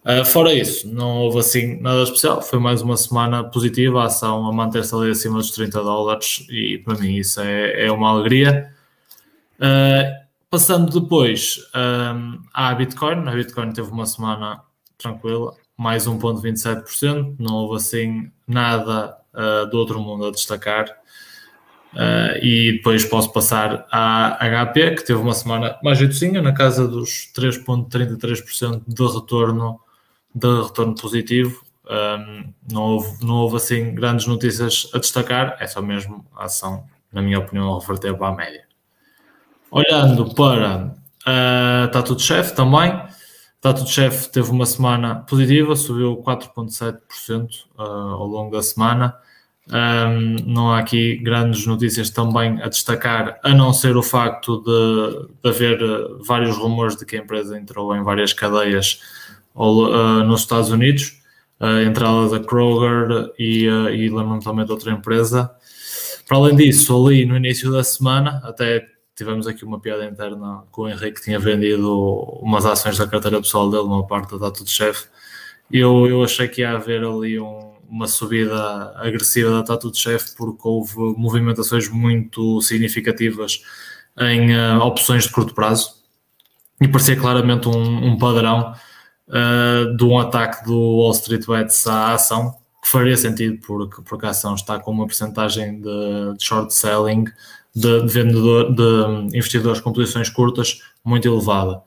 Uh, 0.04 0.24
fora 0.24 0.54
isso, 0.54 0.88
não 0.88 1.18
houve 1.18 1.40
assim 1.40 1.78
nada 1.78 2.02
especial, 2.02 2.40
foi 2.40 2.58
mais 2.58 2.80
uma 2.80 2.96
semana 2.96 3.44
positiva, 3.44 4.00
a 4.02 4.06
ação 4.06 4.46
a 4.46 4.52
manter-se 4.52 4.94
ali 4.94 5.10
acima 5.10 5.36
dos 5.36 5.50
30 5.50 5.82
dólares 5.82 6.46
e 6.48 6.78
para 6.78 6.98
mim 6.98 7.16
isso 7.16 7.38
é, 7.40 7.86
é 7.86 7.92
uma 7.92 8.08
alegria. 8.08 8.72
Uh, 9.56 10.20
passando 10.48 11.00
depois 11.00 11.60
um, 11.74 12.38
à 12.54 12.74
Bitcoin, 12.74 13.28
a 13.28 13.32
Bitcoin 13.32 13.72
teve 13.72 13.90
uma 13.90 14.06
semana 14.06 14.62
tranquila, 14.96 15.54
mais 15.76 16.06
1,27%, 16.06 17.36
não 17.38 17.54
houve 17.56 17.76
assim 17.76 18.30
nada 18.48 19.16
uh, 19.34 19.66
do 19.70 19.76
outro 19.76 20.00
mundo 20.00 20.26
a 20.26 20.30
destacar. 20.30 20.88
Uh, 21.92 22.38
e 22.40 22.72
depois 22.72 23.04
posso 23.04 23.32
passar 23.32 23.86
à 23.90 24.38
HP, 24.38 24.94
que 24.94 25.04
teve 25.04 25.20
uma 25.20 25.34
semana 25.34 25.76
mais 25.82 25.98
jeitozinha, 25.98 26.40
na 26.40 26.52
casa 26.52 26.86
dos 26.86 27.30
3,33% 27.34 28.82
de 28.86 29.06
retorno, 29.06 29.80
de 30.34 30.62
retorno 30.62 30.94
positivo. 30.94 31.64
Um, 31.90 32.52
não, 32.70 32.82
houve, 32.82 33.24
não 33.24 33.34
houve 33.36 33.56
assim 33.56 33.94
grandes 33.94 34.26
notícias 34.26 34.88
a 34.94 34.98
destacar, 34.98 35.56
é 35.58 35.66
só 35.66 35.82
mesmo 35.82 36.24
a 36.36 36.44
ação, 36.44 36.84
na 37.12 37.20
minha 37.20 37.38
opinião, 37.38 37.76
reverter 37.78 38.16
para 38.16 38.28
a 38.28 38.36
média. 38.36 38.64
Olhando 39.70 40.34
para 40.34 40.94
uh, 41.26 41.90
Tatu 41.90 42.18
Chef 42.18 42.52
também, 42.54 42.92
Tatu 43.60 43.86
Chef 43.86 44.28
teve 44.30 44.50
uma 44.50 44.64
semana 44.64 45.16
positiva, 45.16 45.76
subiu 45.76 46.16
4,7% 46.26 47.48
uh, 47.78 47.82
ao 47.82 48.26
longo 48.26 48.52
da 48.56 48.62
semana. 48.62 49.14
Um, 49.68 50.36
não 50.46 50.72
há 50.72 50.78
aqui 50.78 51.16
grandes 51.16 51.66
notícias 51.66 52.10
também 52.10 52.60
a 52.62 52.68
destacar, 52.68 53.38
a 53.42 53.50
não 53.50 53.72
ser 53.72 53.96
o 53.96 54.02
facto 54.02 54.62
de, 54.62 55.28
de 55.42 55.48
haver 55.48 55.82
uh, 55.82 56.24
vários 56.24 56.56
rumores 56.56 56.96
de 56.96 57.04
que 57.04 57.16
a 57.16 57.20
empresa 57.20 57.58
entrou 57.58 57.94
em 57.94 58.02
várias 58.02 58.32
cadeias 58.32 59.00
uh, 59.60 60.24
nos 60.24 60.40
Estados 60.40 60.70
Unidos, 60.70 61.22
uh, 61.60 61.80
entre 61.86 62.04
elas 62.04 62.32
a 62.32 62.40
Kroger 62.40 63.30
e, 63.38 63.68
uh, 63.68 63.90
e 63.90 64.08
lembro-me 64.08 64.42
também 64.42 64.64
de 64.64 64.72
outra 64.72 64.90
empresa. 64.90 65.50
Para 66.26 66.38
além 66.38 66.56
disso, 66.56 67.06
ali 67.06 67.26
no 67.26 67.36
início 67.36 67.70
da 67.70 67.82
semana, 67.84 68.40
até 68.44 68.86
tivemos 69.16 69.46
aqui 69.46 69.64
uma 69.64 69.80
piada 69.80 70.04
interna 70.04 70.64
com 70.70 70.82
o 70.82 70.88
Henrique 70.88 71.18
que 71.18 71.24
tinha 71.24 71.38
vendido 71.38 71.92
umas 72.40 72.64
ações 72.64 72.96
da 72.96 73.06
carteira 73.06 73.40
pessoal 73.40 73.70
dele, 73.70 73.82
uma 73.82 74.06
parte 74.06 74.30
da 74.32 74.38
Tattoo 74.38 74.66
Chef. 74.66 75.06
Eu, 75.70 76.06
eu 76.06 76.24
achei 76.24 76.48
que 76.48 76.62
ia 76.62 76.72
haver 76.72 77.04
ali 77.04 77.38
um, 77.38 77.74
uma 77.88 78.06
subida 78.06 78.92
agressiva 78.96 79.50
da 79.50 79.62
Tattoo 79.62 79.94
Chef 79.94 80.34
porque 80.36 80.62
houve 80.66 80.96
movimentações 81.18 81.88
muito 81.88 82.62
significativas 82.62 83.62
em 84.18 84.56
uh, 84.56 84.80
opções 84.80 85.24
de 85.24 85.30
curto 85.30 85.54
prazo 85.54 86.00
e 86.80 86.88
parecia 86.88 87.16
claramente 87.16 87.68
um, 87.68 88.12
um 88.12 88.18
padrão 88.18 88.74
uh, 89.30 89.96
de 89.96 90.04
um 90.04 90.18
ataque 90.18 90.64
do 90.64 90.98
Wall 90.98 91.12
Street 91.12 91.46
Bets 91.46 91.86
à 91.86 92.14
ação 92.14 92.54
que 92.82 92.88
faria 92.88 93.16
sentido 93.16 93.58
porque, 93.66 94.02
porque 94.02 94.26
a 94.26 94.30
ação 94.30 94.54
está 94.54 94.78
com 94.78 94.90
uma 94.90 95.06
porcentagem 95.06 95.80
de, 95.80 96.36
de 96.36 96.44
short 96.44 96.72
selling 96.72 97.24
de, 97.74 98.02
de, 98.02 98.08
vendedor, 98.12 98.74
de 98.74 99.36
investidores 99.36 99.80
com 99.80 99.92
posições 99.92 100.28
curtas 100.28 100.80
muito 101.04 101.28
elevada. 101.28 101.82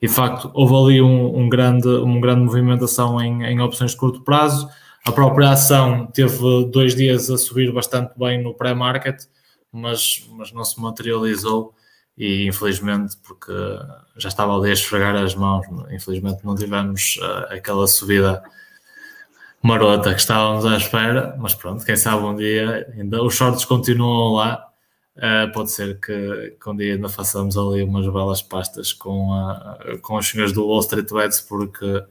E 0.00 0.06
de 0.06 0.12
facto 0.12 0.50
houve 0.54 0.74
ali 0.74 1.02
um, 1.02 1.38
um 1.38 1.48
grande, 1.48 1.88
uma 1.88 2.20
grande 2.20 2.42
movimentação 2.42 3.20
em, 3.20 3.42
em 3.44 3.60
opções 3.60 3.92
de 3.92 3.96
curto 3.96 4.22
prazo. 4.22 4.68
A 5.04 5.12
própria 5.12 5.50
ação 5.50 6.06
teve 6.06 6.66
dois 6.70 6.94
dias 6.94 7.30
a 7.30 7.38
subir 7.38 7.72
bastante 7.72 8.12
bem 8.16 8.42
no 8.42 8.54
pré-market, 8.54 9.22
mas, 9.72 10.28
mas 10.36 10.52
não 10.52 10.64
se 10.64 10.80
materializou 10.80 11.74
e 12.16 12.46
infelizmente 12.46 13.16
porque 13.26 13.52
já 14.16 14.28
estava 14.28 14.56
ali 14.56 14.70
a 14.70 14.72
esfregar 14.72 15.14
as 15.16 15.34
mãos, 15.34 15.66
infelizmente 15.90 16.44
não 16.44 16.54
tivemos 16.54 17.18
uh, 17.20 17.52
aquela 17.54 17.86
subida 17.86 18.42
marota 19.62 20.14
que 20.14 20.20
estávamos 20.20 20.64
à 20.64 20.76
espera, 20.76 21.36
mas 21.38 21.54
pronto, 21.54 21.84
quem 21.84 21.96
sabe 21.96 22.22
um 22.22 22.34
dia 22.36 22.86
ainda 22.96 23.22
os 23.22 23.34
shorts 23.34 23.64
continuam 23.64 24.34
lá 24.34 24.66
Uh, 25.16 25.50
pode 25.50 25.72
ser 25.72 25.98
que, 25.98 26.56
que 26.62 26.68
um 26.68 26.76
dia 26.76 26.92
ainda 26.92 27.08
façamos 27.08 27.56
ali 27.56 27.82
umas 27.82 28.06
belas 28.06 28.42
pastas 28.42 28.92
com, 28.92 29.32
a, 29.32 29.96
com 30.02 30.16
os 30.16 30.28
senhores 30.28 30.52
do 30.52 30.66
Wall 30.66 30.80
Street 30.80 31.10
Bets, 31.10 31.40
porque 31.40 32.04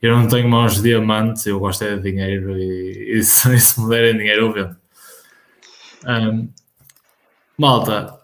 eu 0.00 0.16
não 0.16 0.28
tenho 0.28 0.48
mãos 0.48 0.76
de 0.76 0.82
diamantes, 0.82 1.44
eu 1.46 1.58
gosto 1.58 1.82
é 1.82 1.96
de 1.96 2.02
dinheiro 2.02 2.56
e, 2.56 3.18
e, 3.18 3.22
se, 3.24 3.52
e 3.52 3.58
se 3.58 3.80
me 3.80 3.88
derem 3.88 4.16
dinheiro 4.16 4.46
eu 4.46 4.52
vendo. 4.52 4.76
Um, 6.06 6.48
malta, 7.58 8.20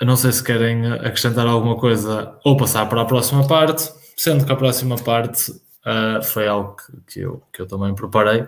eu 0.00 0.06
não 0.06 0.16
sei 0.16 0.32
se 0.32 0.42
querem 0.42 0.86
acrescentar 0.92 1.46
alguma 1.46 1.76
coisa 1.76 2.36
ou 2.44 2.56
passar 2.56 2.88
para 2.88 3.02
a 3.02 3.04
próxima 3.04 3.46
parte, 3.46 3.92
sendo 4.16 4.44
que 4.44 4.52
a 4.52 4.56
próxima 4.56 4.96
parte 4.96 5.50
uh, 5.52 6.22
foi 6.22 6.48
algo 6.48 6.76
que, 6.76 7.14
que, 7.14 7.20
eu, 7.20 7.42
que 7.52 7.62
eu 7.62 7.66
também 7.66 7.94
preparei. 7.94 8.46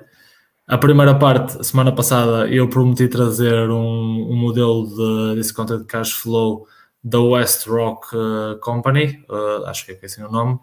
A 0.66 0.78
primeira 0.78 1.14
parte, 1.14 1.64
semana 1.64 1.92
passada, 1.92 2.48
eu 2.48 2.68
prometi 2.68 3.06
trazer 3.06 3.68
um, 3.68 4.30
um 4.30 4.36
modelo 4.36 4.86
de 4.86 5.40
discounted 5.40 5.84
cash 5.84 6.12
flow 6.12 6.66
da 7.02 7.20
West 7.20 7.66
Rock 7.66 8.16
uh, 8.16 8.58
Company, 8.60 9.22
uh, 9.28 9.66
acho 9.66 9.84
que 9.84 9.92
é 9.92 9.98
assim 10.02 10.22
o 10.22 10.30
nome, 10.30 10.58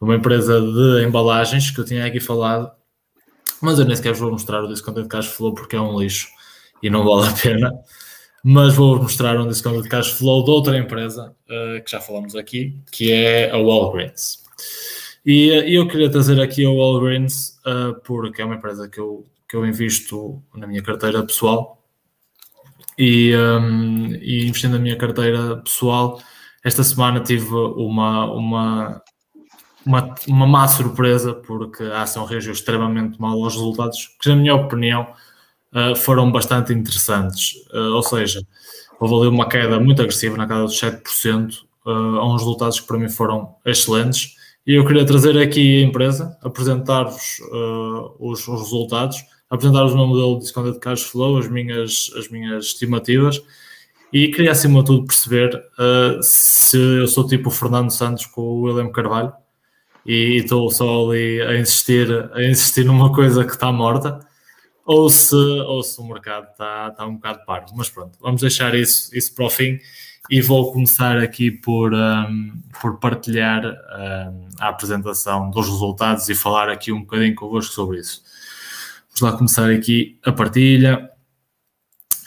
uma 0.00 0.16
empresa 0.16 0.60
de 0.60 1.04
embalagens 1.06 1.70
que 1.70 1.78
eu 1.78 1.84
tinha 1.84 2.06
aqui 2.06 2.18
falado, 2.18 2.72
mas 3.60 3.78
eu 3.78 3.84
nem 3.84 3.94
sequer 3.94 4.14
vou 4.14 4.32
mostrar 4.32 4.64
o 4.64 4.68
discounted 4.68 5.06
cash 5.06 5.26
flow 5.26 5.54
porque 5.54 5.76
é 5.76 5.80
um 5.80 6.00
lixo 6.00 6.28
e 6.82 6.90
não 6.90 7.04
vale 7.04 7.28
a 7.28 7.32
pena. 7.32 7.72
Mas 8.44 8.74
vou 8.74 8.96
mostrar 9.00 9.40
um 9.40 9.46
discounted 9.46 9.88
cash 9.88 10.12
flow 10.12 10.44
de 10.44 10.50
outra 10.50 10.76
empresa 10.76 11.34
uh, 11.48 11.82
que 11.84 11.90
já 11.90 12.00
falamos 12.00 12.34
aqui, 12.34 12.76
que 12.90 13.12
é 13.12 13.50
a 13.50 13.56
Walgreens. 13.56 14.42
E 15.24 15.48
eu 15.72 15.86
queria 15.86 16.10
trazer 16.10 16.40
aqui 16.40 16.64
a 16.64 16.70
Walgreens 16.70 17.60
porque 18.02 18.42
é 18.42 18.44
uma 18.44 18.56
empresa 18.56 18.88
que 18.88 18.98
eu 18.98 19.24
que 19.52 19.56
eu 19.56 19.66
invisto 19.66 20.42
na 20.54 20.66
minha 20.66 20.82
carteira 20.82 21.22
pessoal 21.22 21.78
e, 22.98 23.36
um, 23.36 24.14
e 24.14 24.46
investindo 24.46 24.72
na 24.72 24.78
minha 24.78 24.96
carteira 24.96 25.58
pessoal, 25.58 26.22
esta 26.64 26.82
semana 26.82 27.20
tive 27.20 27.54
uma, 27.54 28.32
uma, 28.32 29.02
uma, 29.84 30.14
uma 30.26 30.46
má 30.46 30.66
surpresa 30.68 31.34
porque 31.34 31.82
a 31.82 32.00
ação 32.00 32.24
reagiu 32.24 32.52
extremamente 32.52 33.20
mal 33.20 33.32
aos 33.42 33.52
resultados, 33.52 34.16
que 34.18 34.30
na 34.30 34.36
minha 34.36 34.54
opinião 34.54 35.06
uh, 35.72 35.96
foram 35.96 36.30
bastante 36.30 36.72
interessantes. 36.72 37.54
Uh, 37.72 37.94
ou 37.94 38.02
seja, 38.02 38.46
houve 39.00 39.14
ali 39.14 39.28
uma 39.28 39.48
queda 39.48 39.78
muito 39.80 40.02
agressiva 40.02 40.36
na 40.36 40.46
casa 40.46 40.64
dos 40.64 40.80
7%, 40.80 41.54
uh, 41.86 41.90
a 41.90 42.34
uns 42.34 42.40
resultados 42.40 42.80
que 42.80 42.86
para 42.86 42.98
mim 42.98 43.08
foram 43.08 43.54
excelentes. 43.64 44.36
E 44.66 44.74
eu 44.74 44.86
queria 44.86 45.04
trazer 45.04 45.36
aqui 45.38 45.82
a 45.82 45.86
empresa, 45.86 46.36
apresentar-vos 46.42 47.40
uh, 47.50 48.14
os, 48.18 48.46
os 48.46 48.60
resultados 48.62 49.24
apresentar-vos 49.52 49.92
o 49.92 49.96
meu 49.98 50.06
modelo 50.06 50.36
de 50.36 50.44
discounted 50.44 50.80
cash 50.80 51.02
flow, 51.02 51.36
as 51.36 51.46
minhas, 51.46 52.10
as 52.16 52.30
minhas 52.30 52.64
estimativas 52.64 53.42
e 54.10 54.28
queria 54.28 54.50
acima 54.50 54.80
de 54.80 54.86
tudo 54.86 55.06
perceber 55.06 55.54
uh, 55.54 56.22
se 56.22 56.78
eu 56.78 57.06
sou 57.06 57.26
tipo 57.26 57.48
o 57.48 57.52
Fernando 57.52 57.90
Santos 57.90 58.24
com 58.24 58.40
o 58.40 58.62
William 58.62 58.90
Carvalho 58.90 59.32
e 60.06 60.38
estou 60.38 60.70
só 60.70 61.06
ali 61.06 61.42
a 61.42 61.58
insistir, 61.58 62.30
a 62.32 62.42
insistir 62.42 62.84
numa 62.84 63.12
coisa 63.14 63.44
que 63.44 63.52
está 63.52 63.70
morta 63.70 64.20
ou 64.84 65.08
se, 65.08 65.34
ou 65.34 65.82
se 65.82 66.00
o 66.00 66.04
mercado 66.04 66.48
está, 66.50 66.88
está 66.88 67.06
um 67.06 67.14
bocado 67.14 67.44
parvo. 67.44 67.72
Mas 67.76 67.88
pronto, 67.88 68.18
vamos 68.20 68.40
deixar 68.40 68.74
isso, 68.74 69.16
isso 69.16 69.34
para 69.34 69.46
o 69.46 69.50
fim 69.50 69.78
e 70.30 70.40
vou 70.40 70.72
começar 70.72 71.18
aqui 71.18 71.50
por, 71.50 71.92
um, 71.92 72.52
por 72.80 72.98
partilhar 72.98 73.64
um, 73.64 74.48
a 74.60 74.68
apresentação 74.68 75.50
dos 75.50 75.68
resultados 75.68 76.28
e 76.28 76.34
falar 76.34 76.68
aqui 76.68 76.92
um 76.92 77.00
bocadinho 77.00 77.34
convosco 77.34 77.74
sobre 77.74 78.00
isso. 78.00 78.22
Vamos 79.08 79.20
lá 79.20 79.38
começar 79.38 79.70
aqui 79.70 80.18
a 80.24 80.32
partilha. 80.32 81.10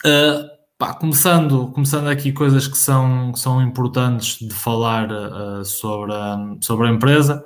Uh, 0.04 0.48
pá, 0.78 0.94
começando, 0.94 1.68
começando 1.72 2.08
aqui 2.08 2.32
coisas 2.32 2.68
que 2.68 2.78
são, 2.78 3.32
que 3.32 3.40
são 3.40 3.62
importantes 3.62 4.38
de 4.38 4.54
falar 4.54 5.10
uh, 5.10 5.64
sobre, 5.64 6.12
a, 6.12 6.38
sobre 6.60 6.88
a 6.88 6.90
empresa. 6.90 7.44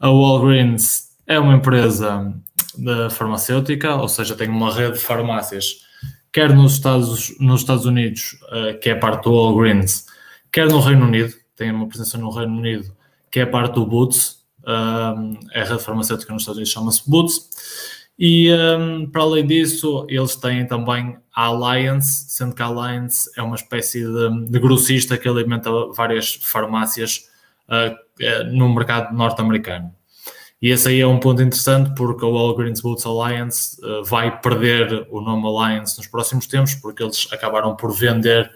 A 0.00 0.08
Walgreens 0.08 1.08
é 1.26 1.38
uma 1.38 1.54
empresa 1.54 2.34
da 2.78 3.10
farmacêutica, 3.10 3.94
ou 3.96 4.08
seja, 4.08 4.34
tem 4.34 4.48
uma 4.48 4.72
rede 4.72 4.94
de 4.94 4.98
farmácias, 5.00 5.86
quer 6.32 6.54
nos 6.54 6.74
Estados, 6.74 7.34
nos 7.40 7.60
Estados 7.60 7.84
Unidos, 7.84 8.38
uh, 8.52 8.78
que 8.80 8.90
é 8.90 8.94
parte 8.94 9.24
do 9.24 9.32
Walgreens, 9.32 10.06
quer 10.52 10.68
no 10.68 10.80
Reino 10.80 11.06
Unido, 11.06 11.34
tem 11.56 11.70
uma 11.70 11.88
presença 11.88 12.16
no 12.18 12.30
Reino 12.30 12.56
Unido, 12.56 12.94
que 13.30 13.40
é 13.40 13.46
parte 13.46 13.74
do 13.74 13.86
Boots, 13.86 14.38
é 15.52 15.62
a 15.62 15.64
rede 15.64 15.82
farmacêutica 15.82 16.32
nos 16.32 16.42
Estados 16.42 16.58
Unidos 16.58 16.72
chama-se 16.72 17.10
Boots, 17.10 17.48
e 18.18 18.52
um, 18.52 19.08
para 19.08 19.22
além 19.22 19.46
disso, 19.46 20.04
eles 20.08 20.34
têm 20.34 20.66
também 20.66 21.16
a 21.34 21.44
Alliance, 21.44 22.26
sendo 22.28 22.54
que 22.54 22.62
a 22.62 22.66
Alliance 22.66 23.30
é 23.36 23.42
uma 23.42 23.54
espécie 23.54 24.02
de, 24.02 24.46
de 24.46 24.58
grossista 24.58 25.16
que 25.16 25.28
alimenta 25.28 25.70
várias 25.94 26.34
farmácias 26.34 27.28
no 28.50 28.74
mercado 28.74 29.14
norte-americano. 29.14 29.94
E 30.60 30.70
esse 30.70 30.88
aí 30.88 31.00
é 31.00 31.06
um 31.06 31.20
ponto 31.20 31.40
interessante 31.40 31.94
porque 31.94 32.24
a 32.24 32.28
Walgreens 32.28 32.80
Boots 32.80 33.06
Alliance 33.06 33.78
uh, 33.84 34.04
vai 34.04 34.40
perder 34.40 35.06
o 35.08 35.20
nome 35.20 35.46
Alliance 35.46 35.96
nos 35.96 36.06
próximos 36.06 36.46
tempos 36.46 36.74
porque 36.74 37.02
eles 37.02 37.28
acabaram 37.32 37.76
por 37.76 37.92
vender 37.92 38.50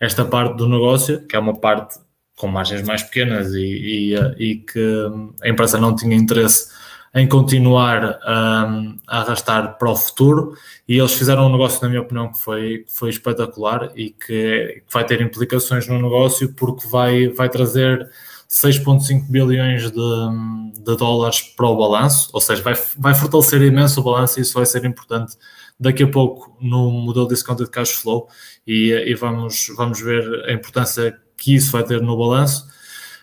esta 0.00 0.24
parte 0.24 0.56
do 0.56 0.68
negócio, 0.68 1.26
que 1.26 1.34
é 1.34 1.38
uma 1.38 1.58
parte 1.58 1.98
com 2.36 2.46
margens 2.46 2.82
mais 2.82 3.02
pequenas 3.02 3.52
e, 3.52 3.64
e, 3.64 4.14
eh, 4.14 4.34
e 4.38 4.54
que 4.56 5.06
a 5.42 5.48
empresa 5.48 5.76
não 5.78 5.96
tinha 5.96 6.14
interesse 6.14 6.68
em 7.14 7.26
continuar 7.26 8.04
um, 8.04 8.98
a 9.06 9.20
arrastar 9.20 9.76
para 9.76 9.90
o 9.90 9.96
futuro. 9.96 10.54
E 10.86 10.98
eles 10.98 11.14
fizeram 11.14 11.46
um 11.46 11.52
negócio, 11.52 11.82
na 11.82 11.88
minha 11.88 12.02
opinião, 12.02 12.30
que 12.30 12.38
foi, 12.38 12.84
que 12.86 12.94
foi 12.94 13.10
espetacular 13.10 13.90
e 13.96 14.10
que, 14.10 14.82
que 14.86 14.92
vai 14.92 15.04
ter 15.04 15.20
implicações 15.20 15.88
no 15.88 16.00
negócio 16.00 16.52
porque 16.54 16.86
vai, 16.86 17.28
vai 17.28 17.48
trazer 17.48 18.08
6,5 18.48 19.30
bilhões 19.30 19.90
de, 19.90 20.82
de, 20.82 20.96
dólares 20.96 21.40
para 21.40 21.66
o 21.66 21.76
balanço, 21.76 22.30
ou 22.32 22.40
seja, 22.40 22.62
vai, 22.62 22.74
vai 22.96 23.14
fortalecer 23.14 23.60
imenso 23.60 24.00
o 24.00 24.02
balanço 24.02 24.38
e 24.38 24.42
isso 24.42 24.54
vai 24.54 24.64
ser 24.64 24.84
importante 24.86 25.36
daqui 25.78 26.02
a 26.02 26.10
pouco 26.10 26.56
no 26.60 26.90
modelo 26.90 27.28
Discounted 27.28 27.70
Cash 27.70 27.90
Flow 27.90 28.26
e, 28.66 28.90
e 28.92 29.14
vamos, 29.14 29.66
vamos 29.76 30.00
ver 30.00 30.46
a 30.46 30.52
importância 30.52 31.14
que 31.36 31.54
isso 31.54 31.70
vai 31.70 31.84
ter 31.84 32.00
no 32.00 32.16
balanço, 32.16 32.66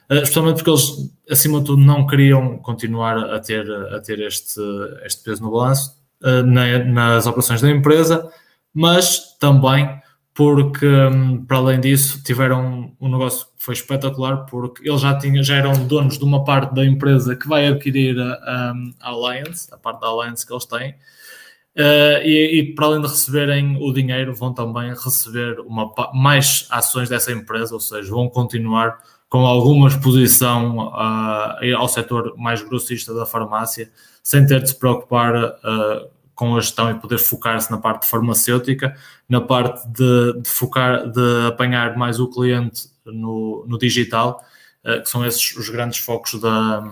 uh, 0.10 0.16
especialmente 0.16 0.58
porque 0.58 0.70
eles, 0.70 1.12
acima 1.30 1.60
de 1.60 1.66
tudo, 1.66 1.82
não 1.82 2.06
queriam 2.06 2.60
continuar 2.60 3.18
a 3.18 3.40
ter, 3.40 3.70
a 3.72 4.00
ter 4.00 4.20
este, 4.20 4.62
este 5.04 5.24
peso 5.24 5.42
no 5.42 5.52
balanço 5.52 5.96
na, 6.22 6.80
nas 6.80 7.28
operações 7.28 7.62
da 7.62 7.70
empresa, 7.70 8.32
mas 8.74 9.38
também 9.40 10.02
porque, 10.36 10.86
um, 10.86 11.46
para 11.46 11.58
além 11.58 11.80
disso, 11.80 12.22
tiveram 12.22 12.92
um 13.00 13.10
negócio 13.10 13.48
que 13.58 13.64
foi 13.64 13.74
espetacular, 13.74 14.46
porque 14.46 14.88
eles 14.88 15.00
já, 15.00 15.18
tinham, 15.18 15.42
já 15.42 15.56
eram 15.56 15.88
donos 15.88 16.18
de 16.18 16.26
uma 16.26 16.44
parte 16.44 16.76
da 16.76 16.86
empresa 16.86 17.38
que 17.38 17.48
vai 17.48 17.68
adquirir 17.68 18.20
a, 18.20 18.74
a 19.00 19.10
Alliance, 19.10 19.74
a 19.74 19.78
parte 19.78 20.02
da 20.02 20.08
Alliance 20.08 20.46
que 20.46 20.52
eles 20.52 20.66
têm, 20.66 20.92
uh, 20.92 22.22
e, 22.22 22.60
e, 22.60 22.76
para 22.76 22.88
além 22.88 23.02
de 23.02 23.08
receberem 23.08 23.78
o 23.82 23.94
dinheiro, 23.94 24.36
vão 24.36 24.54
também 24.54 24.90
receber 24.90 25.58
uma, 25.62 25.90
mais 26.14 26.68
ações 26.70 27.08
dessa 27.08 27.32
empresa, 27.32 27.74
ou 27.74 27.80
seja, 27.80 28.12
vão 28.12 28.28
continuar 28.28 29.00
com 29.30 29.46
alguma 29.46 29.88
exposição 29.88 30.90
uh, 30.90 31.78
ao 31.78 31.88
setor 31.88 32.36
mais 32.38 32.62
grossista 32.62 33.14
da 33.14 33.26
farmácia, 33.26 33.90
sem 34.22 34.46
ter 34.46 34.62
de 34.62 34.68
se 34.68 34.78
preocupar 34.78 35.34
uh, 35.34 36.10
com 36.36 36.56
a 36.56 36.60
gestão 36.60 36.92
e 36.92 36.96
poder 36.96 37.18
focar-se 37.18 37.72
na 37.72 37.78
parte 37.78 38.08
farmacêutica, 38.08 38.96
na 39.28 39.40
parte 39.40 39.88
de, 39.88 40.42
de, 40.42 40.50
focar, 40.50 41.10
de 41.10 41.48
apanhar 41.48 41.98
mais 41.98 42.20
o 42.20 42.30
cliente 42.30 42.90
no, 43.06 43.66
no 43.68 43.78
digital, 43.78 44.44
uh, 44.84 45.02
que 45.02 45.10
são 45.10 45.26
esses 45.26 45.56
os 45.56 45.70
grandes 45.70 46.00
focos 46.00 46.40
da, 46.40 46.84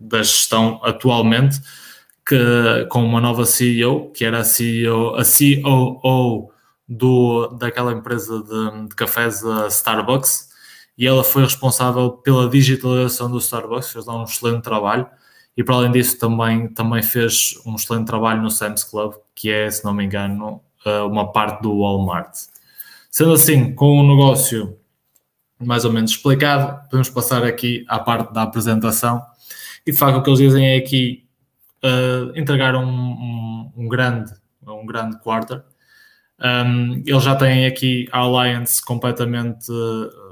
da 0.00 0.18
gestão 0.22 0.80
atualmente, 0.84 1.60
que, 2.26 2.86
com 2.88 3.04
uma 3.04 3.20
nova 3.20 3.44
CEO, 3.44 4.10
que 4.12 4.24
era 4.24 4.38
a 4.38 4.44
CEO, 4.44 5.16
a 5.16 5.22
COO 5.24 6.52
do, 6.88 7.48
daquela 7.48 7.92
empresa 7.92 8.42
de, 8.42 8.88
de 8.88 8.94
cafés, 8.94 9.44
a 9.44 9.66
Starbucks, 9.66 10.48
e 10.96 11.06
ela 11.06 11.24
foi 11.24 11.42
responsável 11.42 12.10
pela 12.10 12.48
digitalização 12.48 13.30
do 13.30 13.38
Starbucks, 13.38 13.90
fez 13.90 14.04
lá 14.06 14.20
um 14.20 14.24
excelente 14.24 14.62
trabalho 14.62 15.06
e 15.60 15.62
para 15.62 15.74
além 15.74 15.92
disso 15.92 16.18
também, 16.18 16.68
também 16.68 17.02
fez 17.02 17.60
um 17.66 17.74
excelente 17.74 18.06
trabalho 18.06 18.40
no 18.40 18.50
Sam's 18.50 18.82
Club, 18.82 19.12
que 19.34 19.50
é, 19.50 19.70
se 19.70 19.84
não 19.84 19.92
me 19.92 20.02
engano, 20.02 20.62
eh, 20.86 21.02
uma 21.02 21.30
parte 21.32 21.60
do 21.60 21.80
Walmart. 21.80 22.34
Sendo 23.10 23.34
assim, 23.34 23.74
com 23.74 23.98
o 23.98 24.02
negócio 24.02 24.78
mais 25.58 25.84
ou 25.84 25.92
menos 25.92 26.12
explicado, 26.12 26.82
podemos 26.84 27.10
passar 27.10 27.44
aqui 27.44 27.84
à 27.88 27.98
parte 27.98 28.32
da 28.32 28.40
apresentação. 28.40 29.20
E 29.86 29.92
de 29.92 29.98
facto 29.98 30.16
o 30.16 30.22
que 30.22 30.30
eles 30.30 30.38
dizem 30.38 30.66
é 30.66 30.78
aqui 30.78 31.28
uh, 31.84 32.32
entregaram 32.34 32.82
um, 32.82 33.10
um, 33.10 33.72
um, 33.84 33.86
grande, 33.86 34.32
um 34.66 34.86
grande 34.86 35.18
quarter. 35.18 35.62
Um, 36.40 37.02
eles 37.04 37.22
já 37.22 37.36
têm 37.36 37.66
aqui 37.66 38.08
a 38.10 38.20
Alliance 38.20 38.82
completamente 38.82 39.66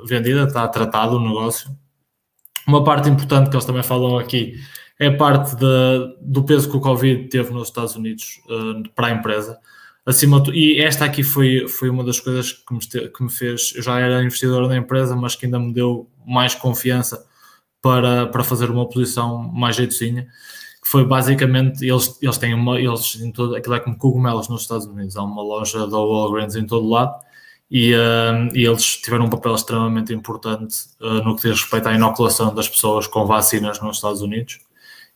vendida, 0.06 0.44
está 0.44 0.66
tratado 0.68 1.16
o 1.16 1.20
negócio. 1.20 1.70
Uma 2.66 2.82
parte 2.82 3.10
importante 3.10 3.50
que 3.50 3.56
eles 3.56 3.66
também 3.66 3.82
falam 3.82 4.16
aqui 4.16 4.54
é 4.98 5.10
parte 5.10 5.54
de, 5.54 6.16
do 6.20 6.42
peso 6.44 6.68
que 6.70 6.76
o 6.76 6.80
Covid 6.80 7.28
teve 7.28 7.52
nos 7.52 7.68
Estados 7.68 7.94
Unidos 7.94 8.40
uh, 8.46 8.88
para 8.94 9.08
a 9.08 9.10
empresa. 9.12 9.58
Acima 10.04 10.40
de, 10.40 10.50
e 10.52 10.80
esta 10.80 11.04
aqui 11.04 11.22
foi, 11.22 11.68
foi 11.68 11.88
uma 11.88 12.02
das 12.02 12.18
coisas 12.18 12.52
que 12.52 12.74
me, 12.74 12.80
que 12.80 13.22
me 13.22 13.30
fez. 13.30 13.74
Eu 13.76 13.82
já 13.82 14.00
era 14.00 14.22
investidor 14.22 14.66
na 14.66 14.76
empresa, 14.76 15.14
mas 15.14 15.36
que 15.36 15.46
ainda 15.46 15.58
me 15.58 15.72
deu 15.72 16.08
mais 16.26 16.54
confiança 16.54 17.24
para, 17.80 18.26
para 18.26 18.42
fazer 18.42 18.70
uma 18.70 18.88
posição 18.88 19.38
mais 19.38 19.76
jeitozinha. 19.76 20.24
Que 20.82 20.88
foi 20.88 21.04
basicamente, 21.04 21.84
eles, 21.84 22.18
eles 22.20 22.38
têm 22.38 22.54
uma, 22.54 22.80
eles 22.80 23.16
em 23.20 23.30
todo, 23.30 23.54
aquilo 23.54 23.74
é 23.74 23.80
como 23.80 23.96
cogumelos 23.96 24.48
nos 24.48 24.62
Estados 24.62 24.86
Unidos, 24.86 25.16
há 25.16 25.22
uma 25.22 25.42
loja 25.42 25.86
da 25.86 25.98
Walgreens 25.98 26.56
em 26.56 26.64
todo 26.66 26.88
lado 26.88 27.14
e, 27.70 27.92
uh, 27.94 28.48
e, 28.54 28.64
eles 28.64 28.96
tiveram 28.96 29.26
um 29.26 29.30
papel 29.30 29.54
extremamente 29.54 30.14
importante 30.14 30.86
uh, 31.00 31.22
no 31.22 31.36
que 31.36 31.42
diz 31.42 31.60
respeito 31.60 31.88
à 31.88 31.94
inoculação 31.94 32.54
das 32.54 32.68
pessoas 32.68 33.06
com 33.06 33.26
vacinas 33.26 33.78
nos 33.82 33.96
Estados 33.96 34.22
Unidos 34.22 34.60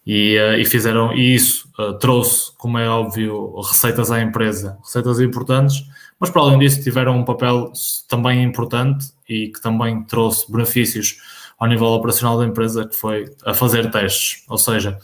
e, 0.07 0.37
uh, 0.39 0.59
e 0.59 0.65
fizeram 0.65 1.15
e 1.15 1.35
isso 1.35 1.69
uh, 1.79 1.97
trouxe, 1.99 2.53
como 2.57 2.79
é 2.79 2.89
óbvio, 2.89 3.61
receitas 3.61 4.11
à 4.11 4.21
empresa, 4.21 4.79
receitas 4.83 5.21
importantes, 5.21 5.85
mas 6.19 6.31
para 6.31 6.43
além 6.43 6.59
disso 6.59 6.83
tiveram 6.83 7.17
um 7.19 7.25
papel 7.25 7.73
também 8.09 8.43
importante 8.43 9.07
e 9.29 9.49
que 9.49 9.61
também 9.61 10.03
trouxe 10.05 10.51
benefícios 10.51 11.17
ao 11.59 11.69
nível 11.69 11.89
operacional 11.89 12.39
da 12.39 12.45
empresa, 12.45 12.87
que 12.87 12.97
foi 12.97 13.25
a 13.45 13.55
fazer 13.55 13.91
testes. 13.91 14.45
Ou 14.49 14.59
seja, 14.59 14.99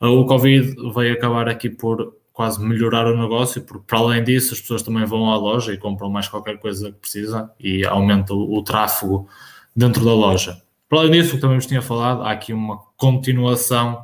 uh, 0.00 0.06
o 0.06 0.26
Covid 0.26 0.76
veio 0.94 1.14
acabar 1.14 1.48
aqui 1.48 1.68
por 1.68 2.14
quase 2.32 2.62
melhorar 2.62 3.06
o 3.06 3.20
negócio, 3.20 3.60
porque 3.62 3.84
para 3.86 3.98
além 3.98 4.24
disso 4.24 4.54
as 4.54 4.60
pessoas 4.60 4.82
também 4.82 5.04
vão 5.04 5.28
à 5.30 5.36
loja 5.36 5.74
e 5.74 5.76
compram 5.76 6.08
mais 6.08 6.28
qualquer 6.28 6.58
coisa 6.58 6.92
que 6.92 6.98
precisam 6.98 7.50
e 7.58 7.84
aumenta 7.84 8.32
o, 8.32 8.56
o 8.56 8.62
tráfego 8.62 9.28
dentro 9.74 10.04
da 10.04 10.14
loja. 10.14 10.62
Para 10.88 11.00
além 11.00 11.12
disso, 11.12 11.30
o 11.30 11.34
que 11.34 11.40
também 11.40 11.58
vos 11.58 11.66
tinha 11.66 11.82
falado, 11.82 12.22
há 12.22 12.30
aqui 12.30 12.52
uma 12.52 12.78
continuação 12.96 14.02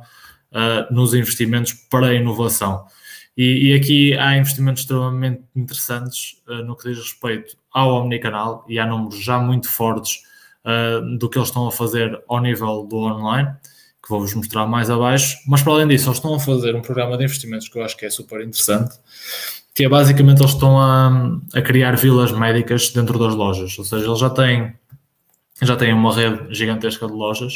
uh, 0.51 0.93
nos 0.93 1.13
investimentos 1.13 1.73
para 1.73 2.07
a 2.07 2.13
inovação. 2.13 2.85
E, 3.35 3.69
e, 3.69 3.73
aqui 3.75 4.17
há 4.17 4.35
investimentos 4.35 4.81
extremamente 4.81 5.43
interessantes 5.55 6.41
uh, 6.47 6.63
no 6.63 6.75
que 6.75 6.89
diz 6.89 6.97
respeito 6.97 7.55
ao 7.71 8.01
Omnicanal 8.01 8.65
e 8.67 8.79
há 8.79 8.85
números 8.87 9.23
já 9.23 9.37
muito 9.37 9.69
fortes 9.69 10.23
uh, 10.65 11.17
do 11.17 11.29
que 11.29 11.37
eles 11.37 11.49
estão 11.49 11.67
a 11.67 11.71
fazer 11.71 12.19
ao 12.27 12.41
nível 12.41 12.83
do 12.83 12.97
online, 12.97 13.49
que 14.01 14.09
vou-vos 14.09 14.33
mostrar 14.33 14.65
mais 14.65 14.89
abaixo. 14.89 15.37
Mas 15.47 15.61
para 15.61 15.73
além 15.73 15.87
disso, 15.87 16.07
eles 16.07 16.17
estão 16.17 16.33
a 16.33 16.39
fazer 16.39 16.75
um 16.75 16.81
programa 16.81 17.15
de 17.15 17.25
investimentos 17.25 17.69
que 17.69 17.77
eu 17.77 17.83
acho 17.83 17.95
que 17.95 18.07
é 18.07 18.09
super 18.09 18.41
interessante, 18.41 18.95
que 19.75 19.85
é 19.85 19.89
basicamente 19.89 20.41
eles 20.41 20.53
estão 20.53 20.79
a, 20.79 21.39
a 21.53 21.61
criar 21.61 21.95
vilas 21.95 22.31
médicas 22.31 22.89
dentro 22.89 23.19
das 23.19 23.35
lojas, 23.35 23.77
ou 23.77 23.85
seja, 23.85 24.07
eles 24.07 24.19
já 24.19 24.31
têm, 24.31 24.73
já 25.61 25.75
têm 25.75 25.93
uma 25.93 26.11
rede 26.11 26.51
gigantesca 26.55 27.05
de 27.05 27.13
lojas 27.13 27.53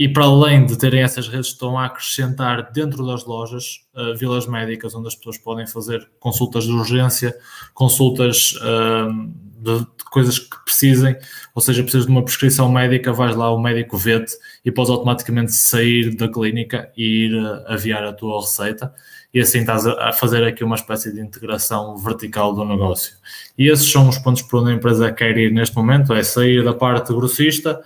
e 0.00 0.08
para 0.08 0.24
além 0.24 0.64
de 0.64 0.78
terem 0.78 1.02
essas 1.02 1.28
redes, 1.28 1.48
estão 1.48 1.76
a 1.76 1.84
acrescentar 1.84 2.72
dentro 2.72 3.06
das 3.06 3.26
lojas 3.26 3.80
uh, 3.94 4.16
vilas 4.16 4.46
médicas 4.46 4.94
onde 4.94 5.08
as 5.08 5.14
pessoas 5.14 5.36
podem 5.36 5.66
fazer 5.66 6.08
consultas 6.18 6.64
de 6.64 6.72
urgência, 6.72 7.36
consultas 7.74 8.54
uh, 8.62 9.30
de, 9.62 9.80
de, 9.80 10.04
coisas 10.10 10.38
que 10.38 10.56
precisem, 10.64 11.14
ou 11.54 11.60
seja, 11.60 11.82
precisas 11.82 12.06
de 12.06 12.12
uma 12.12 12.24
prescrição 12.24 12.72
médica, 12.72 13.12
vais 13.12 13.36
lá, 13.36 13.52
o 13.52 13.60
médico 13.60 13.98
vê-te 13.98 14.32
e 14.64 14.72
podes 14.72 14.90
automaticamente 14.90 15.52
sair 15.52 16.16
da 16.16 16.32
clínica 16.32 16.90
e 16.96 17.26
ir 17.26 17.34
uh, 17.34 17.62
aviar 17.66 18.02
a 18.02 18.14
tua 18.14 18.40
receita. 18.40 18.94
E 19.34 19.38
assim 19.38 19.60
estás 19.60 19.86
a 19.86 20.12
fazer 20.14 20.42
aqui 20.44 20.64
uma 20.64 20.76
espécie 20.76 21.12
de 21.12 21.20
integração 21.20 21.98
vertical 21.98 22.54
do 22.54 22.64
negócio. 22.64 23.12
E 23.56 23.68
esses 23.68 23.92
são 23.92 24.08
os 24.08 24.16
pontos 24.16 24.40
por 24.40 24.62
onde 24.62 24.72
a 24.72 24.74
empresa 24.74 25.12
quer 25.12 25.36
ir 25.36 25.52
neste 25.52 25.76
momento: 25.76 26.14
é 26.14 26.22
sair 26.22 26.64
da 26.64 26.72
parte 26.72 27.12
grossista 27.12 27.78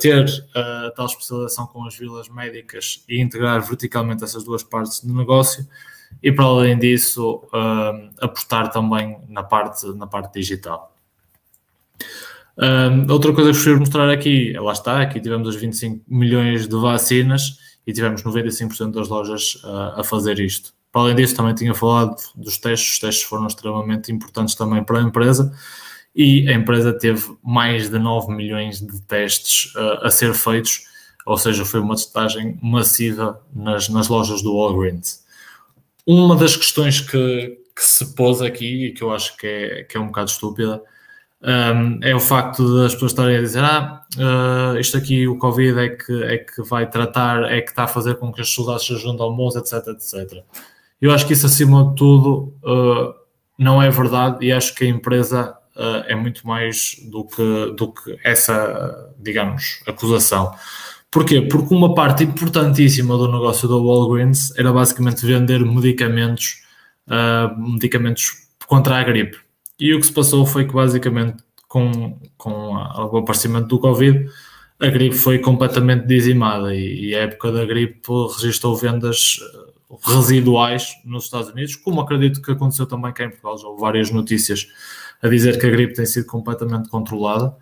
Ter 0.00 0.24
uh, 0.24 0.94
tal 0.94 1.06
especialização 1.06 1.66
com 1.66 1.84
as 1.84 1.96
vilas 1.96 2.28
médicas 2.28 3.04
e 3.08 3.20
integrar 3.20 3.60
verticalmente 3.60 4.22
essas 4.22 4.44
duas 4.44 4.62
partes 4.62 5.02
do 5.02 5.12
negócio 5.14 5.66
e 6.22 6.30
para 6.30 6.44
além 6.44 6.78
disso 6.78 7.42
uh, 7.52 8.10
apostar 8.20 8.70
também 8.70 9.18
na 9.28 9.42
parte, 9.42 9.86
na 9.94 10.06
parte 10.06 10.34
digital. 10.34 10.94
outra 13.10 13.32
coisa 13.32 13.50
que 13.50 13.56
gostaria 13.56 13.74
de 13.74 13.80
mostrar 13.80 14.10
aqui, 14.10 14.52
lá 14.52 14.72
está, 14.72 15.02
aqui 15.02 15.20
tivemos 15.20 15.48
os 15.48 15.56
25 15.56 16.04
milhões 16.06 16.68
de 16.68 16.76
vacinas 16.76 17.58
e 17.86 17.92
tivemos 17.92 18.22
95% 18.22 18.92
das 18.92 19.08
lojas 19.08 19.60
a 19.96 20.04
fazer 20.04 20.38
isto. 20.38 20.72
Para 20.90 21.02
além 21.02 21.16
disso, 21.16 21.36
também 21.36 21.54
tinha 21.54 21.74
falado 21.74 22.16
dos 22.34 22.58
testes, 22.58 22.94
os 22.94 22.98
testes 22.98 23.24
foram 23.24 23.46
extremamente 23.46 24.10
importantes 24.10 24.54
também 24.54 24.82
para 24.82 24.98
a 24.98 25.02
empresa, 25.02 25.54
e 26.18 26.48
a 26.48 26.52
empresa 26.52 26.92
teve 26.92 27.24
mais 27.44 27.88
de 27.88 27.96
9 27.96 28.34
milhões 28.34 28.80
de 28.80 29.00
testes 29.02 29.72
uh, 29.76 30.04
a 30.04 30.10
ser 30.10 30.34
feitos, 30.34 30.82
ou 31.24 31.38
seja, 31.38 31.64
foi 31.64 31.78
uma 31.78 31.94
testagem 31.94 32.58
massiva 32.60 33.40
nas, 33.54 33.88
nas 33.88 34.08
lojas 34.08 34.42
do 34.42 34.52
Walgreens. 34.52 35.24
Uma 36.04 36.34
das 36.34 36.56
questões 36.56 37.00
que, 37.00 37.60
que, 37.76 37.84
se 37.84 38.16
pôs 38.16 38.42
aqui 38.42 38.86
e 38.86 38.92
que 38.92 39.02
eu 39.02 39.12
acho 39.12 39.36
que 39.36 39.46
é, 39.46 39.84
que 39.84 39.96
é 39.96 40.00
um 40.00 40.06
bocado 40.06 40.30
estúpida 40.30 40.82
um, 41.40 42.00
é 42.02 42.12
o 42.16 42.18
facto 42.18 42.82
das 42.82 42.94
pessoas 42.94 43.12
estarem 43.12 43.36
a 43.36 43.40
dizer 43.40 43.62
ah, 43.62 44.02
uh, 44.16 44.78
isto 44.80 44.96
aqui, 44.96 45.28
o 45.28 45.38
Covid 45.38 45.78
é 45.78 45.88
que, 45.90 46.24
é 46.24 46.38
que 46.38 46.62
vai 46.62 46.90
tratar, 46.90 47.44
é 47.44 47.60
que 47.60 47.70
está 47.70 47.84
a 47.84 47.88
fazer 47.88 48.16
com 48.16 48.32
que 48.32 48.40
os 48.40 48.52
soldados 48.52 48.84
se 48.84 48.96
juntem 48.96 49.22
ao 49.22 49.32
moço, 49.32 49.56
etc, 49.56 49.86
etc. 49.88 50.42
Eu 51.00 51.12
acho 51.12 51.24
que 51.28 51.32
isso, 51.34 51.46
acima 51.46 51.90
de 51.90 51.94
tudo, 51.94 52.52
uh, 52.64 53.14
não 53.56 53.80
é 53.80 53.88
verdade 53.88 54.44
e 54.44 54.50
acho 54.50 54.74
que 54.74 54.84
a 54.84 54.88
empresa 54.88 55.57
uh, 55.78 56.04
é 56.06 56.14
muito 56.14 56.46
mais 56.46 56.96
do 57.10 57.24
que, 57.24 57.74
do 57.76 57.92
que 57.92 58.18
essa, 58.24 59.14
digamos, 59.18 59.80
acusação. 59.86 60.52
Porquê? 61.10 61.40
Porque 61.40 61.74
uma 61.74 61.94
parte 61.94 62.24
importantíssima 62.24 63.16
do 63.16 63.30
negócio 63.30 63.66
da 63.66 63.76
Walgreens 63.76 64.54
era 64.58 64.70
basicamente 64.70 65.24
vender 65.24 65.64
medicamentos, 65.64 66.62
medicamentos 67.56 68.48
contra 68.66 68.96
a 68.96 69.02
gripe 69.04 69.38
e 69.78 69.94
o 69.94 70.00
que 70.00 70.06
se 70.06 70.12
passou 70.12 70.44
foi 70.44 70.66
que, 70.66 70.74
basicamente, 70.74 71.42
com, 71.68 72.18
com 72.36 72.50
o 72.50 73.16
aparecimento 73.18 73.68
do 73.68 73.78
Covid, 73.78 74.28
a 74.80 74.86
gripe 74.88 75.16
foi 75.16 75.38
completamente 75.38 76.06
dizimada 76.06 76.74
e, 76.74 77.10
e 77.10 77.14
a 77.14 77.20
época 77.20 77.52
da 77.52 77.64
gripe 77.64 78.00
registrou 78.36 78.76
vendas 78.76 79.38
eh, 79.40 79.92
residuais 80.04 80.94
nos 81.04 81.24
Estados 81.24 81.50
Unidos, 81.50 81.76
como 81.76 82.00
acredito 82.00 82.42
que 82.42 82.50
aconteceu 82.50 82.86
também 82.86 83.12
cá 83.12 83.24
em 83.24 83.30
Portugal. 83.30 83.58
Já 83.58 83.68
houve 83.68 83.80
várias 83.80 84.10
notícias 84.10 84.66
a 85.22 85.28
dizer 85.28 85.58
que 85.58 85.66
a 85.66 85.70
gripe 85.70 85.94
tem 85.94 86.06
sido 86.06 86.26
completamente 86.26 86.88
controlada. 86.88 87.54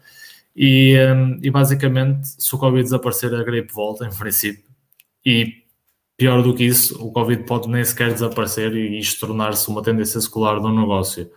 E, 0.55 0.97
um, 1.15 1.39
e 1.43 1.51
basicamente, 1.51 2.29
se 2.39 2.55
o 2.55 2.59
Covid 2.59 2.83
desaparecer, 2.83 3.35
a 3.35 3.43
gripe 3.43 3.73
volta, 3.73 4.07
em 4.07 4.11
princípio. 4.11 4.65
E 5.25 5.65
pior 6.17 6.43
do 6.43 6.55
que 6.55 6.65
isso, 6.65 7.03
o 7.05 7.13
Covid 7.13 7.45
pode 7.45 7.69
nem 7.69 7.85
sequer 7.85 8.13
desaparecer 8.13 8.75
e 8.75 8.99
isto 8.99 9.27
tornar-se 9.27 9.69
uma 9.69 9.83
tendência 9.83 10.21
secular 10.21 10.61
do 10.61 10.73
negócio. 10.73 11.31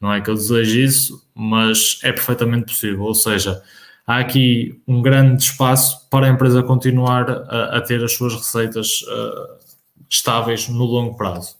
Não 0.00 0.12
é 0.12 0.20
que 0.20 0.28
eu 0.28 0.34
desejo 0.34 0.78
isso, 0.80 1.28
mas 1.34 2.00
é 2.02 2.12
perfeitamente 2.12 2.66
possível. 2.66 3.02
Ou 3.02 3.14
seja, 3.14 3.62
há 4.06 4.18
aqui 4.18 4.82
um 4.86 5.00
grande 5.00 5.44
espaço 5.44 6.08
para 6.10 6.26
a 6.26 6.30
empresa 6.30 6.62
continuar 6.62 7.30
a, 7.30 7.78
a 7.78 7.80
ter 7.80 8.02
as 8.02 8.12
suas 8.12 8.34
receitas 8.34 9.02
uh, 9.02 9.56
estáveis 10.10 10.68
no 10.68 10.84
longo 10.84 11.16
prazo. 11.16 11.56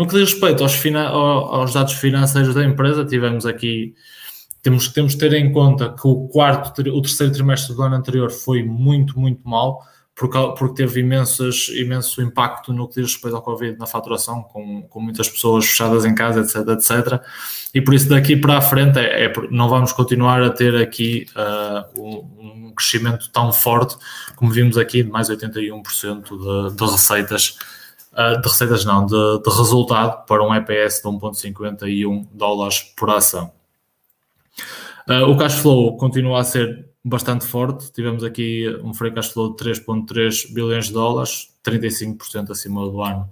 No 0.00 0.06
que 0.06 0.14
diz 0.14 0.30
respeito 0.30 0.62
aos, 0.62 0.82
aos, 0.96 1.74
dados 1.74 1.92
financeiros 1.92 2.54
da 2.54 2.64
empresa, 2.64 3.04
tivemos 3.04 3.44
aqui, 3.44 3.94
temos, 4.62 4.88
temos 4.88 5.12
de 5.12 5.18
ter 5.18 5.34
em 5.34 5.52
conta 5.52 5.90
que 5.90 6.08
o 6.08 6.26
quarto, 6.28 6.80
o 6.80 7.02
terceiro 7.02 7.30
trimestre 7.30 7.76
do 7.76 7.82
ano 7.82 7.96
anterior 7.96 8.30
foi 8.30 8.62
muito, 8.62 9.20
muito 9.20 9.46
mal 9.46 9.78
porque 10.14 10.74
teve 10.74 11.00
imensas, 11.00 11.68
imenso 11.68 12.22
impacto 12.22 12.72
no 12.72 12.88
que 12.88 12.94
diz 12.94 13.12
respeito 13.12 13.36
ao 13.36 13.42
Covid 13.42 13.78
na 13.78 13.86
faturação, 13.86 14.42
com, 14.42 14.82
com 14.82 15.00
muitas 15.00 15.28
pessoas 15.28 15.66
fechadas 15.66 16.06
em 16.06 16.14
casa, 16.14 16.40
etc, 16.40 16.68
etc. 16.68 17.22
E 17.74 17.82
por 17.82 17.92
isso 17.92 18.08
daqui 18.08 18.36
para 18.36 18.56
a 18.56 18.62
frente 18.62 18.98
é, 18.98 19.26
é 19.26 19.32
não 19.50 19.68
vamos 19.68 19.92
continuar 19.92 20.42
a 20.42 20.48
ter 20.48 20.76
aqui 20.76 21.26
uh, 21.36 22.00
um, 22.00 22.68
um, 22.68 22.72
crescimento 22.74 23.28
tão 23.30 23.52
forte 23.52 23.96
como 24.34 24.50
vimos 24.50 24.78
aqui 24.78 25.02
de 25.02 25.10
mais 25.10 25.28
81% 25.28 26.70
de, 26.70 26.74
de 26.74 26.90
receitas, 26.90 27.58
de 28.40 28.48
receitas 28.48 28.84
não, 28.84 29.06
de, 29.06 29.42
de, 29.42 29.50
resultado 29.50 30.24
para 30.26 30.42
um 30.42 30.54
EPS 30.54 31.02
de 31.02 31.08
1.51 31.08 32.26
dólares 32.32 32.82
por 32.96 33.10
ação. 33.10 33.52
Uh, 35.08 35.24
o 35.30 35.36
cash 35.36 35.54
flow 35.54 35.96
continua 35.96 36.40
a 36.40 36.44
ser 36.44 36.88
bastante 37.04 37.46
forte. 37.46 37.90
Tivemos 37.92 38.22
aqui 38.22 38.66
um 38.82 38.92
free 38.92 39.12
cash 39.12 39.28
flow 39.28 39.54
de 39.56 39.64
3,3 39.64 40.52
bilhões 40.52 40.86
de 40.86 40.92
dólares, 40.92 41.48
35% 41.64 42.50
acima 42.50 42.88
do 42.88 43.02
ano 43.02 43.28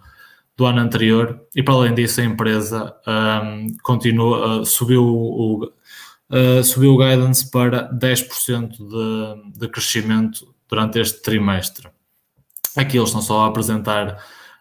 do 0.59 0.67
ano 0.67 0.81
anterior. 0.81 1.41
E 1.55 1.63
para 1.63 1.75
além 1.75 1.95
disso, 1.95 2.21
a 2.21 2.25
empresa 2.25 2.95
um, 3.07 3.77
continua, 3.81 4.61
uh, 4.61 4.67
subiu, 4.67 5.05
o, 5.05 5.65
uh, 5.65 6.65
subiu 6.65 6.95
o 6.95 6.99
guidance 6.99 7.49
para 7.49 7.89
10% 7.95 8.71
de, 8.77 9.59
de 9.61 9.69
crescimento 9.69 10.53
durante 10.69 10.99
este 10.99 11.23
trimestre. 11.23 11.89
Aqui 12.77 12.99
eles 12.99 13.11
estão 13.11 13.23
só 13.23 13.43
a 13.43 13.47
apresentar 13.47 14.19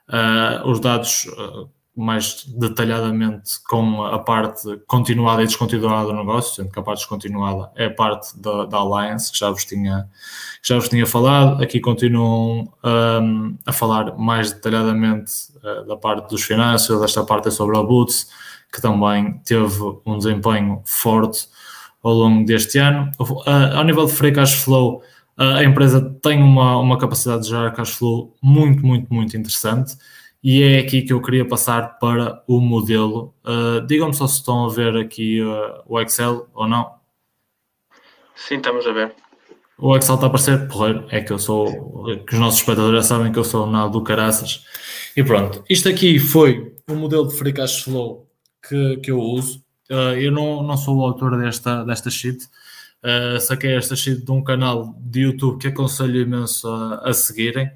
uh, 0.10 0.68
os 0.70 0.80
dados 0.80 1.26
uh, 1.26 1.70
mais 1.98 2.46
detalhadamente 2.46 3.60
com 3.68 4.04
a 4.04 4.20
parte 4.20 4.78
continuada 4.86 5.42
e 5.42 5.48
descontinuada 5.48 6.06
do 6.06 6.14
negócio, 6.14 6.56
sendo 6.56 6.72
que 6.72 6.78
a 6.78 6.84
parte 6.84 7.00
descontinuada 7.00 7.72
é 7.76 7.86
a 7.86 7.94
parte 7.94 8.40
da, 8.40 8.66
da 8.66 8.78
Alliance, 8.78 9.32
que 9.32 9.40
já 9.40 9.50
vos 9.50 9.66
tinha, 9.66 10.08
já 10.62 10.76
vos 10.76 10.88
tinha 10.88 11.08
falado. 11.08 11.62
Aqui 11.62 11.80
continuam 11.80 12.72
um, 12.84 13.58
a 13.66 13.74
falar 13.74 14.16
mais 14.16 14.54
detalhadamente 14.54 15.32
uh, 15.64 15.88
da 15.88 15.98
parte 15.98 16.30
dos 16.30 16.44
financeiros, 16.44 17.02
desta 17.02 17.24
parte 17.24 17.48
é 17.48 17.52
sobre 17.52 17.76
a 17.76 17.82
Boots, 17.82 18.28
que 18.72 18.80
também 18.80 19.42
teve 19.44 19.82
um 20.06 20.20
desempenho 20.20 20.84
forte 20.86 21.48
ao 22.04 22.14
longo 22.14 22.46
deste 22.46 22.78
ano. 22.78 23.12
Uh, 23.20 23.76
ao 23.76 23.84
nível 23.84 24.06
de 24.06 24.12
free 24.12 24.32
cash 24.32 24.54
flow, 24.54 25.02
a 25.38 25.64
empresa 25.64 26.02
tem 26.22 26.42
uma, 26.42 26.78
uma 26.78 26.98
capacidade 26.98 27.44
de 27.44 27.50
gerar 27.50 27.72
cash 27.72 27.92
flow 27.92 28.36
muito, 28.42 28.86
muito, 28.86 29.14
muito 29.14 29.38
interessante 29.38 29.96
e 30.44 30.64
é 30.64 30.80
aqui 30.80 31.02
que 31.02 31.14
eu 31.14 31.22
queria 31.22 31.48
passar 31.48 32.00
para 32.00 32.44
o 32.48 32.60
modelo. 32.60 33.34
Uh, 33.46 33.86
Digam-me 33.86 34.14
só 34.14 34.28
se 34.28 34.38
estão 34.38 34.66
a 34.66 34.70
ver 34.70 34.96
aqui 34.96 35.42
uh, 35.42 35.84
o 35.86 36.00
Excel 36.00 36.48
ou 36.54 36.68
não. 36.68 36.92
Sim, 38.36 38.56
estamos 38.56 38.86
a 38.88 38.92
ver. 38.92 39.14
O 39.78 39.96
Excel 39.96 40.16
está 40.16 40.26
a 40.26 40.30
aparecer 40.30 40.68
porreiro, 40.68 41.06
é 41.10 41.22
que 41.22 41.32
eu 41.32 41.38
sou, 41.38 41.68
que 42.26 42.34
os 42.34 42.40
nossos 42.40 42.62
espectadores 42.62 43.04
já 43.04 43.16
sabem 43.16 43.32
que 43.32 43.38
eu 43.38 43.44
sou 43.44 43.68
o 43.68 43.70
nado 43.70 43.92
do 43.92 44.02
caraças. 44.02 44.66
E 45.16 45.24
pronto, 45.24 45.64
isto 45.70 45.88
aqui 45.90 46.18
foi 46.18 46.74
o 46.90 46.96
modelo 46.96 47.28
de 47.28 47.36
free 47.36 47.54
cash 47.54 47.84
flow 47.84 48.28
que, 48.68 48.98
que 48.98 49.12
eu 49.12 49.20
uso. 49.20 49.62
Uh, 49.90 50.16
eu 50.18 50.32
não, 50.32 50.64
não 50.64 50.78
sou 50.78 50.98
o 50.98 51.04
autor 51.04 51.38
desta, 51.38 51.84
desta 51.84 52.10
sheet, 52.10 52.48
uh, 53.04 53.40
saquei 53.40 53.76
esta 53.76 53.96
sheet 53.96 54.24
de 54.24 54.32
um 54.32 54.44
canal 54.44 54.96
de 55.00 55.22
YouTube 55.22 55.60
que 55.60 55.68
aconselho 55.68 56.22
imenso 56.22 56.68
a, 56.68 57.10
a 57.10 57.14
seguirem 57.14 57.72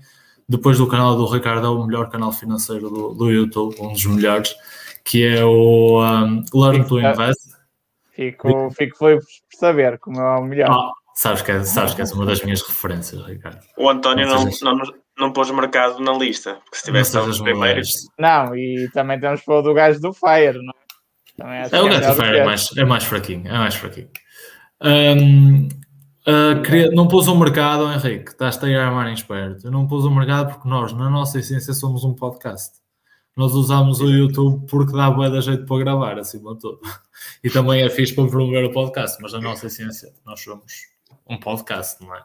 depois 0.51 0.78
do 0.78 0.88
canal 0.88 1.15
do 1.15 1.26
Ricardo, 1.26 1.65
é 1.65 1.69
o 1.69 1.86
melhor 1.86 2.09
canal 2.09 2.34
financeiro 2.34 2.89
do, 2.89 3.13
do 3.13 3.32
YouTube, 3.32 3.74
um 3.80 3.93
dos 3.93 4.05
melhores, 4.05 4.53
que 5.03 5.26
é 5.26 5.45
o 5.45 6.01
um, 6.01 6.43
Learn 6.53 6.86
to 6.86 6.99
Invest. 6.99 7.51
Fico, 8.11 8.69
fico 8.72 8.97
foi 8.97 9.15
por 9.15 9.26
saber 9.53 9.97
como 9.99 10.19
é 10.19 10.39
o 10.39 10.43
melhor. 10.43 10.69
Ah, 10.69 10.91
sabes, 11.15 11.41
que 11.41 11.51
é, 11.51 11.63
sabes 11.63 11.93
que 11.93 12.01
és 12.01 12.11
uma 12.11 12.26
das 12.26 12.43
minhas 12.43 12.61
referências, 12.61 13.26
Ricardo. 13.26 13.61
O 13.78 13.89
António 13.89 14.28
não, 14.28 14.43
não, 14.61 14.78
não, 14.78 14.93
não 15.17 15.32
pôs 15.32 15.49
mercado 15.51 15.99
na 16.01 16.11
lista, 16.11 16.55
porque 16.65 16.78
se 16.78 16.84
tivesse 16.84 17.17
os 17.17 17.39
primeiros. 17.39 18.09
Não, 18.19 18.53
e 18.53 18.89
também 18.93 19.19
temos 19.22 19.41
para 19.43 19.55
o 19.55 19.61
do 19.61 19.74
gajo 19.74 20.01
do 20.01 20.11
Fire, 20.13 20.59
não 21.38 21.49
é? 21.49 21.69
É 21.72 21.82
o 21.82 21.88
gajo 21.88 22.07
do 22.09 22.22
Fire, 22.22 22.38
é 22.39 22.45
mais, 22.45 22.78
é 22.78 22.84
mais 22.84 23.03
fraquinho, 23.05 23.47
é 23.47 23.57
mais 23.57 23.76
fraquinho. 23.76 24.09
Um, 24.82 25.69
Uh, 26.21 26.61
queria, 26.61 26.91
não 26.91 27.07
pôs 27.07 27.27
o 27.27 27.36
mercado, 27.36 27.91
Henrique, 27.91 28.29
estás 28.29 28.63
a 28.63 28.86
armar 28.86 29.07
em 29.07 29.13
esperto. 29.13 29.65
Eu 29.65 29.71
não 29.71 29.88
pôs 29.88 30.05
o 30.05 30.11
mercado 30.11 30.53
porque 30.53 30.69
nós, 30.69 30.93
na 30.93 31.09
nossa 31.09 31.39
essência, 31.39 31.73
somos 31.73 32.03
um 32.03 32.13
podcast. 32.13 32.79
Nós 33.36 33.53
usamos 33.55 34.01
o 34.01 34.07
YouTube 34.07 34.67
porque 34.67 34.93
dá 34.93 35.09
boa 35.09 35.32
da 35.32 35.41
jeito 35.41 35.65
para 35.65 35.79
gravar, 35.79 36.19
acima 36.19 36.53
de 36.53 36.59
tudo. 36.59 36.79
E 37.43 37.49
também 37.49 37.82
é 37.82 37.89
fixe 37.89 38.13
para 38.13 38.27
promover 38.27 38.65
o 38.65 38.71
podcast, 38.71 39.19
mas 39.21 39.34
na 39.34 39.41
nossa 39.41 39.65
essência, 39.65 40.13
nós 40.23 40.41
somos 40.41 40.71
um 41.27 41.38
podcast, 41.39 42.03
não 42.03 42.15
é? 42.15 42.23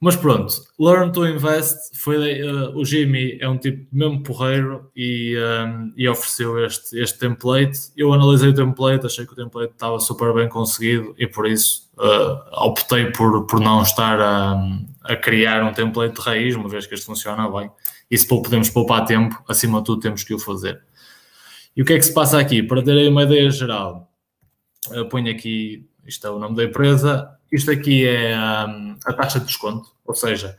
Mas 0.00 0.14
pronto, 0.14 0.54
Learn 0.78 1.10
to 1.10 1.26
Invest 1.26 1.98
foi 1.98 2.40
uh, 2.42 2.70
o 2.76 2.84
Jimmy 2.84 3.36
é 3.40 3.48
um 3.48 3.58
tipo 3.58 3.84
mesmo 3.90 4.22
porreiro 4.22 4.88
e, 4.94 5.36
um, 5.36 5.92
e 5.96 6.08
ofereceu 6.08 6.64
este, 6.64 6.96
este 7.00 7.18
template. 7.18 7.90
Eu 7.96 8.12
analisei 8.12 8.50
o 8.50 8.54
template, 8.54 9.06
achei 9.06 9.26
que 9.26 9.32
o 9.32 9.36
template 9.36 9.72
estava 9.72 9.98
super 9.98 10.32
bem 10.32 10.48
conseguido 10.48 11.16
e 11.18 11.26
por 11.26 11.48
isso 11.48 11.90
uh, 11.98 12.64
optei 12.64 13.10
por, 13.10 13.44
por 13.46 13.58
não 13.58 13.82
estar 13.82 14.20
a, 14.20 14.56
a 15.02 15.16
criar 15.16 15.64
um 15.64 15.72
template 15.72 16.14
de 16.14 16.20
raiz, 16.20 16.54
uma 16.54 16.68
vez 16.68 16.86
que 16.86 16.94
este 16.94 17.04
funciona 17.04 17.50
bem. 17.50 17.68
E 18.08 18.16
se 18.16 18.26
podemos 18.26 18.70
poupar 18.70 19.04
tempo, 19.04 19.42
acima 19.48 19.80
de 19.80 19.86
tudo 19.86 20.00
temos 20.00 20.22
que 20.22 20.32
o 20.32 20.38
fazer. 20.38 20.80
E 21.76 21.82
o 21.82 21.84
que 21.84 21.94
é 21.94 21.96
que 21.96 22.04
se 22.04 22.14
passa 22.14 22.38
aqui? 22.38 22.62
Para 22.62 22.82
terem 22.84 23.08
uma 23.08 23.24
ideia 23.24 23.50
geral, 23.50 24.12
eu 24.92 25.08
ponho 25.08 25.28
aqui, 25.28 25.88
isto 26.06 26.24
é 26.24 26.30
o 26.30 26.38
nome 26.38 26.54
da 26.54 26.64
empresa, 26.64 27.28
isto 27.50 27.70
aqui 27.70 28.06
é 28.06 28.36
um, 28.36 28.96
a 29.04 29.12
taxa 29.12 29.40
de 29.40 29.46
desconto, 29.46 29.90
ou 30.04 30.14
seja, 30.14 30.56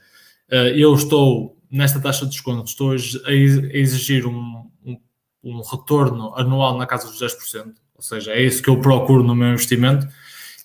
uh, 0.51 0.55
eu 0.55 0.93
estou 0.93 1.57
nesta 1.71 1.99
taxa 1.99 2.25
de 2.25 2.31
desconto, 2.31 2.65
estou 2.65 2.91
a 2.91 2.95
exigir 2.95 4.25
um, 4.25 4.65
um, 4.85 4.97
um, 5.43 5.61
retorno 5.61 6.33
anual 6.35 6.77
na 6.77 6.85
casa 6.85 7.07
dos 7.07 7.21
10%, 7.21 7.73
ou 7.95 8.01
seja, 8.01 8.31
é 8.31 8.41
isso 8.41 8.61
que 8.61 8.69
eu 8.69 8.81
procuro 8.81 9.23
no 9.23 9.35
meu 9.35 9.49
investimento 9.49 10.07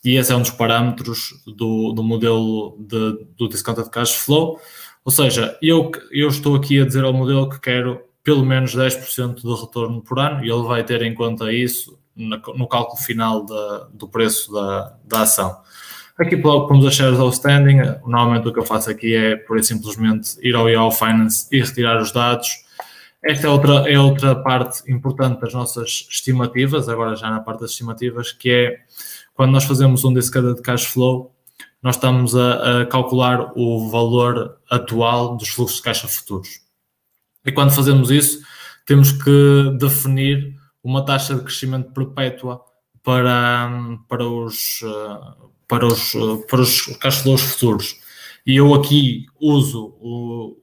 e 0.04 0.16
esse 0.16 0.30
é 0.30 0.36
um 0.36 0.42
dos 0.42 0.50
parâmetros 0.50 1.34
do, 1.46 1.92
do 1.92 2.02
modelo 2.02 2.76
de, 2.78 3.26
do 3.36 3.48
Discounted 3.48 3.88
Cash 3.90 4.16
Flow. 4.16 4.60
Ou 5.02 5.10
seja, 5.10 5.58
eu, 5.62 5.90
eu 6.10 6.28
estou 6.28 6.54
aqui 6.56 6.80
a 6.80 6.84
dizer 6.84 7.04
ao 7.04 7.12
modelo 7.12 7.48
que 7.48 7.58
quero 7.58 8.02
pelo 8.22 8.44
menos 8.44 8.74
10% 8.74 9.42
de 9.42 9.60
retorno 9.60 10.02
por 10.02 10.18
ano 10.18 10.44
e 10.44 10.50
ele 10.50 10.62
vai 10.62 10.84
ter 10.84 11.02
em 11.02 11.14
conta 11.14 11.52
isso 11.52 11.98
no 12.16 12.68
cálculo 12.68 12.96
final 12.98 13.44
do 13.92 14.08
preço 14.08 14.52
da, 14.52 14.96
da 15.04 15.22
ação. 15.22 15.58
Aqui 16.16 16.36
pomos 16.36 16.86
as 16.86 16.94
shares 16.94 17.18
outstanding, 17.18 17.78
normalmente 18.06 18.46
o 18.46 18.52
que 18.52 18.60
eu 18.60 18.64
faço 18.64 18.88
aqui 18.88 19.16
é, 19.16 19.34
por 19.34 19.62
simplesmente, 19.64 20.36
ir 20.40 20.54
ao 20.54 20.68
Yahoo 20.68 20.92
Finance 20.92 21.48
e 21.50 21.60
retirar 21.60 22.00
os 22.00 22.12
dados. 22.12 22.64
Esta 23.20 23.48
é 23.48 23.50
outra, 23.50 23.90
é 23.90 23.98
outra 23.98 24.36
parte 24.36 24.88
importante 24.90 25.40
das 25.40 25.52
nossas 25.52 26.06
estimativas, 26.08 26.88
agora 26.88 27.16
já 27.16 27.30
na 27.30 27.40
parte 27.40 27.62
das 27.62 27.70
estimativas, 27.70 28.30
que 28.30 28.50
é 28.50 28.80
quando 29.34 29.50
nós 29.50 29.64
fazemos 29.64 30.04
um 30.04 30.14
discada 30.14 30.54
de 30.54 30.62
cash 30.62 30.84
flow, 30.84 31.34
nós 31.82 31.96
estamos 31.96 32.36
a, 32.36 32.82
a, 32.82 32.86
calcular 32.86 33.50
o 33.56 33.90
valor 33.90 34.58
atual 34.70 35.36
dos 35.36 35.48
fluxos 35.48 35.78
de 35.78 35.82
caixa 35.82 36.06
futuros. 36.06 36.60
E 37.44 37.50
quando 37.50 37.72
fazemos 37.72 38.12
isso, 38.12 38.40
temos 38.86 39.10
que 39.10 39.76
definir 39.78 40.54
uma 40.82 41.04
taxa 41.04 41.34
de 41.34 41.42
crescimento 41.42 41.90
perpétua 41.92 42.62
para, 43.02 43.98
para, 44.08 44.24
os, 44.26 44.80
para, 45.68 45.86
os, 45.86 46.12
para 46.48 46.60
os 46.60 46.82
cash 46.98 47.18
flows 47.18 47.42
futuros. 47.42 47.96
E 48.46 48.56
eu 48.56 48.74
aqui 48.74 49.26
uso 49.40 49.94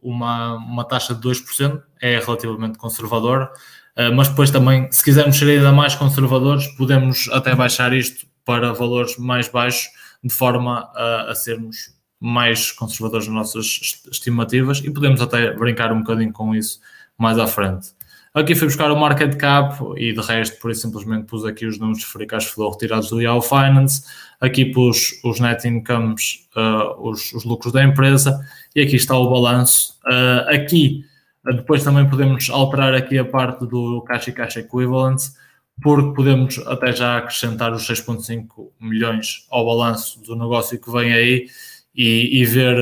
uma, 0.02 0.56
uma 0.56 0.84
taxa 0.84 1.16
de 1.16 1.22
2%, 1.22 1.82
é 2.00 2.20
relativamente 2.20 2.78
conservadora, 2.78 3.52
eh, 3.96 4.12
mas 4.12 4.28
depois 4.28 4.52
também, 4.52 4.92
se 4.92 5.04
quisermos 5.04 5.38
ser 5.38 5.50
ainda 5.50 5.72
mais 5.72 5.96
conservadores, 5.96 6.68
podemos 6.78 7.28
até 7.32 7.56
baixar 7.56 7.94
isto 7.94 8.28
para 8.46 8.74
valores 8.74 9.18
mais 9.18 9.48
baixos, 9.48 9.90
de 10.24 10.34
forma 10.34 10.92
a, 10.96 11.32
a 11.32 11.36
sermos 11.36 11.96
mais 12.20 12.72
conservadores 12.72 13.28
nas 13.28 13.36
nossas 13.36 13.66
estimativas 14.12 14.78
e 14.80 14.92
podemos 14.92 15.20
até 15.22 15.52
brincar 15.54 15.92
um 15.92 16.02
bocadinho 16.02 16.32
com 16.32 16.54
isso 16.54 16.80
mais 17.18 17.40
à 17.40 17.48
frente. 17.48 17.90
Aqui 18.34 18.56
fui 18.56 18.68
buscar 18.68 18.90
o 18.90 18.96
market 18.96 19.36
cap 19.36 19.78
e 19.98 20.14
de 20.14 20.22
resto, 20.22 20.58
por 20.62 20.72
isso 20.72 20.84
simplesmente 20.84 21.26
pus 21.26 21.44
aqui 21.44 21.66
os 21.66 21.78
números 21.78 22.00
de 22.00 22.06
free 22.06 22.26
cash 22.26 22.46
flow 22.46 22.72
retirados 22.72 23.10
do 23.10 23.22
Yahoo 23.22 23.42
Finance. 23.42 24.06
Aqui 24.40 24.64
pus 24.64 25.20
os 25.22 25.42
net 25.42 25.68
incomes, 25.68 26.48
uh, 26.56 27.10
os, 27.10 27.34
os, 27.34 27.44
lucros 27.44 27.74
da 27.74 27.84
empresa 27.84 28.40
e 28.74 28.80
aqui 28.80 28.96
está 28.96 29.18
o 29.18 29.30
balanço. 29.30 30.00
Uh, 30.06 30.50
aqui, 30.56 31.04
uh, 31.46 31.54
depois 31.54 31.84
também 31.84 32.10
podemos 32.10 32.50
alterar 32.50 32.94
aqui 32.94 33.18
a 33.18 33.26
parte 33.26 33.68
do 33.68 34.02
cash 34.04 34.30
e 34.30 34.32
cash 34.32 34.56
equivalents, 34.56 35.36
porque 35.84 36.16
podemos 36.16 36.58
até 36.68 36.94
já 36.94 37.18
acrescentar 37.18 37.74
os 37.74 37.86
6,5 37.86 38.72
milhões 38.80 39.46
ao 39.52 39.66
balanço 39.66 40.22
do 40.24 40.38
negócio 40.38 40.80
que 40.80 40.90
vem 40.90 41.12
aí 41.12 41.48
e, 41.94 42.42
e 42.42 42.46
ver 42.46 42.78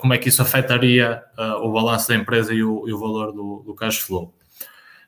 como 0.00 0.14
é 0.14 0.18
que 0.18 0.28
isso 0.28 0.42
afetaria 0.42 1.20
o 1.60 1.72
balanço 1.72 2.06
da 2.06 2.14
empresa 2.14 2.54
e 2.54 2.62
o, 2.62 2.86
e 2.86 2.92
o 2.92 2.98
valor 3.00 3.32
do, 3.32 3.64
do 3.66 3.74
cash 3.74 3.98
flow. 3.98 4.32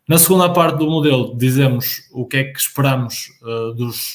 Na 0.06 0.18
segunda 0.18 0.50
parte 0.50 0.78
do 0.78 0.90
modelo, 0.90 1.34
dizemos 1.36 2.08
o 2.12 2.26
que 2.26 2.36
é 2.36 2.44
que 2.44 2.60
esperamos 2.60 3.30
uh, 3.42 3.72
dos, 3.72 4.14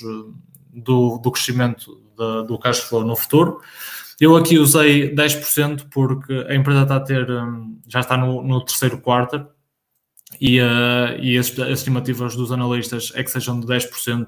do, 0.71 1.17
do, 1.17 1.31
crescimento 1.31 1.99
da, 2.15 2.43
do 2.43 2.59
cash 2.59 2.79
flow 2.81 3.03
no 3.03 3.15
futuro. 3.15 3.59
Eu 4.19 4.35
aqui 4.35 4.59
usei 4.59 5.15
10% 5.15 5.87
porque 5.89 6.45
a 6.47 6.53
empresa 6.53 6.83
está 6.83 6.97
a 6.97 6.99
ter, 6.99 7.29
um, 7.31 7.79
já 7.87 8.01
está 8.01 8.15
no, 8.15 8.43
no 8.43 8.63
terceiro 8.63 8.99
quarto 8.99 9.47
e, 10.39 10.61
uh, 10.61 11.17
e 11.19 11.37
as, 11.37 11.47
as, 11.57 11.79
estimativas 11.79 12.35
dos 12.35 12.51
analistas 12.51 13.11
é 13.15 13.23
que 13.23 13.31
sejam 13.31 13.59
de 13.59 13.65
10% 13.65 14.27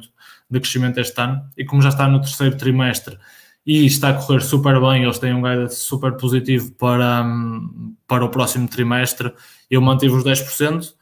de 0.49 0.59
crescimento 0.59 0.99
este 0.99 1.21
ano. 1.21 1.43
E 1.55 1.63
como 1.63 1.81
já 1.81 1.89
está 1.89 2.07
no 2.07 2.21
terceiro 2.21 2.57
trimestre 2.57 3.19
e 3.63 3.85
está 3.85 4.09
a 4.09 4.13
correr 4.13 4.41
super 4.41 4.81
bem, 4.81 5.03
eles 5.03 5.19
têm 5.19 5.33
um 5.33 5.43
guidance 5.43 5.75
super 5.75 6.13
positivo 6.13 6.71
para, 6.71 7.21
um, 7.23 7.95
para 8.07 8.25
o 8.25 8.29
próximo 8.29 8.67
trimestre, 8.67 9.31
eu 9.69 9.79
mantive 9.79 10.15
os 10.15 10.23
10%. 10.23 10.99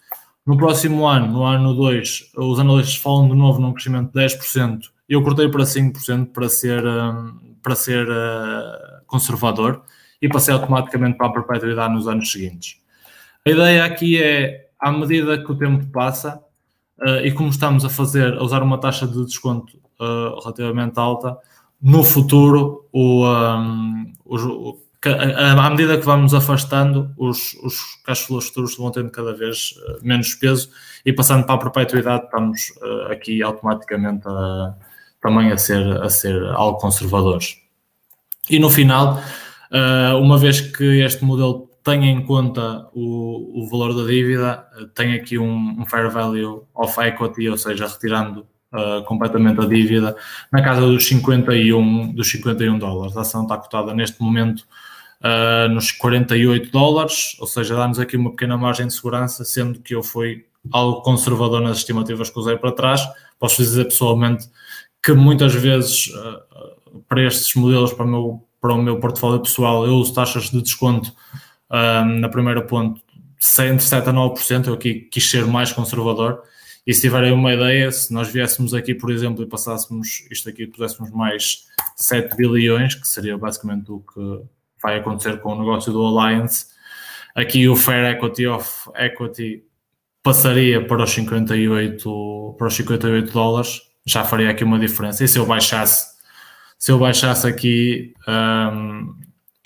No 0.50 0.58
próximo 0.58 1.08
ano, 1.08 1.28
no 1.28 1.44
ano 1.44 1.76
2, 1.76 2.32
os 2.36 2.60
analistas 2.60 2.96
falam 2.96 3.30
de 3.30 3.36
novo 3.36 3.62
num 3.62 3.72
crescimento 3.72 4.12
de 4.12 4.20
10%. 4.20 4.86
Eu 5.08 5.22
cortei 5.22 5.48
para 5.48 5.64
5% 5.64 6.32
para 6.34 6.50
ser, 6.50 6.84
hum, 6.84 7.54
para 7.62 7.76
ser 7.76 8.10
uh, 8.10 9.06
conservador 9.06 9.84
e 10.20 10.28
passei 10.28 10.52
automaticamente 10.52 11.20
para 11.20 11.28
a 11.28 11.32
perpetuidade 11.32 11.94
nos 11.94 12.08
anos 12.08 12.32
seguintes. 12.32 12.78
A 13.46 13.52
ideia 13.52 13.86
aqui 13.86 14.20
é, 14.20 14.70
à 14.80 14.92
medida 14.92 15.38
que 15.38 15.52
o 15.52 15.56
tempo 15.56 15.86
passa 15.92 16.42
uh, 17.00 17.24
e 17.24 17.32
como 17.32 17.50
estamos 17.50 17.86
a 17.86 17.90
fazer, 17.90 18.34
a 18.34 18.42
usar 18.42 18.64
uma 18.64 18.80
taxa 18.80 19.06
de 19.06 19.24
desconto 19.24 19.78
uh, 20.00 20.40
relativamente 20.42 20.98
alta, 21.00 21.38
no 21.80 22.04
futuro 22.04 22.90
o, 22.92 23.24
um, 23.24 24.14
o, 24.26 24.80
à 25.08 25.70
medida 25.70 25.98
que 25.98 26.06
vamos 26.06 26.34
afastando, 26.34 27.14
os, 27.18 27.54
os 27.64 27.96
cash 28.06 28.24
flows 28.26 28.48
futuros 28.48 28.76
vão 28.76 28.92
tendo 28.92 29.10
cada 29.10 29.34
vez 29.34 29.76
eh, 29.78 29.98
menos 30.02 30.36
peso 30.36 30.70
e 31.06 31.14
passando 31.14 31.46
para 31.46 31.56
a 31.56 31.58
perpetuidade, 31.58 32.26
estamos 32.26 32.70
uh, 32.82 33.12
aqui 33.12 33.42
automaticamente 33.42 34.28
a, 34.28 34.76
também 35.22 35.52
a 35.52 35.58
ser, 35.58 36.02
a 36.02 36.10
ser 36.10 36.44
algo 36.50 36.80
conservadores. 36.80 37.58
E 38.50 38.60
no 38.60 38.70
final, 38.70 39.22
uh, 39.72 40.18
uma 40.18 40.38
vez 40.38 40.60
que 40.60 41.02
este 41.02 41.24
modelo 41.24 41.70
tem 41.82 42.10
em 42.10 42.26
conta 42.26 42.90
o, 42.94 43.64
o 43.64 43.70
valor 43.70 43.96
da 43.96 44.06
dívida, 44.06 44.68
tem 44.94 45.14
aqui 45.14 45.38
um, 45.38 45.80
um 45.80 45.86
fair 45.86 46.12
value 46.12 46.68
of 46.76 47.00
equity, 47.00 47.48
ou 47.48 47.58
seja, 47.58 47.88
retirando 47.88 48.46
Uh, 48.72 49.04
completamente 49.06 49.60
a 49.60 49.66
dívida, 49.66 50.16
na 50.52 50.62
casa 50.62 50.82
dos 50.82 51.08
51, 51.08 52.14
dos 52.14 52.30
51 52.30 52.78
dólares. 52.78 53.18
A 53.18 53.22
ação 53.22 53.42
está 53.42 53.58
cotada 53.58 53.96
neste 53.96 54.22
momento 54.22 54.60
uh, 55.24 55.68
nos 55.70 55.92
48 55.92 56.72
dólares, 56.72 57.36
ou 57.40 57.48
seja, 57.48 57.76
dá-nos 57.76 57.98
aqui 57.98 58.16
uma 58.16 58.30
pequena 58.30 58.56
margem 58.58 58.86
de 58.86 58.94
segurança, 58.94 59.44
sendo 59.44 59.80
que 59.80 59.96
eu 59.96 60.04
fui 60.04 60.46
algo 60.72 61.02
conservador 61.02 61.62
nas 61.62 61.80
estimativas 61.80 62.30
que 62.30 62.38
usei 62.38 62.58
para 62.58 62.72
trás. 62.72 63.02
Posso 63.40 63.60
dizer 63.60 63.86
pessoalmente 63.86 64.48
que 65.02 65.14
muitas 65.14 65.56
vezes 65.56 66.06
uh, 66.14 67.00
para 67.08 67.24
estes 67.24 67.56
modelos, 67.56 67.92
para 67.92 68.06
o, 68.06 68.08
meu, 68.08 68.48
para 68.62 68.74
o 68.74 68.78
meu 68.78 69.00
portfólio 69.00 69.40
pessoal, 69.40 69.84
eu 69.84 69.96
uso 69.96 70.14
taxas 70.14 70.52
de 70.52 70.62
desconto 70.62 71.12
na 71.72 72.28
primeira 72.30 72.64
ponto 72.64 73.00
entre 73.60 73.86
7 73.86 74.10
a 74.10 74.14
9%, 74.14 74.68
eu 74.68 74.74
aqui 74.74 75.02
quis 75.12 75.30
ser 75.30 75.46
mais 75.46 75.72
conservador. 75.72 76.42
E 76.90 76.94
se 76.96 77.02
tiverem 77.02 77.32
uma 77.32 77.54
ideia, 77.54 77.92
se 77.92 78.12
nós 78.12 78.30
viéssemos 78.30 78.74
aqui, 78.74 78.96
por 78.96 79.12
exemplo, 79.12 79.44
e 79.44 79.46
passássemos 79.46 80.26
isto 80.32 80.50
aqui, 80.50 80.66
puséssemos 80.66 81.12
mais 81.12 81.66
7 81.96 82.36
bilhões, 82.36 82.96
que 82.96 83.08
seria 83.08 83.38
basicamente 83.38 83.92
o 83.92 84.00
que 84.00 84.42
vai 84.82 84.98
acontecer 84.98 85.40
com 85.40 85.54
o 85.54 85.60
negócio 85.60 85.94
do 85.94 86.04
Alliance. 86.04 86.66
Aqui 87.36 87.70
o 87.70 87.76
Fair 87.76 88.16
Equity 88.16 88.48
of 88.48 88.90
Equity 88.96 89.64
passaria 90.24 90.84
para 90.84 91.04
os 91.04 91.12
58, 91.12 92.56
para 92.58 92.68
os 92.68 92.74
58 92.74 93.34
dólares, 93.34 93.82
já 94.04 94.24
faria 94.24 94.50
aqui 94.50 94.64
uma 94.64 94.80
diferença. 94.80 95.24
E 95.24 95.28
se 95.28 95.38
eu 95.38 95.46
baixasse, 95.46 96.08
se 96.80 96.92
eu 96.92 96.98
baixasse 96.98 97.46
aqui 97.46 98.16
um, 98.28 99.14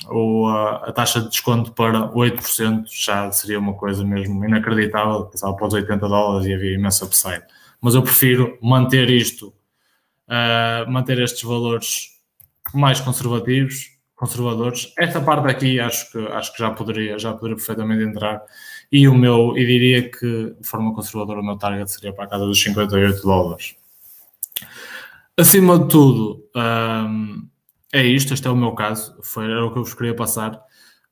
o, 0.10 0.48
a, 0.48 0.92
taxa 0.92 1.22
de 1.22 1.30
desconto 1.30 1.72
para 1.72 2.10
8%, 2.10 2.86
já 2.92 3.32
seria 3.32 3.60
uma 3.60 3.74
coisa 3.74 4.04
mesmo 4.04 4.44
inacreditável, 4.44 5.26
passava 5.26 5.56
para 5.56 5.68
os 5.68 5.74
80 5.74 6.08
dólares 6.08 6.48
e 6.48 6.54
havia 6.54 6.74
imenso 6.74 7.06
upside. 7.06 7.44
Mas 7.82 7.96
eu 7.96 8.02
prefiro 8.02 8.58
manter 8.62 9.10
isto, 9.10 9.54
uh, 10.28 10.90
manter 10.92 11.20
estes 11.20 11.44
valores 11.44 12.20
mais 12.74 13.00
conservativos 13.00 13.94
conservadores. 14.24 14.94
Esta 14.98 15.20
parte 15.20 15.48
aqui 15.48 15.80
acho 15.80 16.12
que, 16.12 16.18
acho 16.28 16.54
que 16.54 16.60
já, 16.60 16.72
poderia, 16.72 17.20
já 17.20 17.34
poderia 17.34 17.58
perfeitamente 17.58 18.04
entrar. 18.04 18.42
E 18.92 19.08
o 19.08 19.14
meu, 19.14 19.58
e 19.58 19.66
diria 19.66 20.10
que 20.10 20.56
de 20.60 20.68
forma 20.68 20.94
conservadora 20.94 21.42
o 21.42 21.46
meu 21.46 21.58
target 21.58 21.92
seria 21.92 22.14
para 22.14 22.26
a 22.26 22.28
casa 22.28 22.46
dos 22.46 22.62
58 22.62 23.22
dólares. 23.22 23.76
Acima 25.36 25.80
de 25.80 25.88
tudo, 25.90 26.46
um, 26.56 27.48
é 27.94 28.04
isto, 28.04 28.34
este 28.34 28.48
é 28.48 28.50
o 28.50 28.56
meu 28.56 28.72
caso, 28.72 29.16
foi, 29.22 29.46
era 29.46 29.64
o 29.64 29.72
que 29.72 29.78
eu 29.78 29.84
vos 29.84 29.94
queria 29.94 30.16
passar. 30.16 30.60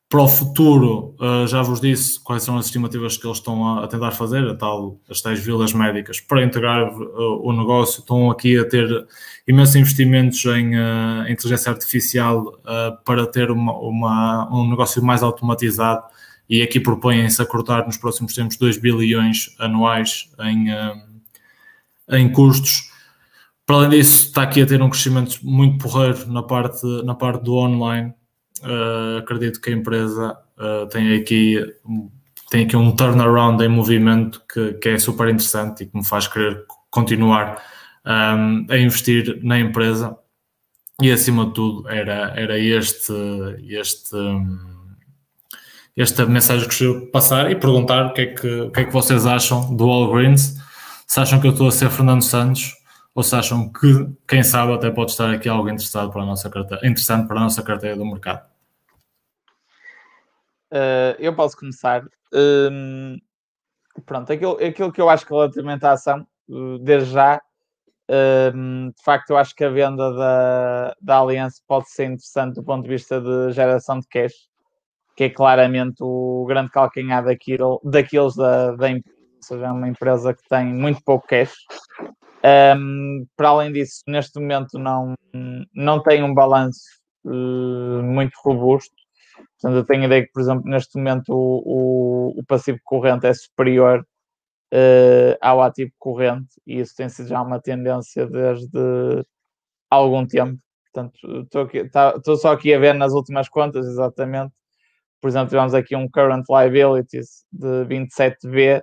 Para 0.09 0.23
o 0.23 0.27
futuro, 0.27 1.15
uh, 1.21 1.47
já 1.47 1.61
vos 1.61 1.79
disse 1.79 2.21
quais 2.21 2.43
são 2.43 2.57
as 2.57 2.65
estimativas 2.65 3.15
que 3.15 3.25
eles 3.25 3.37
estão 3.37 3.65
a, 3.65 3.85
a 3.85 3.87
tentar 3.87 4.11
fazer, 4.11 4.45
a 4.45 4.55
tal, 4.55 4.99
as 5.07 5.21
tais 5.21 5.39
vilas 5.39 5.71
médicas, 5.73 6.19
para 6.19 6.43
integrar 6.43 6.91
uh, 6.91 7.47
o 7.47 7.53
negócio. 7.53 8.01
Estão 8.01 8.29
aqui 8.31 8.57
a 8.57 8.67
ter 8.67 8.89
imensos 9.47 9.75
investimentos 9.75 10.43
em, 10.45 10.75
uh, 10.75 11.29
inteligência 11.29 11.71
artificial 11.71 12.59
para 13.05 13.25
ter 13.27 13.51
uma, 13.51 13.77
uma, 13.77 14.49
um 14.51 14.69
negócio 14.69 15.01
mais 15.03 15.23
automatizado 15.23 16.03
e 16.49 16.61
aqui 16.61 16.79
propõem-se 16.79 17.41
a 17.41 17.45
cortar 17.45 17.85
nos 17.85 17.95
próximos 17.95 18.33
tempos 18.33 18.57
2 18.57 18.77
bilhões 18.79 19.55
anuais 19.59 20.29
em, 20.41 20.65
em 22.09 22.29
custos. 22.33 22.90
Para 23.71 23.85
além 23.85 23.91
disso, 23.91 24.25
está 24.25 24.41
aqui 24.41 24.61
a 24.61 24.65
ter 24.65 24.81
um 24.81 24.89
crescimento 24.89 25.39
muito 25.41 25.77
porreiro 25.77 26.29
na 26.29 26.43
parte, 26.43 26.85
na 27.05 27.15
parte 27.15 27.41
do 27.41 27.55
online 27.55 28.13
Uh, 28.63 29.17
acredito 29.17 29.59
que 29.59 29.71
a 29.71 29.73
empresa 29.73 30.37
uh, 30.59 30.85
tem, 30.87 31.15
aqui, 31.15 31.57
tem 32.51 32.65
aqui 32.65 32.77
um 32.77 32.95
turnaround 32.95 33.63
em 33.63 33.67
movimento 33.67 34.39
que, 34.53 34.73
que 34.73 34.89
é 34.89 34.99
super 34.99 35.29
interessante 35.29 35.81
e 35.81 35.87
que 35.87 35.97
me 35.97 36.05
faz 36.05 36.27
querer 36.27 36.63
continuar 36.91 37.59
um, 38.05 38.67
a 38.69 38.77
investir 38.77 39.39
na 39.41 39.57
empresa. 39.57 40.15
E 41.01 41.11
acima 41.11 41.47
de 41.47 41.53
tudo, 41.53 41.89
era, 41.89 42.33
era 42.35 42.59
este, 42.59 43.13
este, 43.67 44.15
esta 45.97 46.27
mensagem 46.27 46.69
que 46.69 46.83
eu 46.83 47.09
passar 47.09 47.49
e 47.49 47.55
perguntar 47.55 48.07
o 48.07 48.13
que, 48.13 48.21
é 48.21 48.25
que, 48.27 48.47
o 48.47 48.69
que 48.69 48.79
é 48.81 48.83
que 48.83 48.93
vocês 48.93 49.25
acham 49.25 49.75
do 49.75 49.89
All 49.89 50.11
Greens. 50.11 50.57
Se 51.07 51.19
acham 51.19 51.41
que 51.41 51.47
eu 51.47 51.51
estou 51.51 51.67
a 51.67 51.71
ser 51.71 51.89
Fernando 51.89 52.21
Santos 52.21 52.79
ou 53.13 53.23
se 53.23 53.35
acham 53.35 53.71
que, 53.71 54.09
quem 54.27 54.43
sabe, 54.43 54.73
até 54.73 54.89
pode 54.89 55.11
estar 55.11 55.31
aqui 55.31 55.49
algo 55.49 55.69
interessado 55.69 56.11
para 56.11 56.21
a 56.21 56.25
nossa 56.25 56.49
carteira, 56.49 56.87
interessante 56.87 57.27
para 57.27 57.37
a 57.37 57.43
nossa 57.43 57.61
carteira 57.63 57.95
do 57.95 58.05
mercado. 58.05 58.45
Uh, 60.71 61.15
eu 61.19 61.35
posso 61.35 61.57
começar. 61.57 62.03
Um, 62.33 63.17
pronto, 64.05 64.31
aquilo, 64.31 64.57
aquilo 64.63 64.91
que 64.91 65.01
eu 65.01 65.09
acho 65.09 65.25
que 65.25 65.33
relativamente 65.33 65.85
à 65.85 65.91
ação, 65.91 66.25
uh, 66.49 66.79
desde 66.79 67.11
já, 67.11 67.41
Um, 68.53 68.89
de 68.89 69.01
facto, 69.05 69.29
eu 69.29 69.37
acho 69.37 69.55
que 69.55 69.63
a 69.63 69.69
venda 69.69 70.11
da, 70.11 70.95
da 71.01 71.19
Aliança 71.21 71.61
pode 71.65 71.89
ser 71.89 72.05
interessante 72.05 72.55
do 72.55 72.63
ponto 72.63 72.83
de 72.83 72.89
vista 72.89 73.21
de 73.21 73.53
geração 73.53 73.99
de 73.99 74.07
cash, 74.07 74.49
que 75.15 75.25
é 75.25 75.29
claramente 75.29 75.97
o 76.01 76.43
grande 76.45 76.71
calcanhar 76.71 77.23
daquilo, 77.23 77.79
daqueles 77.85 78.35
da, 78.35 78.75
da 78.75 78.89
empresa, 78.89 79.17
ou 79.37 79.43
seja, 79.43 79.65
é 79.65 79.71
uma 79.71 79.87
empresa 79.87 80.33
que 80.33 80.43
tem 80.49 80.65
muito 80.65 81.01
pouco 81.05 81.25
cash. 81.25 81.53
Um, 82.43 83.25
para 83.35 83.49
além 83.49 83.71
disso, 83.71 84.01
neste 84.07 84.39
momento 84.39 84.79
não, 84.79 85.13
não 85.73 86.01
tem 86.01 86.23
um 86.23 86.33
balanço 86.33 86.81
uh, 87.25 88.03
muito 88.03 88.33
robusto. 88.43 88.95
Portanto, 89.59 89.77
eu 89.77 89.85
tenho 89.85 90.03
a 90.03 90.05
ideia 90.05 90.25
que, 90.25 90.31
por 90.31 90.41
exemplo, 90.41 90.63
neste 90.69 90.97
momento 90.97 91.29
o, 91.33 92.33
o, 92.35 92.39
o 92.39 92.43
passivo 92.45 92.79
corrente 92.83 93.27
é 93.27 93.33
superior 93.33 94.05
uh, 94.73 95.37
ao 95.39 95.61
ativo 95.61 95.91
corrente 95.99 96.49
e 96.65 96.79
isso 96.79 96.95
tem 96.95 97.09
sido 97.09 97.29
já 97.29 97.41
uma 97.41 97.61
tendência 97.61 98.25
desde 98.25 99.23
algum 99.89 100.25
tempo. 100.25 100.57
Portanto, 100.91 101.41
estou, 101.43 101.69
tá, 101.91 102.13
estou 102.17 102.35
só 102.35 102.51
aqui 102.51 102.73
a 102.73 102.79
ver 102.79 102.93
nas 102.93 103.13
últimas 103.13 103.47
contas, 103.47 103.85
exatamente. 103.87 104.53
Por 105.21 105.29
exemplo, 105.29 105.49
tivemos 105.49 105.73
aqui 105.73 105.95
um 105.95 106.09
current 106.09 106.45
liabilities 106.49 107.45
de 107.51 107.85
27V 107.85 108.81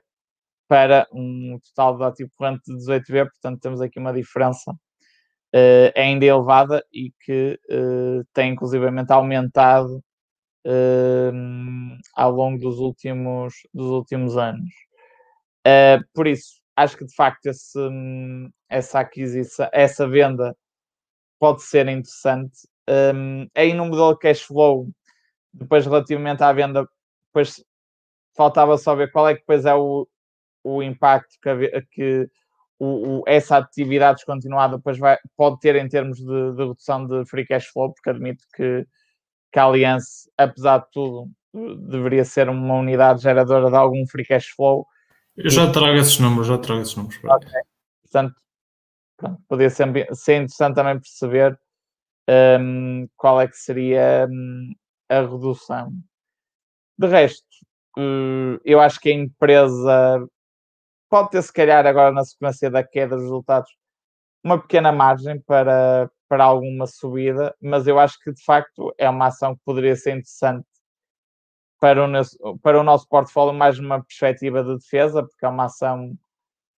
para 0.68 1.08
um 1.12 1.58
total 1.64 1.96
de 1.96 2.04
ativo 2.04 2.30
corrente 2.36 2.62
de 2.66 2.74
18V, 2.74 3.30
portanto 3.30 3.60
temos 3.60 3.80
aqui 3.80 3.98
uma 3.98 4.12
diferença 4.12 4.70
uh, 4.72 5.92
ainda 5.96 6.24
elevada 6.24 6.84
e 6.92 7.12
que 7.24 7.58
uh, 7.70 8.24
tem 8.32 8.52
inclusivamente 8.52 9.12
aumentado 9.12 10.02
uh, 10.66 11.98
ao 12.14 12.30
longo 12.30 12.58
dos 12.58 12.78
últimos, 12.78 13.54
dos 13.72 13.86
últimos 13.86 14.36
anos. 14.36 14.70
Por 16.14 16.26
isso, 16.26 16.62
acho 16.74 16.96
que 16.96 17.04
de 17.04 17.14
facto 17.14 17.46
esse, 17.46 17.78
essa 18.70 19.00
aquisição, 19.00 19.68
essa 19.70 20.08
venda 20.08 20.56
pode 21.38 21.62
ser 21.62 21.88
interessante. 21.88 22.66
Um, 22.88 23.46
aí 23.54 23.74
no 23.74 23.84
modelo 23.84 24.16
cash 24.16 24.40
flow, 24.40 24.88
depois 25.52 25.84
relativamente 25.84 26.42
à 26.42 26.52
venda, 26.54 26.88
depois 27.26 27.62
faltava 28.34 28.78
só 28.78 28.94
ver 28.94 29.10
qual 29.12 29.28
é 29.28 29.34
que 29.34 29.40
depois 29.40 29.66
é 29.66 29.74
o, 29.74 30.08
o 30.76 30.82
impacto 30.82 31.36
que, 31.42 31.82
que 31.90 32.30
o, 32.78 33.20
o, 33.20 33.24
essa 33.26 33.56
atividade 33.56 34.16
descontinuada 34.16 34.76
depois 34.76 34.98
vai, 34.98 35.18
pode 35.36 35.58
ter 35.60 35.76
em 35.76 35.88
termos 35.88 36.18
de, 36.18 36.52
de, 36.54 36.64
redução 36.64 37.06
de 37.06 37.24
free 37.26 37.46
cash 37.46 37.66
flow, 37.66 37.92
porque 37.92 38.10
admito 38.10 38.44
que, 38.54 38.86
que 39.52 39.58
a 39.58 39.64
Allianz, 39.64 40.28
apesar 40.36 40.78
de 40.78 40.86
tudo, 40.92 41.30
deveria 41.88 42.24
ser 42.24 42.48
uma 42.48 42.74
unidade 42.74 43.22
geradora 43.22 43.70
de 43.70 43.76
algum 43.76 44.06
free 44.06 44.24
cash 44.24 44.46
flow 44.48 44.86
eu 45.38 45.50
já 45.50 45.70
trago 45.70 45.96
esses 45.96 46.18
números, 46.18 46.48
já 46.48 46.58
trago 46.58 46.82
esses 46.82 46.96
números. 46.96 47.16
Okay. 47.22 47.60
Portanto, 48.02 48.34
pronto, 49.16 49.42
poderia 49.48 49.70
ser, 49.70 50.14
ser 50.14 50.36
interessante 50.36 50.74
também 50.74 50.98
perceber 50.98 51.56
um, 52.60 53.08
qual 53.16 53.40
é 53.40 53.46
que 53.46 53.56
seria 53.56 54.26
um, 54.28 54.74
a 55.08 55.20
redução. 55.20 55.92
De 56.98 57.06
resto, 57.06 57.46
uh, 57.96 58.58
eu 58.64 58.80
acho 58.80 58.98
que 58.98 59.10
a 59.10 59.14
empresa 59.14 60.26
pode 61.08 61.30
ter, 61.30 61.42
se 61.42 61.52
calhar, 61.52 61.86
agora 61.86 62.12
na 62.12 62.24
sequência 62.24 62.70
da 62.70 62.82
queda 62.84 63.16
dos 63.16 63.24
resultados, 63.24 63.70
uma 64.44 64.60
pequena 64.60 64.92
margem 64.92 65.40
para, 65.40 66.10
para 66.28 66.44
alguma 66.44 66.86
subida, 66.86 67.54
mas 67.60 67.86
eu 67.86 67.98
acho 67.98 68.18
que 68.22 68.32
de 68.32 68.42
facto 68.44 68.94
é 68.98 69.08
uma 69.08 69.26
ação 69.26 69.54
que 69.54 69.62
poderia 69.64 69.96
ser 69.96 70.12
interessante 70.12 70.66
para 71.80 72.04
o, 72.04 72.08
nosso, 72.08 72.58
para 72.62 72.80
o 72.80 72.82
nosso 72.82 73.08
portfólio 73.08 73.54
mais 73.54 73.78
uma 73.78 74.02
perspectiva 74.02 74.62
de 74.64 74.76
defesa, 74.76 75.22
porque 75.22 75.44
é 75.44 75.48
uma 75.48 75.66
ação 75.66 76.14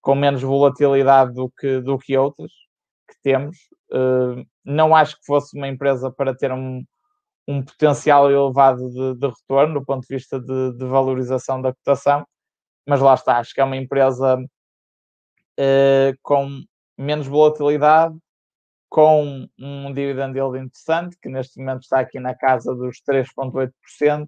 com 0.02 0.16
menos 0.16 0.42
volatilidade 0.42 1.34
do 1.34 1.50
que, 1.50 1.82
do 1.82 1.98
que 1.98 2.18
outras 2.18 2.52
que 3.08 3.16
temos. 3.22 3.58
Uh, 3.92 4.46
não 4.64 4.96
acho 4.96 5.18
que 5.18 5.26
fosse 5.26 5.58
uma 5.58 5.68
empresa 5.68 6.12
para 6.12 6.36
ter 6.36 6.52
um, 6.52 6.84
um 7.48 7.64
potencial 7.64 8.30
elevado 8.32 8.90
de, 8.90 9.16
de, 9.20 9.28
retorno 9.28 9.80
do 9.80 9.86
ponto 9.86 10.06
de 10.08 10.16
vista 10.16 10.40
de, 10.40 10.74
de, 10.78 10.86
valorização 10.86 11.62
da 11.62 11.74
cotação, 11.74 12.26
mas 12.88 13.02
lá 13.02 13.14
está, 13.14 13.38
acho 13.38 13.54
que 13.54 13.62
é 13.62 13.64
uma 13.64 13.78
empresa 13.78 14.38
uh, 14.38 16.18
com 16.22 16.64
menos 16.98 17.28
volatilidade, 17.28 18.16
com 18.90 19.48
um 19.58 19.94
dividend 19.94 20.36
yield 20.36 20.58
interessante, 20.58 21.18
que 21.22 21.30
neste 21.30 21.60
momento 21.60 21.84
está 21.84 22.00
aqui 22.00 22.20
na 22.20 22.36
casa 22.36 22.74
dos 22.74 22.98
3,8%, 23.08 24.28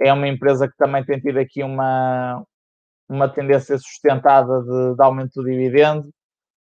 é 0.00 0.12
uma 0.12 0.28
empresa 0.28 0.68
que 0.68 0.76
também 0.76 1.04
tem 1.04 1.20
tido 1.20 1.38
aqui 1.38 1.62
uma, 1.62 2.44
uma 3.08 3.28
tendência 3.28 3.76
sustentada 3.78 4.62
de, 4.62 4.96
de 4.96 5.02
aumento 5.02 5.42
do 5.42 5.44
dividendo. 5.44 6.08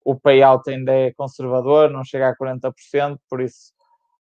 O 0.05 0.19
payout 0.19 0.69
ainda 0.71 0.93
é 0.93 1.13
conservador, 1.15 1.91
não 1.91 2.05
chega 2.05 2.29
a 2.29 2.37
40%, 2.37 3.19
por 3.29 3.41
isso 3.41 3.73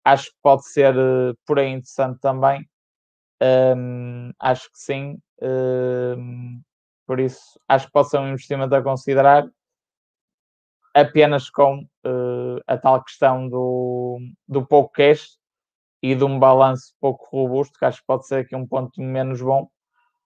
acho 0.03 0.25
que 0.25 0.37
pode 0.41 0.67
ser 0.67 0.95
uh, 0.95 1.35
por 1.45 1.59
aí 1.59 1.69
interessante 1.69 2.19
também. 2.19 2.67
Um, 3.41 4.31
acho 4.39 4.63
que 4.71 4.77
sim. 4.79 5.17
Por 7.07 7.19
isso, 7.19 7.59
acho 7.67 7.87
que 7.87 7.91
pode 7.91 8.09
ser 8.09 8.19
um 8.19 8.29
investimento 8.29 8.73
a 8.73 8.81
considerar 8.81 9.45
apenas 10.93 11.49
com 11.49 11.79
uh, 12.05 12.61
a 12.67 12.77
tal 12.77 13.03
questão 13.03 13.47
do, 13.47 14.19
do 14.47 14.65
pouco 14.65 14.91
cash 14.93 15.37
e 16.01 16.15
de 16.15 16.23
um 16.23 16.39
balanço 16.39 16.93
pouco 16.99 17.27
robusto, 17.31 17.77
que 17.77 17.85
acho 17.85 17.99
que 17.99 18.07
pode 18.07 18.27
ser 18.27 18.45
aqui 18.45 18.55
um 18.55 18.67
ponto 18.67 19.01
menos 19.01 19.41
bom, 19.41 19.69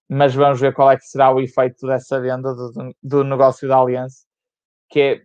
mas 0.09 0.33
vamos 0.33 0.59
ver 0.59 0.73
qual 0.73 0.91
é 0.91 0.97
que 0.97 1.05
será 1.05 1.31
o 1.31 1.39
efeito 1.39 1.85
dessa 1.85 2.19
venda 2.19 2.53
do, 2.53 2.95
do 3.01 3.23
negócio 3.23 3.67
da 3.67 3.79
Aliança, 3.79 4.25
que 4.89 4.99
é, 4.99 5.23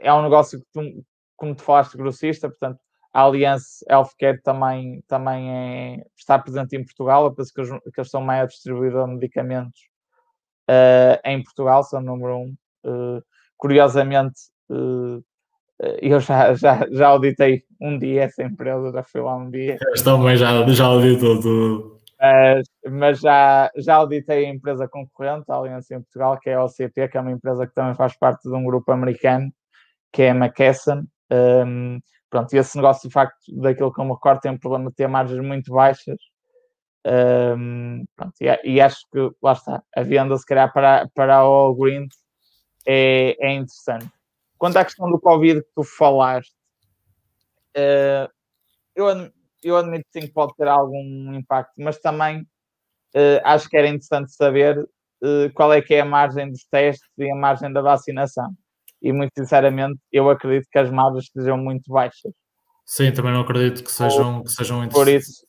é 0.00 0.12
um 0.12 0.22
negócio 0.22 0.60
que 0.60 0.66
tu, 0.72 1.04
como 1.36 1.54
tu 1.54 1.62
falaste, 1.62 1.96
grossista, 1.96 2.48
portanto, 2.48 2.80
a 3.12 3.22
Aliança 3.24 3.84
Healthcare 3.88 4.40
também, 4.42 5.02
também 5.08 5.50
é, 5.50 6.04
está 6.16 6.38
presente 6.38 6.76
em 6.76 6.84
Portugal, 6.84 7.24
eu 7.24 7.34
penso 7.34 7.52
que 7.52 7.60
eles, 7.60 7.70
que 7.70 8.00
eles 8.00 8.10
são 8.10 8.20
o 8.20 8.24
maior 8.24 8.46
distribuidor 8.46 9.06
de 9.06 9.14
medicamentos 9.14 9.80
uh, 10.70 11.18
em 11.24 11.42
Portugal, 11.42 11.82
são 11.82 12.00
o 12.00 12.04
número 12.04 12.36
um. 12.36 12.54
Uh, 12.84 13.22
curiosamente, 13.56 14.40
uh, 14.70 15.22
eu 16.00 16.20
já, 16.20 16.54
já, 16.54 16.86
já 16.90 17.08
auditei 17.08 17.64
um 17.80 17.98
dia 17.98 18.24
essa 18.24 18.42
empresa, 18.42 18.92
já 18.92 19.02
fui 19.02 19.20
lá 19.20 19.36
um 19.36 19.50
dia. 19.50 19.76
Eu 19.80 20.04
também 20.04 20.36
já, 20.36 20.66
já 20.68 20.84
auditou 20.84 21.40
tudo. 21.40 22.00
Mas, 22.20 22.66
mas 22.86 23.20
já, 23.20 23.70
já 23.76 23.94
auditei 23.96 24.44
a 24.44 24.50
empresa 24.50 24.86
concorrente, 24.86 25.46
a 25.48 25.56
Aliança 25.56 25.94
em 25.94 26.02
Portugal, 26.02 26.38
que 26.38 26.50
é 26.50 26.54
a 26.54 26.64
OCP, 26.64 27.08
que 27.08 27.16
é 27.16 27.20
uma 27.20 27.32
empresa 27.32 27.66
que 27.66 27.74
também 27.74 27.94
faz 27.94 28.14
parte 28.16 28.42
de 28.42 28.54
um 28.54 28.62
grupo 28.62 28.92
americano, 28.92 29.50
que 30.12 30.22
é 30.22 30.30
a 30.30 30.34
McKesson. 30.34 31.04
Um, 31.32 31.98
pronto, 32.30 32.54
e 32.54 32.58
esse 32.58 32.76
negócio, 32.76 33.08
de 33.08 33.12
facto, 33.12 33.36
daquilo 33.60 33.92
que 33.92 34.00
eu 34.00 34.04
me 34.04 34.12
recordo, 34.12 34.40
tem 34.40 34.52
um 34.52 34.58
problema 34.58 34.90
de 34.90 34.96
ter 34.96 35.08
margens 35.08 35.44
muito 35.44 35.72
baixas. 35.72 36.16
Um, 37.06 38.04
pronto, 38.14 38.34
e, 38.40 38.74
e, 38.74 38.80
acho 38.80 39.06
que, 39.10 39.30
lá 39.42 39.52
está, 39.52 39.82
a 39.96 40.02
venda, 40.02 40.36
se 40.36 40.46
calhar, 40.46 40.72
para, 40.72 41.08
para 41.14 41.36
a 41.36 41.40
All 41.40 41.74
Green 41.74 42.06
é, 42.86 43.36
é 43.40 43.52
interessante. 43.52 44.10
Quanto 44.56 44.76
à 44.76 44.84
questão 44.84 45.10
do 45.10 45.18
Covid 45.18 45.62
que 45.62 45.70
tu 45.74 45.82
falaste, 45.82 46.54
uh, 47.76 48.30
eu, 48.94 49.06
eu 49.62 49.76
admito 49.76 50.06
sim 50.12 50.20
que 50.20 50.32
pode 50.32 50.54
ter 50.56 50.68
algum 50.68 51.34
impacto, 51.34 51.72
mas 51.78 51.98
também 51.98 52.42
uh, 52.42 53.40
acho 53.44 53.68
que 53.68 53.76
era 53.76 53.88
interessante 53.88 54.32
saber 54.32 54.78
uh, 54.78 55.52
qual 55.54 55.72
é 55.72 55.80
que 55.80 55.94
é 55.94 56.00
a 56.00 56.04
margem 56.04 56.50
dos 56.50 56.64
testes 56.64 57.08
e 57.16 57.30
a 57.30 57.34
margem 57.34 57.72
da 57.72 57.80
vacinação. 57.80 58.54
E 59.02 59.12
muito 59.12 59.32
sinceramente, 59.36 59.98
eu 60.12 60.28
acredito 60.28 60.68
que 60.70 60.78
as 60.78 60.90
margens 60.90 61.30
sejam 61.32 61.56
muito 61.56 61.90
baixas. 61.90 62.32
Sim, 62.84 63.12
também 63.12 63.32
não 63.32 63.42
acredito 63.42 63.84
que 63.84 63.90
sejam, 63.90 64.42
que 64.42 64.50
sejam 64.50 64.88
Por 64.88 65.08
isso, 65.08 65.46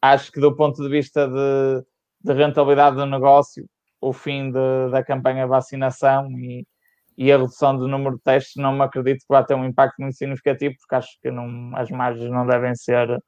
acho 0.00 0.30
que 0.30 0.40
do 0.40 0.54
ponto 0.54 0.82
de 0.82 0.88
vista 0.88 1.26
de, 1.26 1.84
de 2.22 2.32
rentabilidade 2.32 2.96
do 2.96 3.06
negócio, 3.06 3.68
o 4.00 4.12
fim 4.12 4.50
de, 4.52 4.90
da 4.90 5.02
campanha 5.02 5.42
de 5.42 5.48
vacinação 5.48 6.30
e, 6.38 6.64
e 7.16 7.32
a 7.32 7.36
redução 7.36 7.76
do 7.76 7.88
número 7.88 8.16
de 8.16 8.22
testes 8.22 8.54
não 8.56 8.72
me 8.72 8.82
acredito 8.82 9.18
que 9.18 9.26
vá 9.28 9.42
ter 9.42 9.54
um 9.54 9.64
impacto 9.64 9.96
muito 9.98 10.16
significativo, 10.16 10.76
porque 10.78 10.94
acho 10.94 11.18
que 11.20 11.30
não, 11.30 11.76
as 11.76 11.90
margens 11.90 12.30
não 12.30 12.46
devem 12.46 12.74
ser 12.74 13.18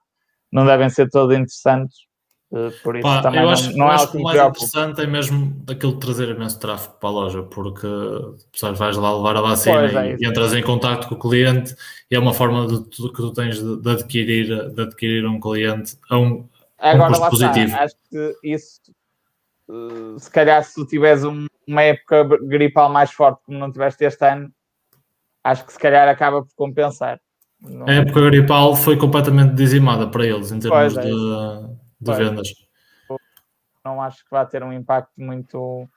não 0.53 0.67
devem 0.67 0.89
ser 0.89 1.09
todas 1.09 1.37
interessantes. 1.37 1.97
Eh, 2.53 2.71
por 2.83 2.97
isso 2.97 3.03
Pá, 3.03 3.23
também 3.23 3.43
eu 3.43 3.49
acho, 3.49 3.71
não, 3.71 3.79
não 3.79 3.93
é 3.93 3.95
acho 3.95 4.11
que 4.11 4.17
o 4.19 4.23
mais 4.23 4.41
interessante 4.41 5.01
é 5.01 5.07
mesmo 5.07 5.63
aquilo 5.69 5.93
de 5.93 6.01
trazer 6.01 6.29
imenso 6.29 6.59
tráfego 6.59 6.95
para 6.95 7.09
a 7.09 7.13
loja, 7.13 7.43
porque 7.45 7.87
pessoas 8.51 8.77
vais 8.79 8.97
lá 8.97 9.17
levar 9.17 9.37
a 9.37 9.41
vacina 9.41 10.07
é, 10.07 10.17
e, 10.19 10.27
entras 10.27 10.53
em 10.53 10.63
contato 10.63 11.09
com 11.09 11.15
o 11.15 11.19
cliente 11.19 11.75
e 12.11 12.17
é 12.17 12.19
uma 12.19 12.35
forma 12.35 12.67
de, 12.67 12.81
de 12.81 13.09
que 13.09 13.17
tu 13.17 13.33
tens 13.33 13.63
de, 13.63 13.81
de, 13.81 13.91
adquirir, 13.91 14.71
de 14.71 14.83
adquirir 14.83 15.27
um 15.27 15.39
cliente 15.39 15.97
a 16.09 16.19
um, 16.19 16.49
Agora, 16.79 17.17
um 17.17 17.31
positivo. 17.31 17.67
Está. 17.67 17.85
Acho 17.85 17.95
que 18.11 18.37
isso 18.43 18.81
eh, 19.71 20.19
se 20.19 20.31
calhar 20.31 20.65
se 20.65 20.75
tu 20.75 20.85
tiveres 20.85 21.23
um, 21.23 21.47
uma 21.67 21.83
época 21.83 22.25
gripal 22.43 22.91
mais 22.91 23.13
forte 23.13 23.41
como 23.47 23.59
não 23.59 23.71
tiveste 23.71 24.05
este 24.05 24.25
ano, 24.27 24.51
acho 25.45 25.65
que 25.65 25.73
se 25.73 25.79
calhar 25.79 26.09
acaba 26.09 26.43
por 26.43 26.55
compensar. 26.57 27.21
Não... 27.61 27.87
A 27.89 27.93
época 27.93 28.23
gripal 28.23 28.75
foi 28.75 28.97
completamente 28.97 29.55
dizimada 29.55 30.09
para 30.09 30.27
eles 30.27 30.51
em 30.51 30.59
termos 30.59 30.97
é, 30.97 31.03
de, 31.03 31.11
de 32.01 32.13
vendas. 32.13 32.49
Não 33.85 34.01
acho 34.01 34.19
que 34.25 34.31
vá 34.31 34.45
ter 34.45 34.63
um 34.63 34.73
impacto 34.73 35.13
muito. 35.19 35.89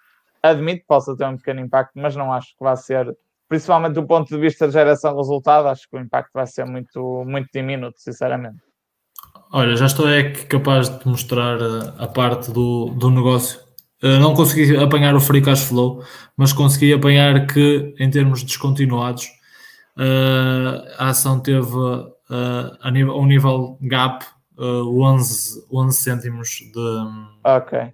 Admito 0.42 0.82
que 0.82 0.88
possa 0.88 1.16
ter 1.16 1.26
um 1.26 1.38
pequeno 1.38 1.60
impacto, 1.60 1.94
mas 1.96 2.16
não 2.16 2.32
acho 2.32 2.50
que 2.58 2.64
vá 2.64 2.76
ser 2.76 3.16
principalmente 3.54 3.94
do 3.94 4.08
ponto 4.08 4.30
de 4.30 4.42
vista 4.42 4.66
de 4.66 4.74
geração 4.74 5.12
de 5.12 5.18
resultado, 5.18 5.68
acho 5.68 5.88
que 5.88 5.96
o 5.96 6.00
impacto 6.00 6.32
vai 6.34 6.48
ser 6.48 6.66
muito, 6.66 7.24
muito 7.24 7.50
diminuto, 7.54 8.00
sinceramente. 8.00 8.58
Olha, 9.52 9.76
já 9.76 9.86
estou 9.86 10.10
é 10.10 10.32
capaz 10.32 10.90
de 10.90 11.08
mostrar 11.08 11.62
a, 11.62 12.04
a 12.04 12.08
parte 12.08 12.52
do, 12.52 12.86
do 12.98 13.12
negócio. 13.12 13.60
Uh, 14.02 14.20
não 14.20 14.34
consegui 14.34 14.76
apanhar 14.76 15.14
o 15.16 15.20
free 15.20 15.42
cash 15.42 15.66
flow, 15.66 16.04
mas 16.36 16.52
consegui 16.52 16.94
apanhar 16.94 17.46
que, 17.46 17.94
em 18.00 18.10
termos 18.10 18.44
descontinuados, 18.44 19.26
uh, 19.98 20.90
a 20.98 21.10
ação 21.10 21.40
teve 21.40 21.76
a 22.82 22.90
nível, 22.90 23.16
um 23.16 23.28
nível 23.28 23.78
gap 23.82 24.26
11, 24.64 25.66
11 25.72 25.98
cêntimos 25.98 26.50
de. 26.74 27.08
Ok. 27.44 27.94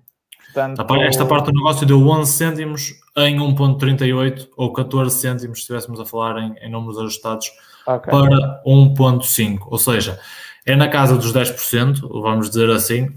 Portanto, 0.53 0.95
esta 1.01 1.25
parte 1.25 1.45
do 1.45 1.53
negócio 1.53 1.85
deu 1.85 2.07
11 2.07 2.31
cêntimos 2.31 2.93
em 3.15 3.37
1,38 3.37 4.47
ou 4.57 4.73
14 4.73 5.15
cêntimos, 5.15 5.59
se 5.59 5.61
estivéssemos 5.61 5.99
a 5.99 6.05
falar 6.05 6.39
em, 6.39 6.55
em 6.61 6.71
números 6.71 6.97
ajustados, 6.97 7.51
okay. 7.85 8.11
para 8.11 8.61
1,5. 8.65 9.59
Ou 9.67 9.77
seja, 9.77 10.19
é 10.65 10.75
na 10.75 10.87
casa 10.87 11.15
dos 11.15 11.31
10%, 11.31 12.01
vamos 12.21 12.49
dizer 12.49 12.69
assim, 12.71 13.13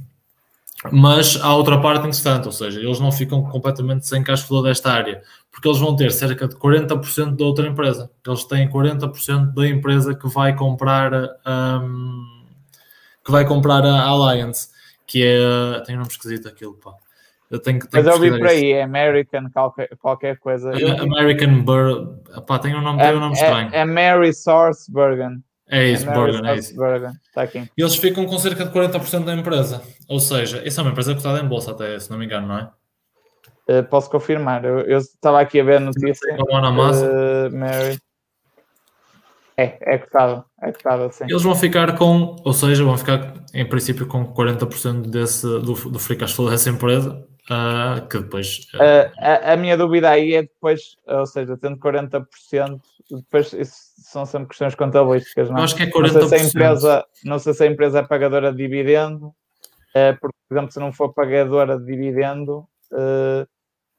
mas 0.90 1.38
há 1.40 1.54
outra 1.54 1.80
parte 1.80 2.00
interessante, 2.00 2.46
ou 2.46 2.52
seja, 2.52 2.80
eles 2.80 2.98
não 2.98 3.12
ficam 3.12 3.42
completamente 3.44 4.06
sem 4.06 4.22
cash 4.22 4.42
flow 4.42 4.62
desta 4.62 4.90
área, 4.90 5.22
porque 5.50 5.68
eles 5.68 5.78
vão 5.78 5.94
ter 5.94 6.10
cerca 6.10 6.48
de 6.48 6.56
40% 6.56 7.36
da 7.36 7.44
outra 7.44 7.66
empresa. 7.66 8.10
Eles 8.26 8.44
têm 8.44 8.68
40% 8.68 9.54
da 9.54 9.68
empresa 9.68 10.14
que 10.14 10.28
vai 10.28 10.56
comprar 10.56 11.12
um, 11.14 12.24
que 13.24 13.30
vai 13.30 13.44
comprar 13.44 13.84
a 13.84 14.02
Alliance, 14.02 14.68
que 15.06 15.24
é 15.24 15.80
tem 15.84 15.94
um 15.94 15.98
nome 15.98 16.10
esquisito 16.10 16.48
aquilo, 16.48 16.74
pá. 16.74 16.92
Eu 17.50 17.58
tenho, 17.60 17.80
tenho 17.80 18.04
Mas 18.04 18.06
eu 18.06 18.18
vi 18.18 18.30
por 18.30 18.46
aí, 18.46 18.72
é 18.72 18.82
American 18.82 19.50
qualquer, 19.50 19.90
qualquer 19.98 20.38
coisa. 20.38 20.70
American 20.70 21.62
Bur... 21.62 22.16
Pá, 22.46 22.58
tem 22.58 22.74
um 22.74 22.80
nome, 22.80 22.98
tem 22.98 23.14
um 23.14 23.20
nome 23.20 23.34
estranho. 23.34 23.68
É, 23.72 23.80
é 23.80 23.84
Mary 23.84 24.32
Source 24.32 24.90
Bergen. 24.90 25.42
É 25.68 25.86
isso, 25.86 26.08
é 26.08 26.14
Bergen, 26.14 26.46
é 26.46 26.54
isso. 26.54 26.74
Bergen. 26.74 27.12
Tá 27.34 27.42
aqui. 27.42 27.68
Eles 27.76 27.96
ficam 27.96 28.24
com 28.24 28.38
cerca 28.38 28.64
de 28.64 28.70
40% 28.70 29.24
da 29.24 29.34
empresa. 29.34 29.82
Ou 30.08 30.18
seja, 30.18 30.62
essa 30.66 30.80
é 30.80 30.82
uma 30.82 30.92
empresa 30.92 31.14
cotada 31.14 31.40
em 31.40 31.46
bolsa 31.46 31.72
até, 31.72 31.98
se 31.98 32.10
não 32.10 32.18
me 32.18 32.24
engano, 32.24 32.48
não 32.48 32.58
é? 32.58 32.70
Uh, 33.68 33.84
posso 33.84 34.10
confirmar. 34.10 34.64
Eu, 34.64 34.98
estava 34.98 35.40
aqui 35.40 35.60
a 35.60 35.64
ver 35.64 35.76
a 35.76 35.80
notícia. 35.80 36.36
Uh, 36.36 37.54
Mary. 37.54 37.98
É, 39.56 39.94
é 39.94 39.98
cotado, 39.98 40.44
é 40.62 40.72
cotado. 40.72 41.10
Eles 41.28 41.42
vão 41.42 41.54
ficar 41.54 41.96
com, 41.96 42.36
ou 42.44 42.52
seja, 42.52 42.84
vão 42.84 42.96
ficar 42.96 43.34
em 43.52 43.68
princípio 43.68 44.06
com 44.06 44.24
40% 44.32 45.10
desse, 45.10 45.46
do, 45.46 45.74
do 45.74 45.98
free 45.98 46.16
cash 46.16 46.32
flow 46.32 46.50
dessa 46.50 46.70
empresa 46.70 47.26
Uh, 47.50 48.06
que 48.06 48.18
depois. 48.18 48.68
Uh... 48.74 49.10
a, 49.18 49.52
a, 49.52 49.56
minha 49.56 49.76
dúvida 49.76 50.10
aí 50.10 50.34
é 50.34 50.42
depois, 50.42 50.96
ou 51.06 51.26
seja, 51.26 51.56
tendo 51.56 51.76
40%, 51.76 52.80
depois 53.10 53.52
isso 53.52 53.74
são 53.96 54.24
sempre 54.24 54.48
questões 54.48 54.76
contabilísticas, 54.76 55.50
não? 55.50 55.58
Eu 55.58 55.64
acho 55.64 55.74
que 55.74 55.82
é 55.82 55.90
40%. 55.90 56.12
Não 56.12 56.28
sei 56.28 56.28
se 56.28 56.34
a 56.34 56.48
empresa, 56.48 57.06
não 57.24 57.38
sei 57.40 57.54
se 57.54 57.64
a 57.64 57.66
empresa 57.66 57.98
é 57.98 58.02
pagadora 58.04 58.52
de 58.52 58.58
dividendo, 58.58 59.26
uh, 59.26 60.16
porque, 60.20 60.36
por 60.48 60.54
exemplo, 60.54 60.72
se 60.72 60.78
não 60.78 60.92
for 60.92 61.12
pagadora 61.12 61.78
de 61.78 61.84
dividendo, 61.84 62.64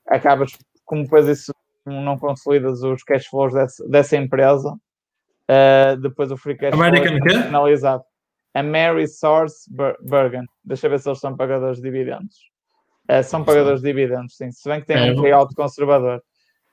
acabas, 0.08 0.58
como 0.86 1.04
depois 1.04 1.28
isso 1.28 1.54
não 1.86 2.18
consolidas 2.18 2.82
os 2.82 3.04
cash 3.04 3.26
flows 3.26 3.54
dessa, 3.54 3.86
dessa 3.90 4.16
empresa, 4.16 4.74
depois 6.02 6.32
o 6.32 6.38
free 6.38 6.56
cash 6.56 6.74
American 6.74 7.18
flow 7.18 7.28
é 7.28 7.44
finalizado. 7.44 8.04
A 8.54 8.62
Mary 8.62 9.08
Source 9.08 9.70
Bergen. 10.02 10.46
Deixa 10.64 10.86
eu 10.86 10.92
ver 10.92 11.00
se 11.00 11.10
eles 11.10 11.20
são 11.20 11.36
pagadores 11.36 11.78
de 11.78 11.84
dividendos. 11.84 12.38
É, 13.08 13.22
são 13.22 13.44
pagadores 13.44 13.82
de 13.82 13.88
dividendos, 13.88 14.38
sim. 14.38 14.52
Se 14.52 14.70
bem 14.70 14.80
que 14.80 14.88
têm 14.88 15.10
é, 15.10 15.12
um 15.12 15.22
payout 15.22 15.54
conservador. 15.56 16.22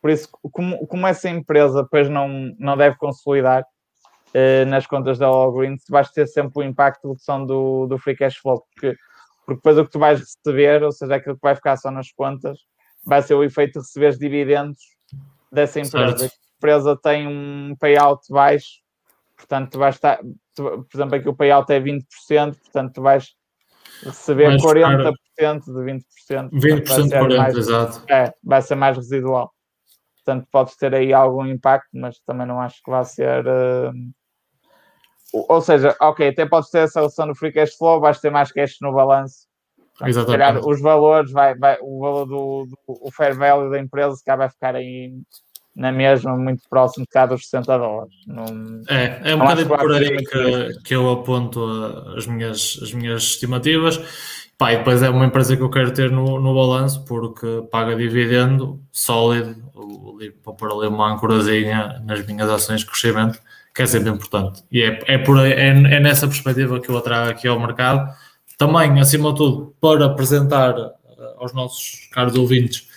Por 0.01 0.11
isso, 0.11 0.29
como, 0.53 0.87
como 0.87 1.07
essa 1.07 1.29
empresa 1.29 1.83
depois 1.83 2.09
não, 2.09 2.29
não 2.59 2.77
deve 2.77 2.97
consolidar 2.97 3.63
uh, 3.63 4.67
nas 4.67 4.87
contas 4.87 5.19
da 5.19 5.31
Walgreens, 5.31 5.83
vais 5.89 6.11
ter 6.11 6.27
sempre 6.27 6.63
o 6.63 6.63
impacto 6.63 7.03
de 7.03 7.09
redução 7.09 7.45
do, 7.45 7.87
do 7.87 7.99
free 7.99 8.17
cash 8.17 8.37
flow, 8.37 8.63
porque, 8.73 8.97
porque 9.45 9.57
depois 9.57 9.79
o 9.79 9.85
que 9.85 9.91
tu 9.91 9.99
vais 9.99 10.21
receber, 10.21 10.83
ou 10.83 10.93
seja, 10.93 11.17
aquilo 11.17 11.35
que 11.35 11.43
vai 11.43 11.55
ficar 11.55 11.77
só 11.77 11.91
nas 11.91 12.11
contas, 12.13 12.59
vai 13.05 13.23
ser 13.23 13.35
o 13.35 13.45
efeito 13.45 13.75
de 13.75 13.79
receber 13.81 14.17
dividendos 14.17 14.79
dessa 15.53 15.81
empresa. 15.81 16.19
Certo. 16.19 16.35
Empresa 16.61 16.95
tem 16.95 17.27
um 17.27 17.75
payout 17.81 18.23
baixo, 18.29 18.83
portanto, 19.35 19.71
tu 19.73 19.79
vais 19.79 19.95
estar, 19.95 20.21
tu, 20.55 20.63
por 20.63 20.95
exemplo, 20.95 21.15
aqui 21.15 21.27
o 21.27 21.35
payout 21.35 21.73
é 21.73 21.81
20%, 21.81 22.05
portanto, 22.59 22.93
tu 22.93 23.01
vais 23.01 23.35
receber 24.05 24.49
mais 24.49 24.63
40% 24.63 25.15
de 25.65 25.73
20%. 25.73 26.51
20% 26.51 27.09
de 27.09 27.17
40%, 27.17 27.37
mais, 27.39 27.57
exato. 27.57 28.03
É, 28.13 28.33
vai 28.45 28.61
ser 28.61 28.75
mais 28.75 28.97
residual. 28.97 29.51
Portanto, 30.23 30.47
podes 30.53 30.77
ter 30.77 30.95
aí 30.95 31.15
algum 31.15 31.47
impacto, 31.47 31.89
mas 31.95 32.21
também 32.21 32.47
não 32.47 32.61
acho 32.61 32.83
que 32.83 32.91
vai 32.91 33.05
ser. 33.07 33.47
Uh... 33.47 33.93
Ou 35.33 35.61
seja, 35.63 35.97
ok, 35.99 36.29
até 36.29 36.45
podes 36.45 36.69
ter 36.71 36.81
essa 36.81 37.01
relação 37.01 37.27
no 37.27 37.35
free 37.35 37.53
cash 37.53 37.75
flow, 37.75 38.01
vais 38.01 38.21
ter 38.21 38.31
mais 38.31 38.53
cash 38.53 38.77
no 38.83 38.93
balanço. 38.93 39.49
Exatamente. 40.05 40.39
Calhar, 40.39 40.67
os 40.67 40.81
valores, 40.81 41.33
vai, 41.33 41.55
vai, 41.57 41.79
o 41.81 42.01
valor 42.01 42.27
do, 42.27 42.67
do 42.67 42.79
o 42.87 43.11
fair 43.11 43.35
value 43.35 43.71
da 43.71 43.79
empresa 43.79 44.17
se 44.17 44.37
vai 44.37 44.49
ficar 44.49 44.75
aí 44.75 45.13
na 45.75 45.93
mesma, 45.93 46.37
muito 46.37 46.63
próximo 46.69 47.05
de 47.05 47.11
cada 47.11 47.35
dos 47.35 47.45
60 47.45 47.79
dólares. 47.79 48.15
Não, 48.27 48.83
é, 48.89 49.21
é 49.31 49.35
um 49.35 49.39
bocadinho 49.39 49.69
por 49.69 49.93
aí 49.95 50.17
que, 50.17 50.83
que 50.85 50.95
eu 50.95 51.11
aponto 51.11 51.65
as 52.17 52.27
minhas, 52.27 52.79
as 52.83 52.93
minhas 52.93 53.23
estimativas. 53.23 54.01
Pá, 54.59 54.75
e 54.75 54.77
depois 54.77 55.03
é 55.03 55.09
uma 55.09 55.25
empresa 55.25 55.57
que 55.57 55.63
eu 55.63 55.71
quero 55.71 55.91
ter 55.93 56.11
no, 56.11 56.39
no 56.39 56.55
balanço 56.55 57.03
porque 57.07 57.63
paga 57.71 57.97
dividendo 57.97 58.79
sólido, 58.93 59.57
para 60.45 60.53
pôr 60.53 60.71
ali 60.71 60.87
uma 60.89 61.15
ancorazinha 61.15 62.03
nas 62.05 62.27
minhas 62.27 62.51
ações 62.51 62.81
de 62.81 62.87
crescimento, 62.87 63.39
que 63.75 63.81
é 63.81 63.87
sempre 63.87 64.11
importante. 64.11 64.63
E 64.71 64.83
é, 64.83 64.99
é, 65.07 65.17
por 65.17 65.39
é, 65.39 65.53
é 65.53 66.01
nessa 66.01 66.27
perspectiva 66.27 66.79
que 66.79 66.91
eu 66.91 67.01
trago 67.01 67.31
aqui 67.31 67.49
ao 67.49 67.59
mercado. 67.59 68.13
Também, 68.59 69.01
acima 69.01 69.31
de 69.31 69.39
tudo, 69.39 69.75
para 69.81 70.05
apresentar 70.05 70.75
eh, 70.77 71.35
aos 71.39 71.55
nossos 71.55 72.07
caros 72.13 72.35
ouvintes 72.35 72.90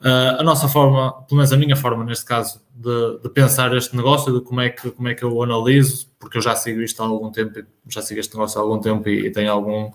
Uh, 0.00 0.38
a 0.38 0.42
nossa 0.44 0.68
forma, 0.68 1.12
pelo 1.24 1.38
menos 1.38 1.52
a 1.52 1.56
minha 1.56 1.74
forma 1.74 2.04
neste 2.04 2.24
caso, 2.24 2.62
de, 2.72 3.18
de, 3.20 3.28
pensar 3.30 3.76
este 3.76 3.96
negócio, 3.96 4.32
de 4.32 4.40
como 4.44 4.60
é, 4.60 4.68
que, 4.68 4.92
como 4.92 5.08
é 5.08 5.14
que 5.14 5.24
eu 5.24 5.42
analiso, 5.42 6.06
porque 6.20 6.38
eu 6.38 6.42
já 6.42 6.54
sigo 6.54 6.80
isto 6.80 7.02
há 7.02 7.06
algum 7.06 7.32
tempo, 7.32 7.60
já 7.88 8.00
sigo 8.00 8.20
este 8.20 8.32
negócio 8.34 8.60
há 8.60 8.62
algum 8.62 8.78
tempo 8.78 9.08
e, 9.08 9.26
e 9.26 9.30
tenho 9.32 9.50
algum, 9.50 9.90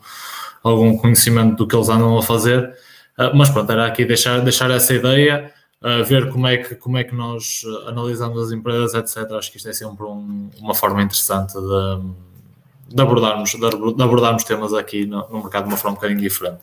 algum 0.62 0.98
conhecimento 0.98 1.56
do 1.56 1.66
que 1.66 1.74
eles 1.74 1.88
andam 1.88 2.18
a 2.18 2.22
fazer. 2.22 2.76
Uh, 3.18 3.32
mas 3.34 3.50
pronto, 3.50 3.72
era 3.72 3.88
aqui 3.88 4.04
deixar, 4.04 4.42
deixar 4.42 4.70
essa 4.72 4.94
ideia, 4.94 5.54
uh, 5.82 6.04
ver 6.04 6.30
como 6.30 6.48
é, 6.48 6.58
que, 6.58 6.76
como 6.76 6.98
é 6.98 7.06
que 7.06 7.16
nós 7.16 7.62
analisamos 7.88 8.48
as 8.48 8.52
empresas, 8.52 8.94
etc. 8.94 9.32
Acho 9.32 9.52
que 9.52 9.58
isto 9.58 9.70
é 9.70 9.74
sempre 9.74 10.04
um, 10.06 10.50
uma 10.60 10.76
forma 10.76 11.02
interessante 11.02 11.54
de, 11.54 12.94
de, 12.94 13.02
abordarmos, 13.02 13.52
de, 13.52 14.04
abordarmos 14.04 14.44
temas 14.44 14.74
aqui 14.74 15.06
no, 15.06 15.30
no 15.30 15.44
mercado 15.44 15.64
de 15.64 15.70
uma 15.70 15.78
forma 15.78 15.92
um 15.92 15.96
bocadinho 15.96 16.20
diferente. 16.20 16.60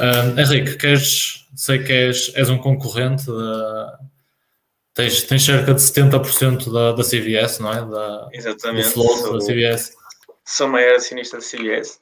Uh, 0.00 0.40
Henrique, 0.40 0.76
queres, 0.76 1.46
sei 1.54 1.82
que 1.82 1.92
és, 1.92 2.32
és 2.34 2.48
um 2.48 2.58
concorrente, 2.58 3.26
da, 3.26 3.98
tens, 4.94 5.22
tens 5.24 5.44
cerca 5.44 5.74
de 5.74 5.80
70% 5.80 6.72
da, 6.72 6.92
da 6.92 7.02
CVS, 7.02 7.58
não 7.58 7.72
é? 7.72 7.84
Da, 7.84 8.28
Exatamente. 8.32 8.86
Do 8.86 8.92
flow 8.92 9.16
sou, 9.16 9.38
da 9.38 9.44
CVS. 9.44 9.92
Sou 10.44 10.68
maior 10.68 10.96
acionista 10.96 11.36
da 11.36 11.42
CVS. 11.42 12.00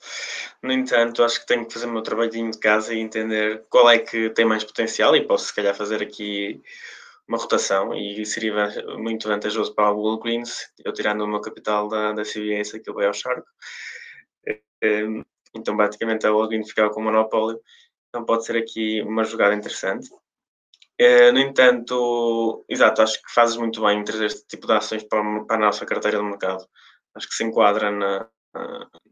No 0.62 0.72
entanto, 0.72 1.22
acho 1.24 1.40
que 1.40 1.46
tenho 1.46 1.66
que 1.66 1.74
fazer 1.74 1.86
o 1.86 1.92
meu 1.92 2.02
trabalhinho 2.02 2.50
de 2.50 2.58
casa 2.58 2.94
e 2.94 2.98
entender 3.00 3.64
qual 3.68 3.90
é 3.90 3.98
que 3.98 4.30
tem 4.30 4.44
mais 4.44 4.64
potencial 4.64 5.14
e 5.16 5.26
posso, 5.26 5.46
se 5.46 5.54
calhar, 5.54 5.74
fazer 5.74 6.02
aqui 6.02 6.60
uma 7.28 7.38
rotação 7.38 7.94
e 7.94 8.26
seria 8.26 8.52
muito 8.98 9.28
vantajoso 9.28 9.72
para 9.72 9.92
o 9.92 10.02
Walgreens, 10.02 10.68
eu 10.84 10.92
tirando 10.92 11.20
o 11.20 11.28
meu 11.28 11.40
capital 11.40 11.88
da, 11.88 12.12
da 12.12 12.22
CVS, 12.22 12.74
aquilo 12.74 12.96
vai 12.96 13.06
ao 13.06 13.14
Shark. 13.14 13.46
Então, 15.54 15.76
basicamente, 15.76 16.26
a 16.26 16.32
Walgreens 16.32 16.68
ficava 16.68 16.90
com 16.90 17.00
o 17.00 17.04
monopólio. 17.04 17.60
Então, 18.10 18.24
pode 18.24 18.44
ser 18.44 18.56
aqui 18.56 19.00
uma 19.02 19.24
jogada 19.24 19.54
interessante. 19.54 20.10
Uh, 21.00 21.32
no 21.32 21.38
entanto, 21.38 22.64
exato, 22.68 23.00
acho 23.00 23.22
que 23.22 23.32
fazes 23.32 23.56
muito 23.56 23.80
bem 23.80 24.00
em 24.00 24.04
trazer 24.04 24.26
este 24.26 24.46
tipo 24.46 24.66
de 24.66 24.74
ações 24.74 25.02
para, 25.04 25.22
para 25.44 25.56
a 25.56 25.60
nossa 25.60 25.86
carteira 25.86 26.18
de 26.18 26.24
mercado. 26.24 26.66
Acho 27.14 27.28
que 27.28 27.34
se 27.34 27.44
enquadra 27.44 27.90
na, 27.90 28.28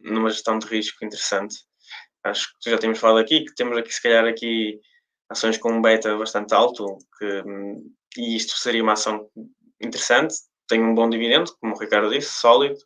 numa 0.00 0.30
gestão 0.30 0.58
de 0.58 0.66
risco 0.66 1.04
interessante. 1.04 1.56
Acho 2.24 2.48
que 2.60 2.70
já 2.70 2.76
temos 2.76 2.98
falado 2.98 3.20
aqui, 3.20 3.44
que 3.44 3.54
temos 3.54 3.78
aqui, 3.78 3.92
se 3.92 4.02
calhar, 4.02 4.26
aqui 4.26 4.80
ações 5.30 5.56
com 5.58 5.72
um 5.72 5.80
beta 5.80 6.16
bastante 6.16 6.54
alto, 6.54 6.98
que, 7.18 7.42
e 8.16 8.36
isto 8.36 8.56
seria 8.58 8.82
uma 8.82 8.92
ação 8.92 9.30
interessante. 9.80 10.34
Tem 10.66 10.82
um 10.82 10.94
bom 10.94 11.08
dividendo, 11.08 11.54
como 11.60 11.74
o 11.74 11.78
Ricardo 11.78 12.10
disse, 12.10 12.30
sólido. 12.30 12.78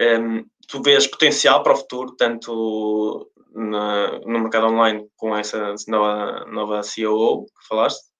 Ehm, 0.00 0.44
tu 0.66 0.82
vês 0.82 1.06
potencial 1.06 1.62
para 1.62 1.72
o 1.72 1.76
futuro, 1.76 2.14
tanto 2.16 3.30
na, 3.54 4.18
no 4.20 4.40
mercado 4.40 4.66
online 4.66 5.08
com 5.16 5.36
essa 5.36 5.74
nova, 5.88 6.44
nova 6.46 6.80
COO 6.82 7.46
que 7.46 7.68
falaste. 7.68 8.12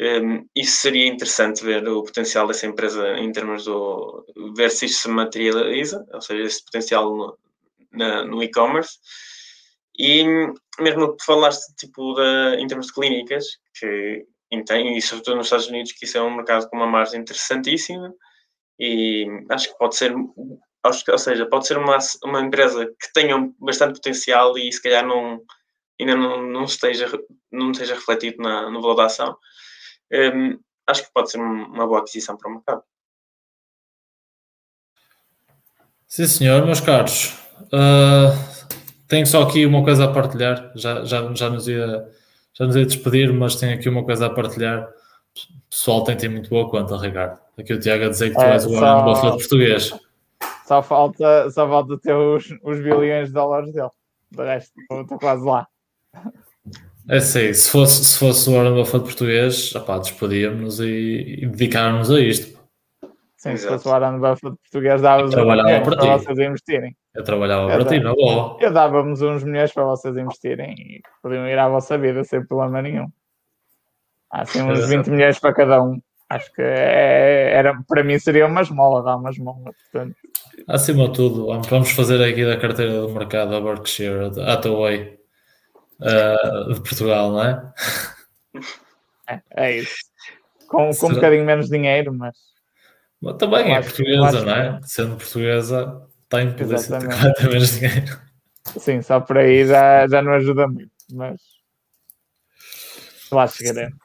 Um, 0.00 0.46
isso 0.54 0.76
seria 0.76 1.08
interessante 1.08 1.64
ver 1.64 1.86
o 1.88 2.04
potencial 2.04 2.46
dessa 2.46 2.66
empresa 2.66 3.18
em 3.18 3.32
termos 3.32 3.64
do 3.64 4.24
ver 4.54 4.70
se 4.70 4.86
isto 4.86 5.02
se 5.02 5.08
materializa, 5.08 6.06
ou 6.12 6.20
seja, 6.20 6.44
esse 6.44 6.64
potencial 6.64 7.36
no, 7.92 8.24
no 8.24 8.42
e-commerce. 8.42 8.98
E 9.98 10.24
mesmo 10.78 11.16
que 11.16 11.24
falaste 11.24 11.74
tipo 11.74 12.14
de, 12.14 12.62
em 12.62 12.66
termos 12.68 12.86
de 12.86 12.92
clínicas, 12.92 13.44
que 13.74 14.24
e, 14.50 14.64
tem, 14.64 14.96
e 14.96 15.02
sobretudo 15.02 15.36
nos 15.36 15.46
Estados 15.46 15.66
Unidos, 15.66 15.92
que 15.92 16.04
isso 16.04 16.16
é 16.16 16.22
um 16.22 16.34
mercado 16.34 16.68
com 16.68 16.76
uma 16.76 16.86
margem 16.86 17.20
interessantíssima 17.20 18.14
e 18.78 19.26
acho 19.50 19.72
que 19.72 19.78
pode 19.78 19.96
ser, 19.96 20.14
ou 20.84 21.18
seja, 21.18 21.46
pode 21.46 21.66
ser 21.66 21.76
uma, 21.76 21.98
uma 22.24 22.40
empresa 22.40 22.86
que 22.86 23.12
tenha 23.12 23.50
bastante 23.58 23.94
potencial 23.94 24.56
e 24.56 24.72
se 24.72 24.82
calhar 24.82 25.06
não, 25.06 25.42
ainda 26.00 26.16
não, 26.16 26.42
não, 26.42 26.64
esteja, 26.64 27.10
não 27.50 27.72
esteja 27.72 27.94
refletido 27.94 28.42
na, 28.42 28.70
no 28.70 28.80
valor 28.80 28.94
da 28.94 29.06
ação. 29.06 29.36
Um, 30.12 30.58
acho 30.86 31.04
que 31.04 31.12
pode 31.12 31.30
ser 31.30 31.38
uma 31.38 31.86
boa 31.86 32.00
aquisição 32.00 32.36
para 32.36 32.50
o 32.50 32.54
mercado. 32.54 32.82
Sim, 36.06 36.26
senhor, 36.26 36.64
meus 36.64 36.80
caros. 36.80 37.34
Uh, 37.64 38.32
tenho 39.06 39.26
só 39.26 39.42
aqui 39.42 39.66
uma 39.66 39.84
coisa 39.84 40.04
a 40.04 40.12
partilhar. 40.12 40.72
Já, 40.74 41.04
já, 41.04 41.34
já, 41.34 41.50
nos 41.50 41.68
ia, 41.68 42.08
já 42.54 42.64
nos 42.64 42.76
ia 42.76 42.86
despedir, 42.86 43.32
mas 43.32 43.56
tenho 43.56 43.74
aqui 43.74 43.88
uma 43.88 44.04
coisa 44.04 44.26
a 44.26 44.30
partilhar. 44.30 44.88
O 44.88 45.70
pessoal 45.70 46.04
tem 46.04 46.16
ter 46.16 46.30
muito 46.30 46.48
boa 46.48 46.70
conta, 46.70 46.96
Ricardo. 46.96 47.38
Aqui 47.58 47.74
o 47.74 47.80
Tiago 47.80 48.06
a 48.06 48.08
dizer 48.08 48.30
que 48.30 48.36
tu 48.36 48.40
é, 48.40 48.52
és 48.52 48.64
o 48.64 48.72
Warren 48.72 49.04
Buffett 49.04 49.36
português. 49.36 50.07
Só 50.68 50.82
falta, 50.82 51.50
só 51.50 51.66
falta 51.66 51.98
ter 51.98 52.12
os, 52.12 52.44
os 52.62 52.78
bilhões 52.78 53.28
de 53.28 53.32
dólares 53.32 53.72
dele. 53.72 53.88
De 54.30 54.44
resto, 54.44 54.74
estou 55.00 55.18
quase 55.18 55.42
lá. 55.42 55.66
É 57.08 57.20
sim, 57.20 57.54
se 57.54 57.70
fosse, 57.70 58.04
se 58.04 58.18
fosse 58.18 58.50
o 58.50 58.52
Warren 58.52 58.74
Buffett 58.74 59.02
português, 59.02 59.72
despedíamos-nos 59.72 60.80
e, 60.80 61.38
e 61.40 61.46
dedicávamos 61.46 62.10
a 62.10 62.20
isto. 62.20 62.60
Sim, 63.38 63.56
se 63.56 63.66
fosse 63.66 63.88
o 63.88 63.90
Warren 63.90 64.18
Buffett 64.18 64.58
português, 64.58 65.00
dava-vos 65.00 65.34
uns 65.34 65.42
milhões 65.42 65.82
para, 65.84 65.96
para 65.96 66.18
vocês 66.18 66.38
investirem. 66.38 66.96
Eu 67.14 67.24
trabalhava 67.24 67.72
eu 67.72 67.78
para 67.78 67.88
ti, 67.88 68.00
não 68.00 68.14
boa. 68.14 68.58
Eu 68.60 68.70
dava-vos 68.70 69.22
uns 69.22 69.42
milhões 69.44 69.72
para 69.72 69.84
vocês 69.84 70.18
investirem 70.18 70.74
e 70.78 71.00
podiam 71.22 71.48
ir 71.48 71.58
à 71.58 71.66
vossa 71.66 71.96
vida 71.96 72.22
sem 72.24 72.46
problema 72.46 72.82
nenhum. 72.82 73.06
Há 74.30 74.42
assim 74.42 74.60
uns 74.60 74.86
20 74.86 75.08
milhões 75.08 75.38
para 75.38 75.54
cada 75.54 75.82
um. 75.82 75.98
Acho 76.30 76.52
que 76.52 76.60
é, 76.60 77.52
era, 77.54 77.82
para 77.88 78.04
mim 78.04 78.18
seria 78.18 78.46
uma 78.46 78.60
esmola, 78.60 79.02
dar 79.02 79.16
uma 79.16 79.30
esmola. 79.30 79.72
Portanto. 79.90 80.16
Acima 80.66 81.08
de 81.08 81.14
tudo, 81.14 81.46
vamos 81.46 81.90
fazer 81.92 82.22
aqui 82.22 82.44
da 82.44 82.58
carteira 82.58 83.00
do 83.00 83.08
mercado 83.08 83.54
a 83.54 83.60
Berkshire, 83.60 84.38
a 84.38 84.52
Hathaway 84.52 85.18
uh, 86.00 86.74
de 86.74 86.80
Portugal, 86.80 87.32
não 87.32 87.42
é? 87.42 87.72
É, 89.26 89.40
é 89.56 89.76
isso. 89.78 89.96
Com, 90.68 90.90
com 90.90 91.06
um 91.06 91.14
bocadinho 91.14 91.46
menos 91.46 91.70
dinheiro, 91.70 92.12
mas. 92.12 92.36
mas 93.22 93.36
também 93.36 93.74
é 93.74 93.80
portuguesa, 93.80 94.44
não 94.44 94.52
é? 94.54 94.80
Sendo 94.82 95.16
portuguesa, 95.16 96.02
tem 96.28 96.52
que 96.54 96.64
ter 96.64 96.66
menos 97.48 97.78
dinheiro. 97.78 98.20
Sim, 98.78 99.00
só 99.00 99.18
por 99.18 99.38
aí 99.38 99.66
já, 99.66 100.06
já 100.06 100.20
não 100.20 100.32
ajuda 100.32 100.68
muito, 100.68 100.92
mas 101.10 101.40
lá 103.32 103.46
chegaremos. 103.46 103.96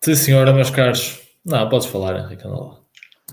Sim, 0.00 0.14
senhora, 0.14 0.52
meus 0.52 0.70
caros. 0.70 1.27
Não, 1.48 1.66
podes 1.66 1.86
falar, 1.86 2.14
Henrique, 2.18 2.46
não 2.46 2.78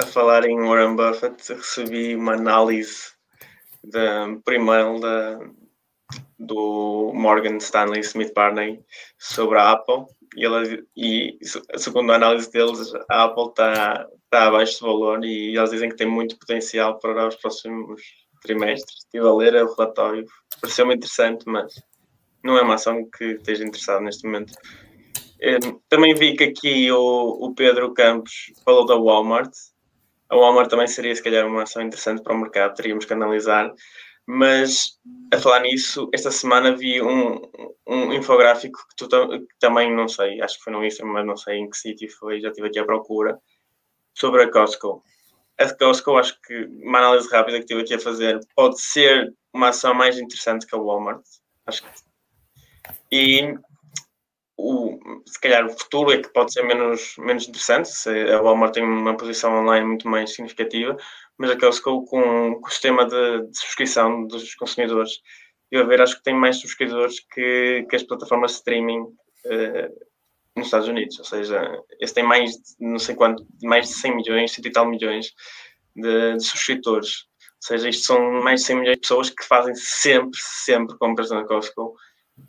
A 0.01 0.05
falar 0.05 0.45
em 0.45 0.57
Warren 0.57 0.95
Buffett, 0.95 1.53
recebi 1.53 2.16
uma 2.16 2.36
análise 2.36 3.11
de, 3.84 4.39
por 4.41 4.53
e-mail 4.53 5.01
da, 5.01 5.39
do 6.39 7.11
Morgan 7.13 7.57
Stanley 7.57 7.99
Smith 7.99 8.34
Barney 8.34 8.82
sobre 9.20 9.59
a 9.59 9.72
Apple 9.72 10.05
e, 10.38 10.47
e 10.95 11.38
segundo 11.78 12.13
a 12.13 12.16
análise 12.16 12.49
deles, 12.49 12.93
a 13.09 13.26
Apple 13.26 13.49
está 13.49 14.07
tá 14.30 14.47
abaixo 14.47 14.80
do 14.80 14.86
valor 14.86 15.26
e 15.26 15.57
eles 15.57 15.72
dizem 15.72 15.89
que 15.89 15.97
tem 15.97 16.07
muito 16.07 16.39
potencial 16.39 16.97
para 16.99 17.28
os 17.28 17.36
próximos 17.36 18.01
trimestres. 18.41 18.99
Estive 18.99 19.28
a 19.28 19.34
ler 19.34 19.55
o 19.55 19.76
relatório, 19.76 20.26
pareceu-me 20.61 20.95
interessante, 20.95 21.43
mas 21.45 21.74
não 22.41 22.57
é 22.57 22.61
uma 22.61 22.76
ação 22.76 23.09
que 23.09 23.26
esteja 23.26 23.66
interessado 23.66 24.03
neste 24.03 24.26
momento. 24.26 24.53
Também 25.90 26.16
vi 26.16 26.36
que 26.36 26.46
aqui 26.46 26.92
o, 26.92 27.46
o 27.46 27.54
Pedro 27.54 27.94
Campos 27.94 28.52
falou 28.64 28.86
da 28.86 28.96
Walmart. 28.96 29.52
A 30.30 30.36
Walmart 30.36 30.70
também 30.70 30.88
seria, 30.88 31.16
se 31.16 31.24
calhar, 31.24 31.46
uma 31.46 31.64
ação 31.64 31.82
interessante 31.82 32.24
para 32.24 32.34
o 32.34 32.40
mercado, 32.40 32.76
teríamos 32.76 33.06
que 33.06 33.14
analisar. 33.14 33.74
Mas, 34.28 35.00
a 35.32 35.38
falar 35.38 35.60
nisso, 35.60 36.10
esta 36.12 36.32
semana 36.32 36.76
vi 36.76 37.00
um, 37.00 37.40
um 37.86 38.12
infográfico 38.12 38.80
que, 38.90 38.96
tu, 38.96 39.08
que 39.08 39.60
também 39.60 39.94
não 39.96 40.08
sei, 40.08 40.42
acho 40.42 40.58
que 40.58 40.64
foi 40.64 40.74
no 40.74 40.84
Instagram, 40.84 41.14
mas 41.14 41.26
não 41.28 41.38
sei 41.38 41.58
em 41.58 41.70
que 41.70 41.78
sítio 41.78 42.10
foi, 42.18 42.42
já 42.42 42.50
estive 42.50 42.68
aqui 42.68 42.80
à 42.80 42.86
procura, 42.86 43.38
sobre 44.16 44.42
a 44.42 44.52
Costco. 44.52 45.04
A 45.60 45.72
Costco, 45.76 46.18
acho 46.18 46.42
que 46.42 46.66
uma 46.82 46.98
análise 46.98 47.30
rápida 47.30 47.58
que 47.58 47.66
estive 47.66 47.82
aqui 47.82 47.94
a 47.94 48.00
fazer, 48.00 48.40
pode 48.56 48.82
ser 48.82 49.32
uma 49.54 49.70
ação 49.70 49.94
mais 49.94 50.18
interessante 50.18 50.66
que 50.66 50.76
a 50.76 50.80
Walmart. 50.80 51.24
Acho 51.68 51.84
que. 51.84 51.90
E 53.12 53.56
o, 54.58 55.22
se 55.26 55.39
calhar 55.39 55.66
o 55.66 55.70
futuro 55.70 56.12
é 56.12 56.22
que 56.22 56.32
pode 56.32 56.53
ser 56.53 56.64
menos, 56.64 57.16
menos 57.18 57.47
interessante, 57.47 57.89
se 57.89 58.10
a 58.32 58.41
Walmart 58.41 58.74
tem 58.74 58.84
uma 58.84 59.18
posição 59.18 59.53
online 59.53 59.86
muito 59.86 60.08
mais 60.08 60.34
significativa, 60.34 60.97
mas 61.38 61.51
a 61.51 61.60
Costco 61.60 62.06
com, 62.06 62.56
com 62.56 62.68
o 62.68 62.70
sistema 62.70 63.06
de, 63.06 63.47
de, 63.47 63.58
subscrição 63.58 64.26
dos 64.26 64.56
consumidores, 64.56 65.22
eu 65.70 65.86
ver, 65.86 66.01
acho 66.01 66.18
que 66.18 66.24
tem 66.24 66.34
mais 66.34 66.58
subscritores 66.58 67.20
que, 67.34 67.86
que 67.89 67.95
as 67.95 68.03
plataformas 68.03 68.51
de 68.51 68.58
streaming 68.58 69.01
uh, 69.01 70.06
nos 70.56 70.68
Estados 70.68 70.88
Unidos, 70.88 71.20
ou 71.20 71.26
seja, 71.26 71.62
esse 71.99 72.14
tem 72.14 72.24
mais, 72.24 72.56
não 72.80 72.99
sei 72.99 73.14
quanto, 73.14 73.45
mais 73.62 73.88
de 73.89 73.93
100 73.95 74.16
milhões, 74.16 74.51
100 74.53 74.66
e 74.66 74.72
tal 74.72 74.88
milhões 74.88 75.34
de, 75.93 76.36
de 76.36 76.43
subscritores. 76.43 77.26
Ou 77.41 77.68
seja, 77.68 77.89
isto 77.89 78.06
são 78.06 78.41
mais 78.41 78.62
de 78.62 78.68
100 78.68 78.76
milhões 78.78 78.95
de 78.95 79.01
pessoas 79.01 79.30
que 79.30 79.43
fazem 79.43 79.76
sempre, 79.76 80.39
sempre 80.39 80.97
compras 80.97 81.30
na 81.30 81.43
Costco 81.45 81.95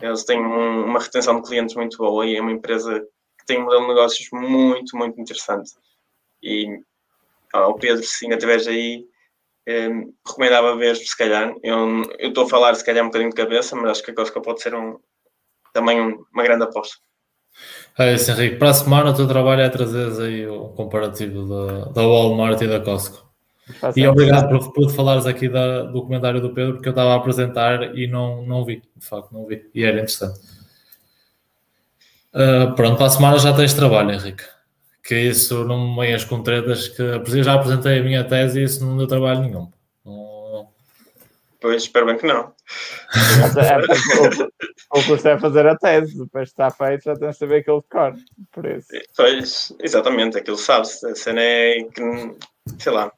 eles 0.01 0.25
têm 0.25 0.41
um, 0.45 0.85
uma 0.85 1.01
retenção 1.01 1.41
de 1.41 1.49
clientes 1.49 1.75
muito 1.75 1.97
boa 1.99 2.27
e 2.27 2.37
é 2.37 2.41
uma 2.41 2.53
empresa 2.53 3.01
que 3.39 3.47
tem 3.47 3.59
um 3.59 3.65
modelo 3.65 3.83
de 3.83 3.89
negócios 3.89 4.29
muito, 4.33 4.97
muito 4.97 5.21
interessante. 5.21 5.71
E 6.43 6.67
ao 7.53 7.75
Pedro, 7.77 8.03
se 8.05 8.25
ainda 8.25 8.37
estiveres 8.37 8.67
aí, 8.67 9.07
eh, 9.67 9.89
recomendava 10.27 10.77
ver, 10.77 10.97
se 10.97 11.17
calhar. 11.17 11.55
Eu 11.63 12.03
estou 12.19 12.45
a 12.45 12.49
falar, 12.49 12.75
se 12.75 12.85
calhar, 12.85 13.05
um 13.05 13.09
bocadinho 13.09 13.31
de 13.31 13.37
cabeça, 13.37 13.75
mas 13.77 13.93
acho 13.93 14.03
que 14.03 14.11
a 14.11 14.15
Costco 14.15 14.43
pode 14.43 14.61
ser 14.61 14.75
um, 14.75 14.99
também 15.73 16.01
um, 16.01 16.25
uma 16.33 16.43
grande 16.43 16.65
aposta. 16.65 16.97
É 17.99 18.15
isso, 18.15 18.31
Henrique. 18.31 18.57
Para 18.57 18.71
a 18.71 18.75
semana, 18.75 19.11
o 19.11 19.17
teu 19.17 19.27
trabalho 19.27 19.63
é 19.63 19.69
trazer 19.69 20.23
aí 20.23 20.47
o 20.47 20.69
comparativo 20.69 21.49
da, 21.49 21.85
da 21.87 22.03
Walmart 22.03 22.61
e 22.61 22.67
da 22.67 22.81
Costco. 22.81 23.26
E 23.97 24.07
obrigado 24.07 24.49
por, 24.49 24.73
por 24.73 24.91
falares 24.91 25.27
aqui 25.27 25.49
da, 25.49 25.83
do 25.83 26.03
comentário 26.03 26.41
do 26.41 26.55
Pedro, 26.55 26.75
porque 26.75 26.89
eu 26.89 26.93
estava 26.93 27.13
a 27.13 27.17
apresentar 27.17 27.97
e 27.97 28.07
não, 28.07 28.43
não 28.43 28.65
vi, 28.65 28.83
de 28.97 29.05
facto, 29.05 29.33
não 29.33 29.45
vi. 29.45 29.69
E 29.75 29.83
era 29.85 29.97
interessante. 29.97 30.39
Uh, 32.33 32.75
pronto, 32.75 32.97
para 32.97 33.07
a 33.07 33.11
semana 33.11 33.39
já 33.39 33.53
tens 33.53 33.75
trabalho, 33.75 34.13
Henrique. 34.13 34.45
Que 35.03 35.19
isso 35.19 35.65
não 35.65 35.89
me 35.89 35.97
meias 35.97 36.25
com 36.25 36.43
tretas, 36.43 36.89
que 36.89 37.03
eu 37.03 37.43
já 37.43 37.55
apresentei 37.55 37.99
a 37.99 38.03
minha 38.03 38.25
tese 38.25 38.61
e 38.61 38.65
isso 38.65 38.85
não 38.85 38.97
deu 38.97 39.07
trabalho 39.07 39.41
nenhum. 39.41 39.73
Não... 40.05 40.69
Pois, 41.61 41.83
espero 41.83 42.07
bem 42.07 42.19
que 42.19 42.27
não. 42.27 42.53
o, 44.91 45.03
custo 45.05 45.29
é 45.29 45.39
fazer 45.39 45.67
a 45.67 45.77
tese, 45.77 46.19
depois 46.19 46.49
está 46.49 46.71
feito, 46.71 47.05
já 47.05 47.15
tens 47.15 47.33
de 47.33 47.39
saber 47.39 47.57
aquilo 47.61 47.81
de 47.81 47.89
cor. 47.89 48.15
Por 48.53 48.67
isso. 48.67 48.89
Pois, 49.17 49.73
exatamente, 49.81 50.39
aquilo 50.39 50.59
sabe-se. 50.59 51.07
A 51.07 51.15
cena 51.15 51.41
é 51.41 51.83
que, 51.85 52.37
sei 52.79 52.93
lá, 52.93 53.11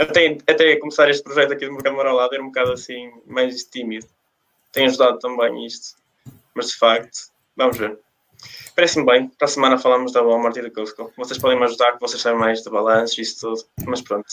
até, 0.00 0.38
até 0.48 0.76
começar 0.76 1.08
este 1.10 1.22
projeto 1.22 1.52
aqui 1.52 1.66
do 1.66 1.72
Mercado 1.72 1.96
Marolado 1.96 2.34
era 2.34 2.42
um 2.42 2.46
bocado 2.46 2.72
assim, 2.72 3.10
mais 3.26 3.64
tímido. 3.64 4.06
Tem 4.72 4.86
ajudado 4.86 5.18
também 5.18 5.66
isto. 5.66 5.96
Mas 6.54 6.68
de 6.68 6.76
facto, 6.76 7.30
vamos 7.56 7.76
ver. 7.76 7.98
Parece-me 8.74 9.04
bem. 9.04 9.28
Para 9.28 9.44
a 9.46 9.48
semana 9.48 9.78
falamos 9.78 10.12
da 10.12 10.22
Walmart 10.22 10.56
e 10.56 10.62
da 10.62 10.70
Costco. 10.70 11.12
Vocês 11.16 11.38
podem 11.38 11.58
me 11.58 11.64
ajudar, 11.64 11.92
que 11.92 12.00
vocês 12.00 12.20
sabem 12.20 12.38
mais 12.38 12.62
de 12.62 12.70
balanços 12.70 13.18
e 13.18 13.22
isso 13.22 13.40
tudo. 13.40 13.62
Mas 13.86 14.00
pronto. 14.00 14.26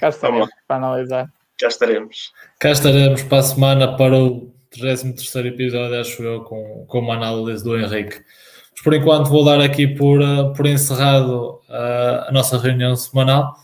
Cá 0.00 0.08
estaremos 0.08 0.50
para 0.66 0.76
analisar. 0.76 1.32
Cá 1.58 1.68
estaremos. 1.68 2.32
Cá 2.58 2.70
estaremos 2.70 3.22
para 3.22 3.38
a 3.38 3.42
semana 3.42 3.96
para 3.96 4.16
o 4.16 4.52
33 4.70 5.46
episódio, 5.46 6.00
acho 6.00 6.22
eu, 6.22 6.42
com, 6.44 6.84
com 6.86 6.98
uma 6.98 7.14
análise 7.14 7.62
do 7.62 7.78
Henrique. 7.78 8.22
Mas 8.72 8.82
por 8.82 8.94
enquanto 8.94 9.28
vou 9.28 9.44
dar 9.44 9.60
aqui 9.60 9.86
por, 9.86 10.20
uh, 10.20 10.52
por 10.54 10.66
encerrado 10.66 11.60
uh, 11.68 12.28
a 12.28 12.30
nossa 12.32 12.58
reunião 12.58 12.96
semanal. 12.96 13.54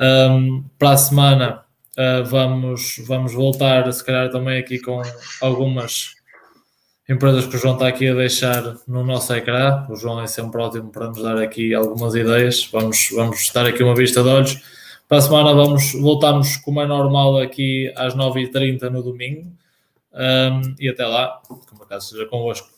Um, 0.00 0.64
para 0.78 0.90
a 0.90 0.96
semana 0.96 1.64
uh, 1.98 2.24
vamos, 2.24 3.02
vamos 3.06 3.34
voltar, 3.34 3.92
se 3.92 4.04
calhar 4.04 4.30
também 4.30 4.58
aqui 4.58 4.78
com 4.78 5.02
algumas 5.40 6.14
empresas 7.08 7.46
que 7.46 7.56
o 7.56 7.58
João 7.58 7.74
está 7.74 7.88
aqui 7.88 8.08
a 8.08 8.14
deixar 8.14 8.76
no 8.86 9.02
nosso 9.04 9.34
ecrã. 9.34 9.86
O 9.88 9.96
João 9.96 10.20
é 10.22 10.26
sempre 10.26 10.60
ótimo 10.60 10.90
para 10.90 11.08
nos 11.08 11.22
dar 11.22 11.38
aqui 11.38 11.74
algumas 11.74 12.14
ideias. 12.14 12.68
Vamos, 12.70 13.08
vamos 13.12 13.50
dar 13.52 13.66
aqui 13.66 13.82
uma 13.82 13.94
vista 13.94 14.22
de 14.22 14.28
olhos. 14.28 14.60
Para 15.08 15.18
a 15.18 15.22
semana 15.22 15.54
vamos, 15.54 15.92
voltamos 15.94 16.58
como 16.58 16.82
é 16.82 16.86
normal 16.86 17.38
aqui 17.38 17.90
às 17.96 18.14
9h30 18.14 18.90
no 18.90 19.02
domingo. 19.02 19.50
Um, 20.12 20.74
e 20.78 20.88
até 20.88 21.06
lá, 21.06 21.40
que 21.46 21.74
o 21.74 21.78
mercado 21.78 22.02
seja 22.02 22.26
convosco. 22.26 22.77